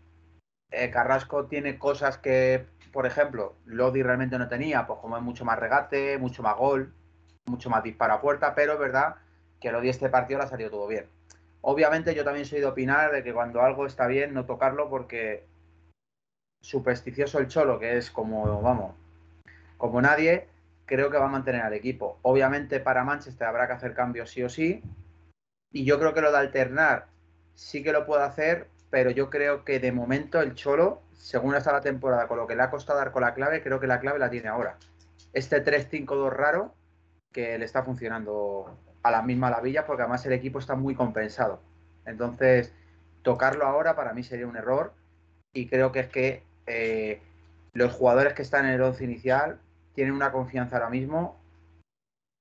[0.71, 5.45] eh, Carrasco tiene cosas que, por ejemplo, Lodi realmente no tenía, pues como es mucho
[5.45, 6.93] más regate, mucho más gol,
[7.45, 9.15] mucho más disparo a puerta, pero es verdad
[9.59, 11.07] que Lodi este partido le ha salido todo bien.
[11.61, 15.45] Obviamente yo también soy de opinar de que cuando algo está bien no tocarlo porque
[16.61, 18.95] supersticioso el Cholo, que es como, vamos,
[19.77, 20.47] como nadie,
[20.85, 22.19] creo que va a mantener al equipo.
[22.23, 24.83] Obviamente para Manchester habrá que hacer cambios sí o sí.
[25.71, 27.07] Y yo creo que lo de alternar
[27.53, 31.71] sí que lo puede hacer, pero yo creo que de momento el Cholo, según está
[31.71, 34.01] la temporada, con lo que le ha costado dar con la clave, creo que la
[34.01, 34.77] clave la tiene ahora.
[35.33, 36.75] Este 3-5-2 raro
[37.31, 40.93] que le está funcionando a la misma la villa, porque además el equipo está muy
[40.93, 41.61] compensado.
[42.05, 42.73] Entonces,
[43.21, 44.93] tocarlo ahora para mí sería un error
[45.53, 47.21] y creo que es que eh,
[47.73, 49.59] los jugadores que están en el 11 inicial
[49.95, 51.39] tienen una confianza ahora mismo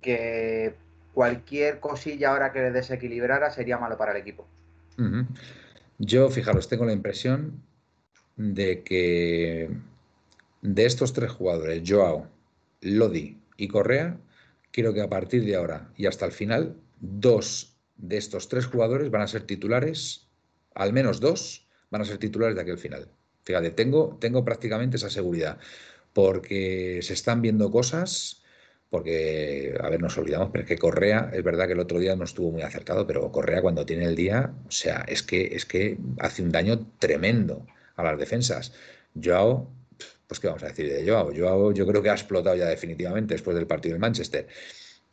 [0.02, 0.74] que
[1.14, 4.48] cualquier cosilla ahora que les desequilibrara sería malo para el equipo.
[6.02, 7.62] Yo, fijaros, tengo la impresión
[8.36, 9.68] de que
[10.62, 12.26] de estos tres jugadores, Joao,
[12.80, 14.18] Lodi y Correa,
[14.72, 19.10] quiero que a partir de ahora y hasta el final, dos de estos tres jugadores
[19.10, 20.26] van a ser titulares,
[20.74, 23.10] al menos dos van a ser titulares de aquel final.
[23.42, 25.58] Fíjate, tengo, tengo prácticamente esa seguridad,
[26.14, 28.39] porque se están viendo cosas,
[28.90, 32.16] porque, a ver, nos olvidamos, pero es que Correa, es verdad que el otro día
[32.16, 35.64] no estuvo muy acertado, pero Correa cuando tiene el día, o sea, es que, es
[35.64, 38.72] que hace un daño tremendo a las defensas.
[39.22, 39.70] Joao,
[40.26, 41.32] pues qué vamos a decir de Joao.
[41.36, 44.48] Joao yo creo que ha explotado ya definitivamente después del partido de Manchester.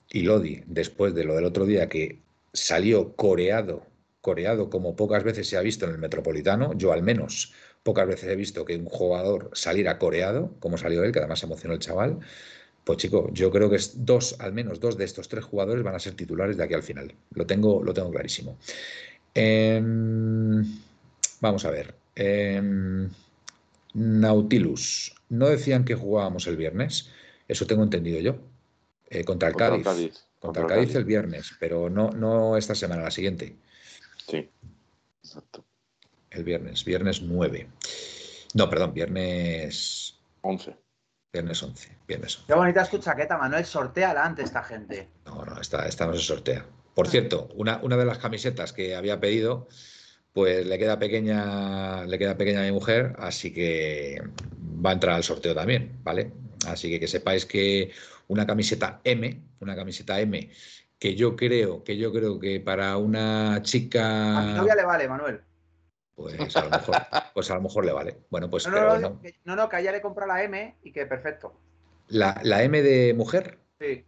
[0.09, 2.19] Y Lodi, después de lo del otro día, que
[2.53, 3.85] salió coreado,
[4.21, 7.53] coreado como pocas veces se ha visto en el Metropolitano, yo al menos
[7.87, 11.73] Pocas veces he visto que un jugador saliera coreado, como salió él, que además emocionó
[11.73, 12.19] el chaval.
[12.87, 15.99] Pues chico, yo creo que dos, al menos dos de estos tres jugadores van a
[15.99, 17.13] ser titulares de aquí al final.
[17.31, 18.57] Lo tengo, lo tengo clarísimo.
[19.33, 20.63] Em,
[21.41, 21.93] vamos a ver.
[22.15, 23.09] Em,
[23.93, 25.13] Nautilus.
[25.27, 27.11] ¿No decían que jugábamos el viernes?
[27.49, 28.37] Eso tengo entendido yo.
[29.09, 30.25] Eh, contra el Cádiz.
[30.39, 33.57] Contra, el Cádiz el viernes, pero no, no esta semana, la siguiente.
[34.25, 34.49] Sí,
[35.21, 35.65] exacto
[36.31, 37.67] el viernes, viernes 9.
[38.53, 40.86] No, perdón, viernes 11.
[41.31, 43.65] Viernes 11, viernes Qué bonita es tu chaqueta, Manuel.
[43.65, 45.09] Sorteala antes esta gente.
[45.25, 46.65] No, no, esta, esta no se sortea.
[46.93, 49.67] Por cierto, una, una de las camisetas que había pedido,
[50.33, 54.21] pues le queda pequeña, le queda pequeña a mi mujer, así que
[54.83, 56.31] va a entrar al sorteo también, ¿vale?
[56.65, 57.91] Así que que sepáis que
[58.27, 60.49] una camiseta M, una camiseta M,
[60.97, 64.39] que yo creo, que yo creo que para una chica.
[64.39, 65.46] A mi novia le vale, Manuel
[66.17, 66.95] pues a lo mejor,
[67.35, 68.17] pues a lo mejor le vale.
[68.29, 68.67] Bueno, pues.
[68.67, 71.53] No, no, no, no, no, que a ella le compra la M y que perfecto.
[72.07, 73.59] ¿La, la M de mujer?
[73.79, 74.03] Sí.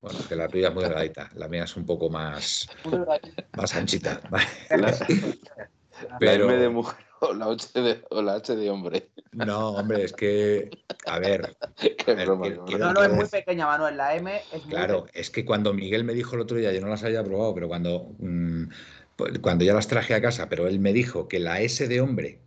[0.00, 2.68] Bueno, que la tuya es muy delgadita, la mía es un poco más,
[3.56, 4.20] más anchita.
[6.20, 6.46] Pero...
[6.46, 9.10] La M de mujer o la, H de, o la H de hombre.
[9.32, 10.70] No, hombre, es que,
[11.06, 11.56] a ver.
[12.28, 13.96] no, no, es muy pequeña, Manuel.
[13.96, 16.80] La M es muy Claro, es que cuando Miguel me dijo el otro día, yo
[16.80, 18.64] no las había probado, pero cuando mm,
[19.40, 22.40] cuando ya las traje a casa, pero él me dijo que la S de hombre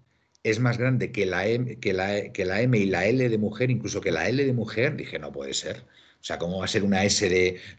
[0.43, 3.37] es más grande que la, M, que la, que la M y la L de
[3.37, 5.85] mujer, incluso que la L de mujer, dije, no puede ser.
[6.19, 7.27] O sea, ¿cómo va a ser una S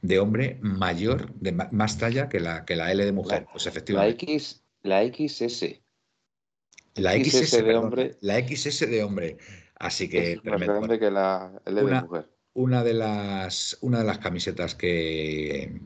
[0.03, 3.47] de, hombre mayor, de más talla que la, que la L de mujer?
[3.51, 4.27] pues efectivamente.
[4.27, 5.81] La X, la XS.
[6.95, 8.17] La XS, de hombre.
[8.21, 9.37] La XS de hombre.
[9.77, 10.33] Así que.
[10.33, 12.29] Es más grande que la L de mujer.
[12.55, 15.81] Una de las, una de las camisetas que,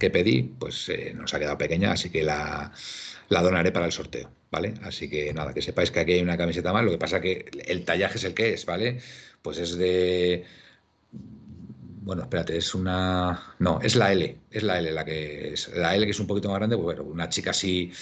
[0.00, 2.72] que pedí, pues eh, nos ha quedado pequeña, así que la,
[3.28, 4.74] la, donaré para el sorteo, ¿vale?
[4.82, 7.48] Así que nada, que sepáis que aquí hay una camiseta más, lo que pasa que
[7.66, 9.00] el tallaje es el que es, ¿vale?
[9.42, 10.44] Pues es de...
[12.02, 13.54] Bueno, espérate, es una...
[13.60, 15.68] No, es la L, es la L la que es...
[15.76, 17.92] La L que es un poquito más grande, pues bueno, una chica así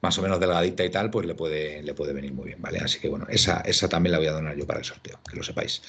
[0.00, 2.78] más o menos delgadita y tal, pues le puede, le puede venir muy bien, ¿vale?
[2.78, 5.36] Así que bueno, esa, esa también la voy a donar yo para el sorteo, que
[5.36, 5.82] lo sepáis.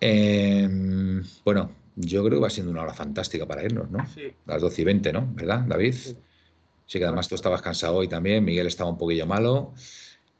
[0.00, 4.06] Em, bueno, yo creo que va siendo una hora fantástica para irnos, ¿no?
[4.14, 4.32] Sí.
[4.44, 5.28] Las 12 y 20, ¿no?
[5.32, 5.94] ¿Verdad, David?
[5.94, 6.98] Sí.
[6.98, 9.72] que además tú estabas cansado hoy también, Miguel estaba un poquillo malo.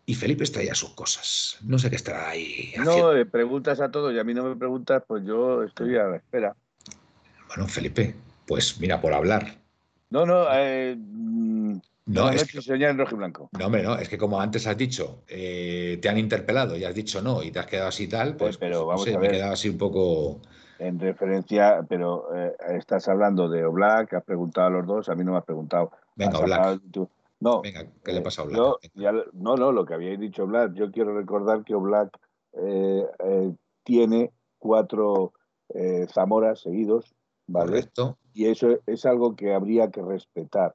[0.09, 1.59] Y Felipe está ya sus cosas.
[1.63, 2.73] No sé qué estará ahí.
[2.79, 3.13] Haciendo.
[3.13, 6.17] No, preguntas a todos y a mí no me preguntas, pues yo estoy a la
[6.17, 6.55] espera.
[7.49, 8.15] Bueno, Felipe,
[8.47, 9.59] pues mira, por hablar.
[10.11, 13.51] No, no, eh, mm, no, es que, en rojo y blanco.
[13.59, 16.95] No, hombre, no, es que como antes has dicho, eh, te han interpelado y has
[16.95, 19.21] dicho no y te has quedado así tal, pues, pero pues, vamos a ver.
[19.21, 20.41] me he quedado así un poco
[20.79, 25.25] en referencia, pero eh, estás hablando de Oblak, has preguntado a los dos, a mí
[25.25, 25.91] no me has preguntado.
[26.15, 26.81] Venga, Oblak.
[27.39, 28.79] No, Venga, ¿qué le pasa a Oblak?
[29.35, 32.17] no, no, lo que habíais dicho Oblak, yo quiero recordar que Oblak
[32.53, 33.55] eh, eh,
[33.85, 35.33] tiene cuatro
[36.13, 37.15] Zamoras seguidos,
[37.47, 37.67] ¿vale?
[37.67, 38.19] Correcto.
[38.33, 40.75] Y eso es algo que habría que respetar.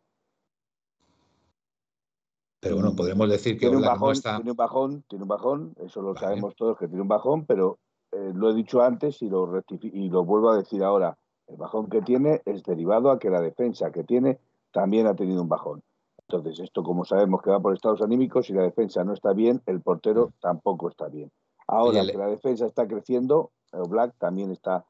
[2.60, 4.36] Pero bueno, podemos decir que Oblak no está...
[4.36, 7.80] Tiene un bajón, tiene un bajón, eso lo sabemos todos que tiene un bajón, pero
[8.12, 11.18] eh, lo he dicho antes y lo, y lo vuelvo a decir ahora,
[11.48, 14.40] el bajón que tiene es derivado a que la defensa que tiene
[14.72, 15.84] también ha tenido un bajón.
[16.28, 19.62] Entonces, esto como sabemos que va por estados anímicos, si la defensa no está bien,
[19.66, 21.30] el portero tampoco está bien.
[21.68, 24.86] Ahora que la defensa está creciendo, el Black también está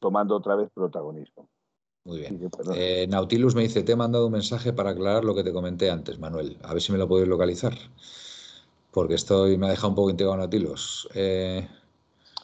[0.00, 1.48] tomando otra vez protagonismo.
[2.04, 2.50] Muy bien.
[2.74, 5.90] Eh, Nautilus me dice, te he mandado un mensaje para aclarar lo que te comenté
[5.90, 6.58] antes, Manuel.
[6.62, 7.74] A ver si me lo puedes localizar.
[8.90, 11.08] Porque estoy, me ha dejado un poco intrigado Nautilus.
[11.14, 11.68] Eh,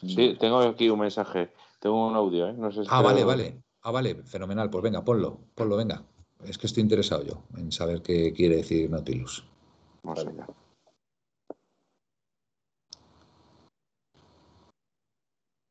[0.08, 2.54] Sí, tengo aquí un mensaje, tengo un audio, ¿eh?
[2.54, 3.62] No sé ah, vale, vale.
[3.82, 4.68] Ah, vale, fenomenal.
[4.70, 6.02] Pues venga, ponlo, ponlo, venga.
[6.44, 9.44] Es que estoy interesado yo en saber qué quiere decir Nautilus.
[10.02, 10.46] Vamos allá.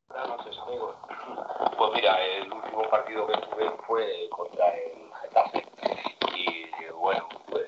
[0.08, 0.96] Buenas noches, amigos.
[1.78, 4.92] Pues mira, el último partido que tuve fue contra el
[5.22, 5.66] Getafe.
[6.36, 7.66] Y bueno, pues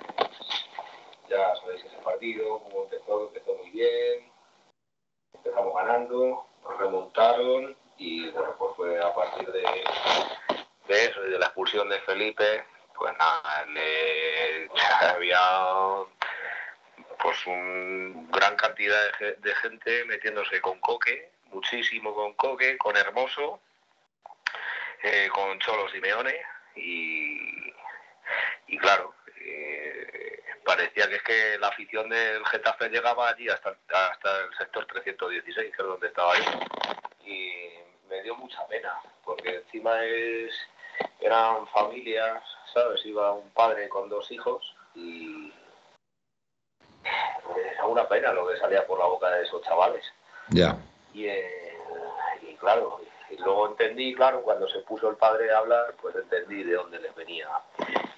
[1.28, 4.32] ya sabéis ese partido, como empezó, empezó muy bien.
[5.34, 6.46] Empezamos ganando,
[6.78, 9.62] remontaron y bueno, pues fue a partir de,
[10.88, 12.64] de eso y de la expulsión de Felipe,
[12.94, 13.66] pues nada,
[15.14, 15.38] había
[17.20, 23.60] pues un gran cantidad de, gente metiéndose con Coque, muchísimo con Coque, con Hermoso,
[25.02, 26.40] eh, con Cholo Simeone
[26.76, 27.72] y,
[28.68, 29.14] y claro,
[30.68, 35.74] parecía que es que la afición del Getafe llegaba allí hasta, hasta el sector 316,
[35.74, 36.60] que es donde estaba yo.
[37.24, 37.70] Y
[38.06, 40.52] me dio mucha pena, porque encima es,
[41.20, 42.42] eran familias,
[42.74, 43.00] ¿sabes?
[43.06, 45.50] Iba un padre con dos hijos y
[47.72, 50.04] era una pena lo que salía por la boca de esos chavales.
[50.50, 50.76] Ya.
[51.14, 51.78] Y, eh,
[52.42, 53.00] y claro,
[53.30, 56.98] y luego entendí, claro, cuando se puso el padre a hablar, pues entendí de dónde
[56.98, 57.48] les venía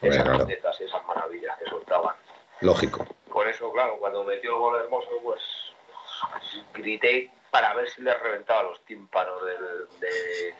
[0.02, 2.16] esas recetas, esas maravillas que soltaban.
[2.60, 3.06] Lógico.
[3.32, 5.40] Por eso, claro, cuando metió el gol hermoso, pues
[6.74, 9.42] grité para ver si le reventaba los tímpanos
[10.00, 10.54] de,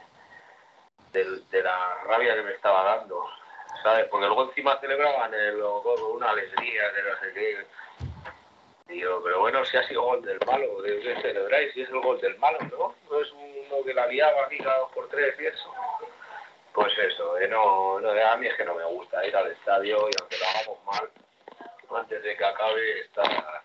[1.50, 3.28] de la rabia que me estaba dando.
[3.82, 4.06] ¿Sabes?
[4.08, 7.66] Porque luego encima celebraban el gol una alegría, de no sé qué.
[8.92, 11.72] Y yo, pero bueno, si ha sido gol del malo, ¿de qué celebráis?
[11.72, 12.94] Si es el gol del malo, ¿no?
[13.08, 15.72] No es uno que la liaba aquí cada dos por tres y eso.
[16.72, 19.98] Pues eso, eh, no, no, a mí es que no me gusta ir al estadio
[20.08, 21.10] y aunque lo hagamos mal,
[21.98, 23.62] antes de que acabe está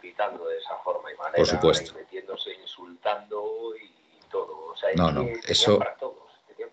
[0.00, 1.94] pitando de esa forma y manera, Por supuesto.
[1.94, 3.90] metiéndose, insultando y
[4.30, 4.66] todo.
[4.72, 5.78] O sea, no, no, eso...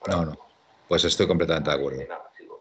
[0.07, 0.47] no, no.
[0.87, 2.03] Pues estoy completamente de acuerdo.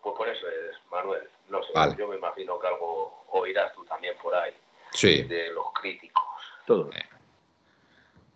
[0.03, 1.28] Pues por eso es, Manuel.
[1.48, 4.53] No sé, yo me imagino que algo oirás tú también por ahí.
[4.93, 5.23] Sí.
[5.23, 6.24] De los críticos.
[6.66, 6.90] Todo.
[6.90, 7.03] Eh,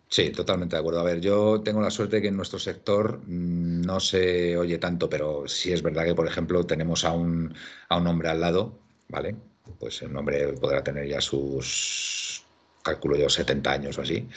[0.09, 1.01] sí, totalmente de acuerdo.
[1.01, 4.79] A ver, yo tengo la suerte de que en nuestro sector mm, no se oye
[4.79, 7.55] tanto, pero sí es verdad que, por ejemplo, tenemos a un,
[7.89, 8.73] a un hombre al lado,
[9.09, 9.35] ¿vale?
[9.79, 12.45] Pues el hombre podrá tener ya sus,
[12.83, 14.29] calculo yo, 70 años o así,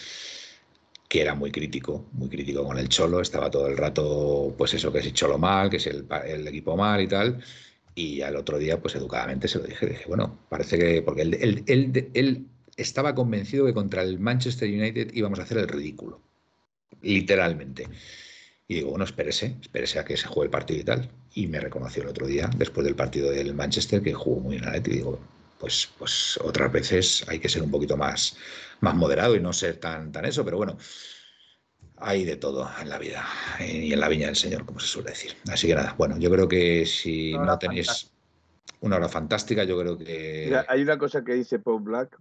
[1.07, 4.91] que era muy crítico, muy crítico con el Cholo, estaba todo el rato, pues eso,
[4.91, 7.43] que si Cholo mal, que si el, el equipo mal y tal,
[7.95, 11.64] y al otro día, pues educadamente se lo dije, dije, bueno, parece que, porque él,
[11.68, 12.47] él
[12.77, 16.22] estaba convencido que contra el Manchester United íbamos a hacer el ridículo,
[17.01, 17.88] literalmente.
[18.68, 21.10] Y digo, bueno, espérese, espérese a que se juegue el partido y tal.
[21.34, 24.68] Y me reconoció el otro día, después del partido del Manchester, que jugó muy bien
[24.68, 24.91] Atleti.
[24.91, 25.19] Y digo,
[25.60, 28.38] pues, pues otras veces hay que ser un poquito más,
[28.81, 30.77] más moderado y no ser tan, tan eso, pero bueno,
[31.97, 33.26] hay de todo en la vida
[33.60, 35.35] y en la viña del Señor, como se suele decir.
[35.49, 38.11] Así que nada, bueno, yo creo que si no tenéis
[38.81, 40.53] una hora fantástica, yo creo que...
[40.68, 42.19] hay una cosa que dice Paul Black,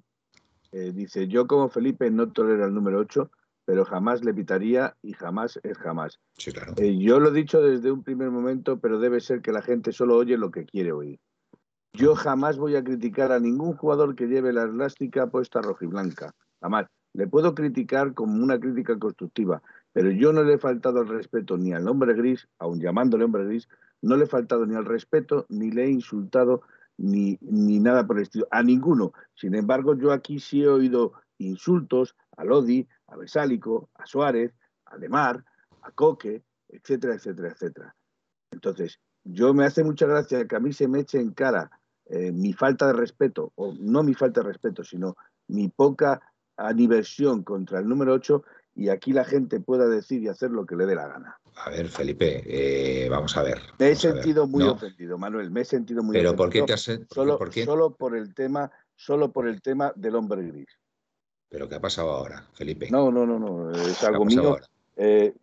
[0.70, 3.30] eh, dice, yo como Felipe no tolero el número 8,
[3.64, 6.20] pero jamás le pitaría y jamás es jamás.
[6.36, 6.74] Sí, claro.
[6.76, 9.92] Eh, yo lo he dicho desde un primer momento, pero debe ser que la gente
[9.92, 11.20] solo oye lo que quiere oír.
[11.92, 16.34] Yo jamás voy a criticar a ningún jugador que lleve la elástica puesta rojiblanca.
[16.60, 16.86] Jamás.
[17.14, 19.62] Le puedo criticar como una crítica constructiva,
[19.92, 23.44] pero yo no le he faltado el respeto ni al hombre gris, aun llamándole hombre
[23.44, 23.68] gris,
[24.00, 26.62] no le he faltado ni al respeto, ni le he insultado,
[26.96, 29.12] ni, ni nada por el estilo, a ninguno.
[29.34, 34.52] Sin embargo, yo aquí sí he oído insultos a Lodi, a Besálico, a Suárez,
[34.86, 35.44] a Lemar,
[35.82, 37.96] a Coque, etcétera, etcétera, etcétera.
[38.50, 41.70] Entonces, yo me hace mucha gracia que a mí se me eche en cara
[42.06, 45.16] eh, mi falta de respeto, o no mi falta de respeto, sino
[45.48, 46.20] mi poca
[46.56, 48.42] aniversión contra el número 8
[48.74, 51.38] y aquí la gente pueda decir y hacer lo que le dé la gana.
[51.56, 53.60] A ver, Felipe, eh, vamos a ver.
[53.78, 56.44] Me he sentido muy ofendido, Manuel, me he sentido muy ¿Pero ofendido.
[56.44, 57.64] por qué te has solo, por qué?
[57.64, 60.68] solo por el tema, solo por el tema del hombre gris.
[61.52, 62.88] ¿Pero qué ha pasado ahora, Felipe?
[62.90, 64.56] No, no, no, no, es algo mío.
[64.96, 65.34] Eh,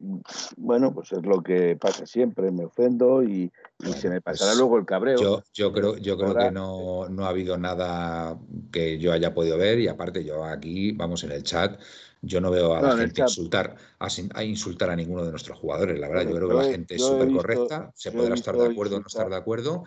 [0.58, 3.52] bueno, pues es lo que pasa siempre, me ofendo y,
[3.96, 5.20] se me pasará pues luego el cabreo.
[5.20, 8.38] Yo, yo creo, yo creo que no, no, ha habido nada
[8.72, 11.80] que yo haya podido ver y aparte yo aquí, vamos en el chat,
[12.22, 16.00] yo no veo a la gente insultar a, insultar a ninguno de nuestros jugadores.
[16.00, 18.98] La verdad, yo creo que la gente es súper correcta, se podrá estar de acuerdo
[18.98, 19.84] o no estar de acuerdo.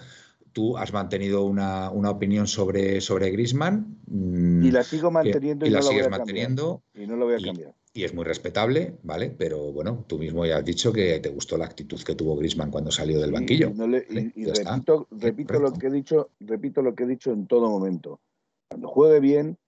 [0.52, 3.98] Tú has mantenido una, una opinión sobre, sobre Grisman.
[4.10, 6.82] y la sigo manteniendo y, la sigues manteniendo.
[6.94, 9.34] Y no lo voy a cambiar y es muy respetable, ¿vale?
[9.36, 12.70] Pero bueno, tú mismo ya has dicho que te gustó la actitud que tuvo Grisman
[12.70, 13.70] cuando salió del banquillo.
[13.70, 18.20] y, repito, repito lo que he dicho, repito lo que he dicho en todo momento.
[18.70, 19.58] Cuando juegue bien,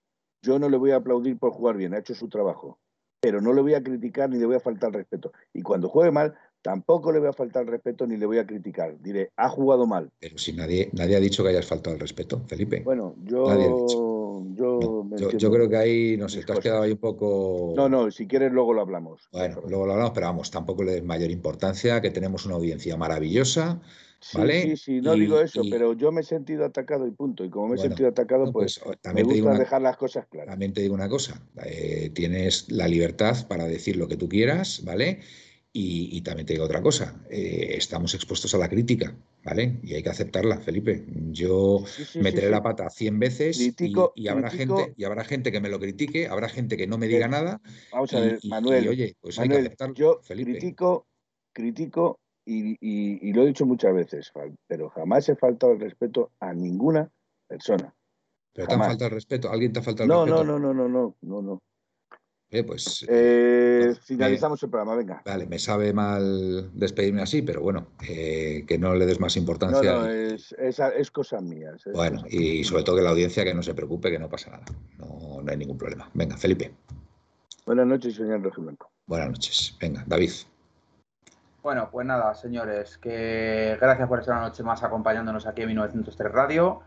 [0.43, 2.78] yo no le voy a aplaudir por jugar bien, ha hecho su trabajo.
[3.20, 5.32] Pero no le voy a criticar ni le voy a faltar respeto.
[5.52, 8.98] Y cuando juegue mal, tampoco le voy a faltar respeto ni le voy a criticar.
[8.98, 10.10] Diré, ha jugado mal.
[10.18, 12.80] Pero si nadie, nadie ha dicho que hayas faltado el respeto, Felipe.
[12.82, 13.44] Bueno, yo
[14.54, 17.74] yo, yo, creo que ahí, no sé, te has quedado ahí un poco.
[17.76, 19.28] No, no, si quieres luego lo hablamos.
[19.30, 22.96] Bueno, luego lo hablamos, pero vamos, tampoco le des mayor importancia, que tenemos una audiencia
[22.96, 23.80] maravillosa.
[24.32, 24.62] ¿Vale?
[24.62, 27.44] Sí, sí, no digo eso, pero yo me he sentido atacado y punto.
[27.44, 30.50] Y como me he sentido atacado, pues, pues también me gusta dejar las cosas claras.
[30.50, 34.82] También te digo una cosa, eh, tienes la libertad para decir lo que tú quieras,
[34.82, 35.20] ¿vale?
[35.76, 39.80] Y, también te digo otra cosa, eh, estamos expuestos a la crítica, ¿vale?
[39.82, 41.05] Y hay que aceptarla, Felipe.
[41.32, 41.82] Yo
[42.14, 43.74] meteré la pata 100 veces
[44.14, 47.09] y, habrá gente, y habrá gente que me lo critique, habrá gente que no me
[47.09, 47.60] diga nada.
[47.90, 48.86] Vamos a ver, Manuel.
[48.86, 51.09] oye, pues hay que aceptarlo, yo critico,
[51.52, 54.32] critico y, lo he dicho muchas veces,
[54.68, 57.10] pero jamás he faltado el respeto a ninguna
[57.48, 57.92] persona.
[58.52, 59.51] ¿Pero te ha faltado el respeto?
[59.51, 60.44] ¿Alguien te ha faltado el respeto?
[60.44, 61.62] No, no, no, no, no, no.
[62.55, 65.22] Eh, pues, eh, pues finalizamos el programa, venga.
[65.24, 69.93] Vale, me sabe mal despedirme así, pero bueno, eh, que no le des más importancia.
[69.93, 71.82] No, no, es, es, cosas mías.
[71.93, 74.64] bueno, y sobre todo que la audiencia que no se preocupe, que no pasa nada.
[74.98, 76.09] No, no hay ningún problema.
[76.14, 76.72] Venga, Felipe.
[77.66, 78.89] Buenas noches, señor Blanco.
[79.06, 79.76] Buenas noches.
[79.81, 80.31] Venga, David.
[81.60, 86.31] Bueno, pues nada, señores, que gracias por estar una noche más acompañándonos aquí en 1903
[86.31, 86.82] Radio.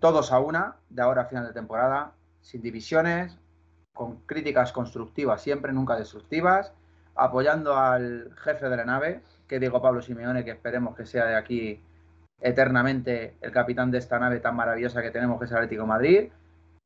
[0.00, 2.12] Todos a una, de ahora a final de temporada,
[2.42, 3.38] sin divisiones,
[3.98, 6.72] con críticas constructivas siempre, nunca destructivas,
[7.16, 11.34] apoyando al jefe de la nave, que digo Pablo Simeone, que esperemos que sea de
[11.34, 11.80] aquí
[12.40, 16.28] eternamente el capitán de esta nave tan maravillosa que tenemos, que es el Atlético Madrid,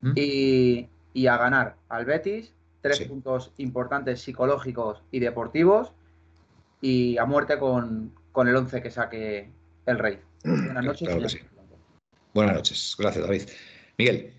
[0.01, 0.13] ¿Mm?
[0.17, 5.93] y, a ganar al Betis, tres puntos importantes psicológicos y deportivos,
[6.81, 9.51] y a muerte con, el 11 que saque
[9.85, 10.19] el Rey.
[10.45, 11.39] Buenas noches.
[12.33, 13.43] Buenas noches, gracias David.
[13.99, 14.33] Miguel.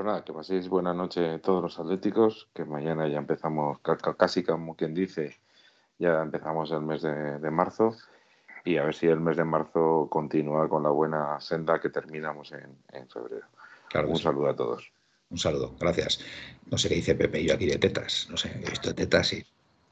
[0.00, 3.80] Pues nada, que paséis buena noche todos los atléticos, que mañana ya empezamos,
[4.16, 5.38] casi como quien dice,
[5.98, 7.94] ya empezamos el mes de, marzo
[8.64, 12.50] y a ver si el mes de marzo continúa con la buena senda que terminamos
[12.52, 13.46] en, febrero.
[14.08, 14.90] Un saludo a todos.
[15.28, 16.24] Un saludo, gracias.
[16.70, 19.44] No sé qué dice Pepe yo aquí de tetas, no sé, he visto tetas y...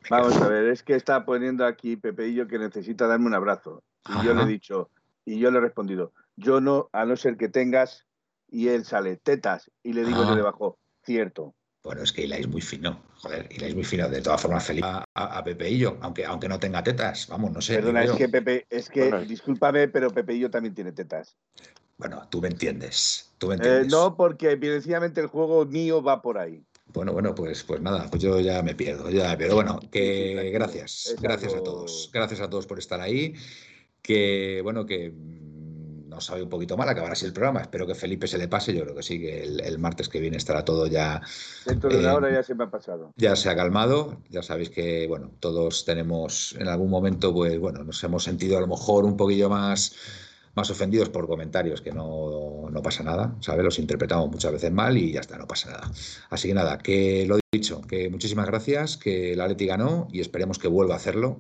[0.08, 3.34] Vamos a ver, es que está poniendo aquí Pepe y yo que necesita darme un
[3.34, 3.82] abrazo.
[4.08, 4.88] Y yo le he dicho,
[5.26, 8.06] y yo le he respondido, yo no, a no ser que tengas
[8.48, 10.36] y él sale tetas y le digo yo ah.
[10.36, 11.54] debajo, cierto.
[11.84, 14.08] Bueno, es que Ila es muy fino, joder, Ila es muy fino.
[14.08, 17.52] De todas formas, feliz a, a, Pepe y yo, aunque, aunque no tenga tetas, vamos,
[17.52, 17.76] no sé.
[17.76, 21.36] Perdona, es que Pepe, es que, discúlpame, pero Pepe y yo también tiene tetas.
[21.96, 23.86] Bueno, tú me entiendes, tú me entiendes.
[23.86, 26.62] Eh, no, porque evidentemente el juego mío va por ahí.
[26.92, 31.16] Bueno, bueno, pues, pues nada, pues yo ya me pierdo, ya Pero Bueno, que gracias,
[31.20, 33.34] gracias a todos, gracias a todos por estar ahí.
[34.02, 35.12] Que bueno, que
[36.18, 37.60] nos sabe un poquito mal acabar así el programa.
[37.60, 38.74] Espero que Felipe se le pase.
[38.74, 41.22] Yo creo que sí, que el, martes que viene estará todo ya.
[41.64, 43.12] Dentro de una hora ya se me ha pasado.
[43.16, 44.16] Ya se ha calmado.
[44.28, 48.60] Ya sabéis que, bueno, todos tenemos en algún momento, pues bueno, nos hemos sentido a
[48.60, 49.94] lo mejor un poquillo más
[50.54, 53.64] más ofendidos por comentarios, que no, pasa nada, ¿sabes?
[53.64, 55.88] Los interpretamos muchas veces mal y ya está, no pasa nada.
[56.30, 60.58] Así que nada, que lo dicho, que muchísimas gracias, que el Atleti ganó y esperemos
[60.58, 61.38] que vuelva a hacerlo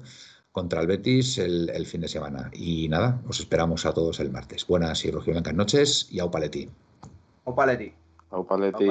[0.52, 2.50] contra el Betis el, fin de semana.
[2.52, 4.66] Y nada, os esperamos a todos el martes.
[4.66, 6.68] Buenas y rojiblancas noches y au paleti.
[7.44, 7.92] Au paleti.
[8.30, 8.84] Au paleti.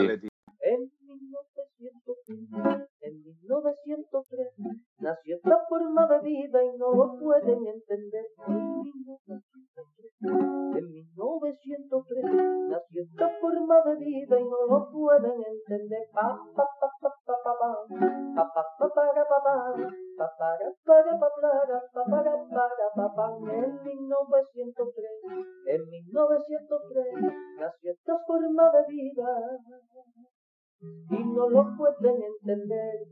[3.00, 4.48] En 1903
[5.00, 8.26] nació esta forma de vida y no lo pueden entender.
[10.20, 12.24] En 1903
[12.70, 16.10] nació esta forma de vida y no lo pueden entender.
[16.14, 17.72] Pa, pa, pa, pa, pa, pa, pa,
[18.36, 23.06] pa, pa, pa, para, pa, pa, pa, para, para, pa, para, pa, para, para, pa,
[23.16, 25.12] pa, en 1903,
[25.68, 27.06] en 1903
[27.60, 29.30] nació esta forma de vida
[30.82, 33.08] y no lo pueden entender.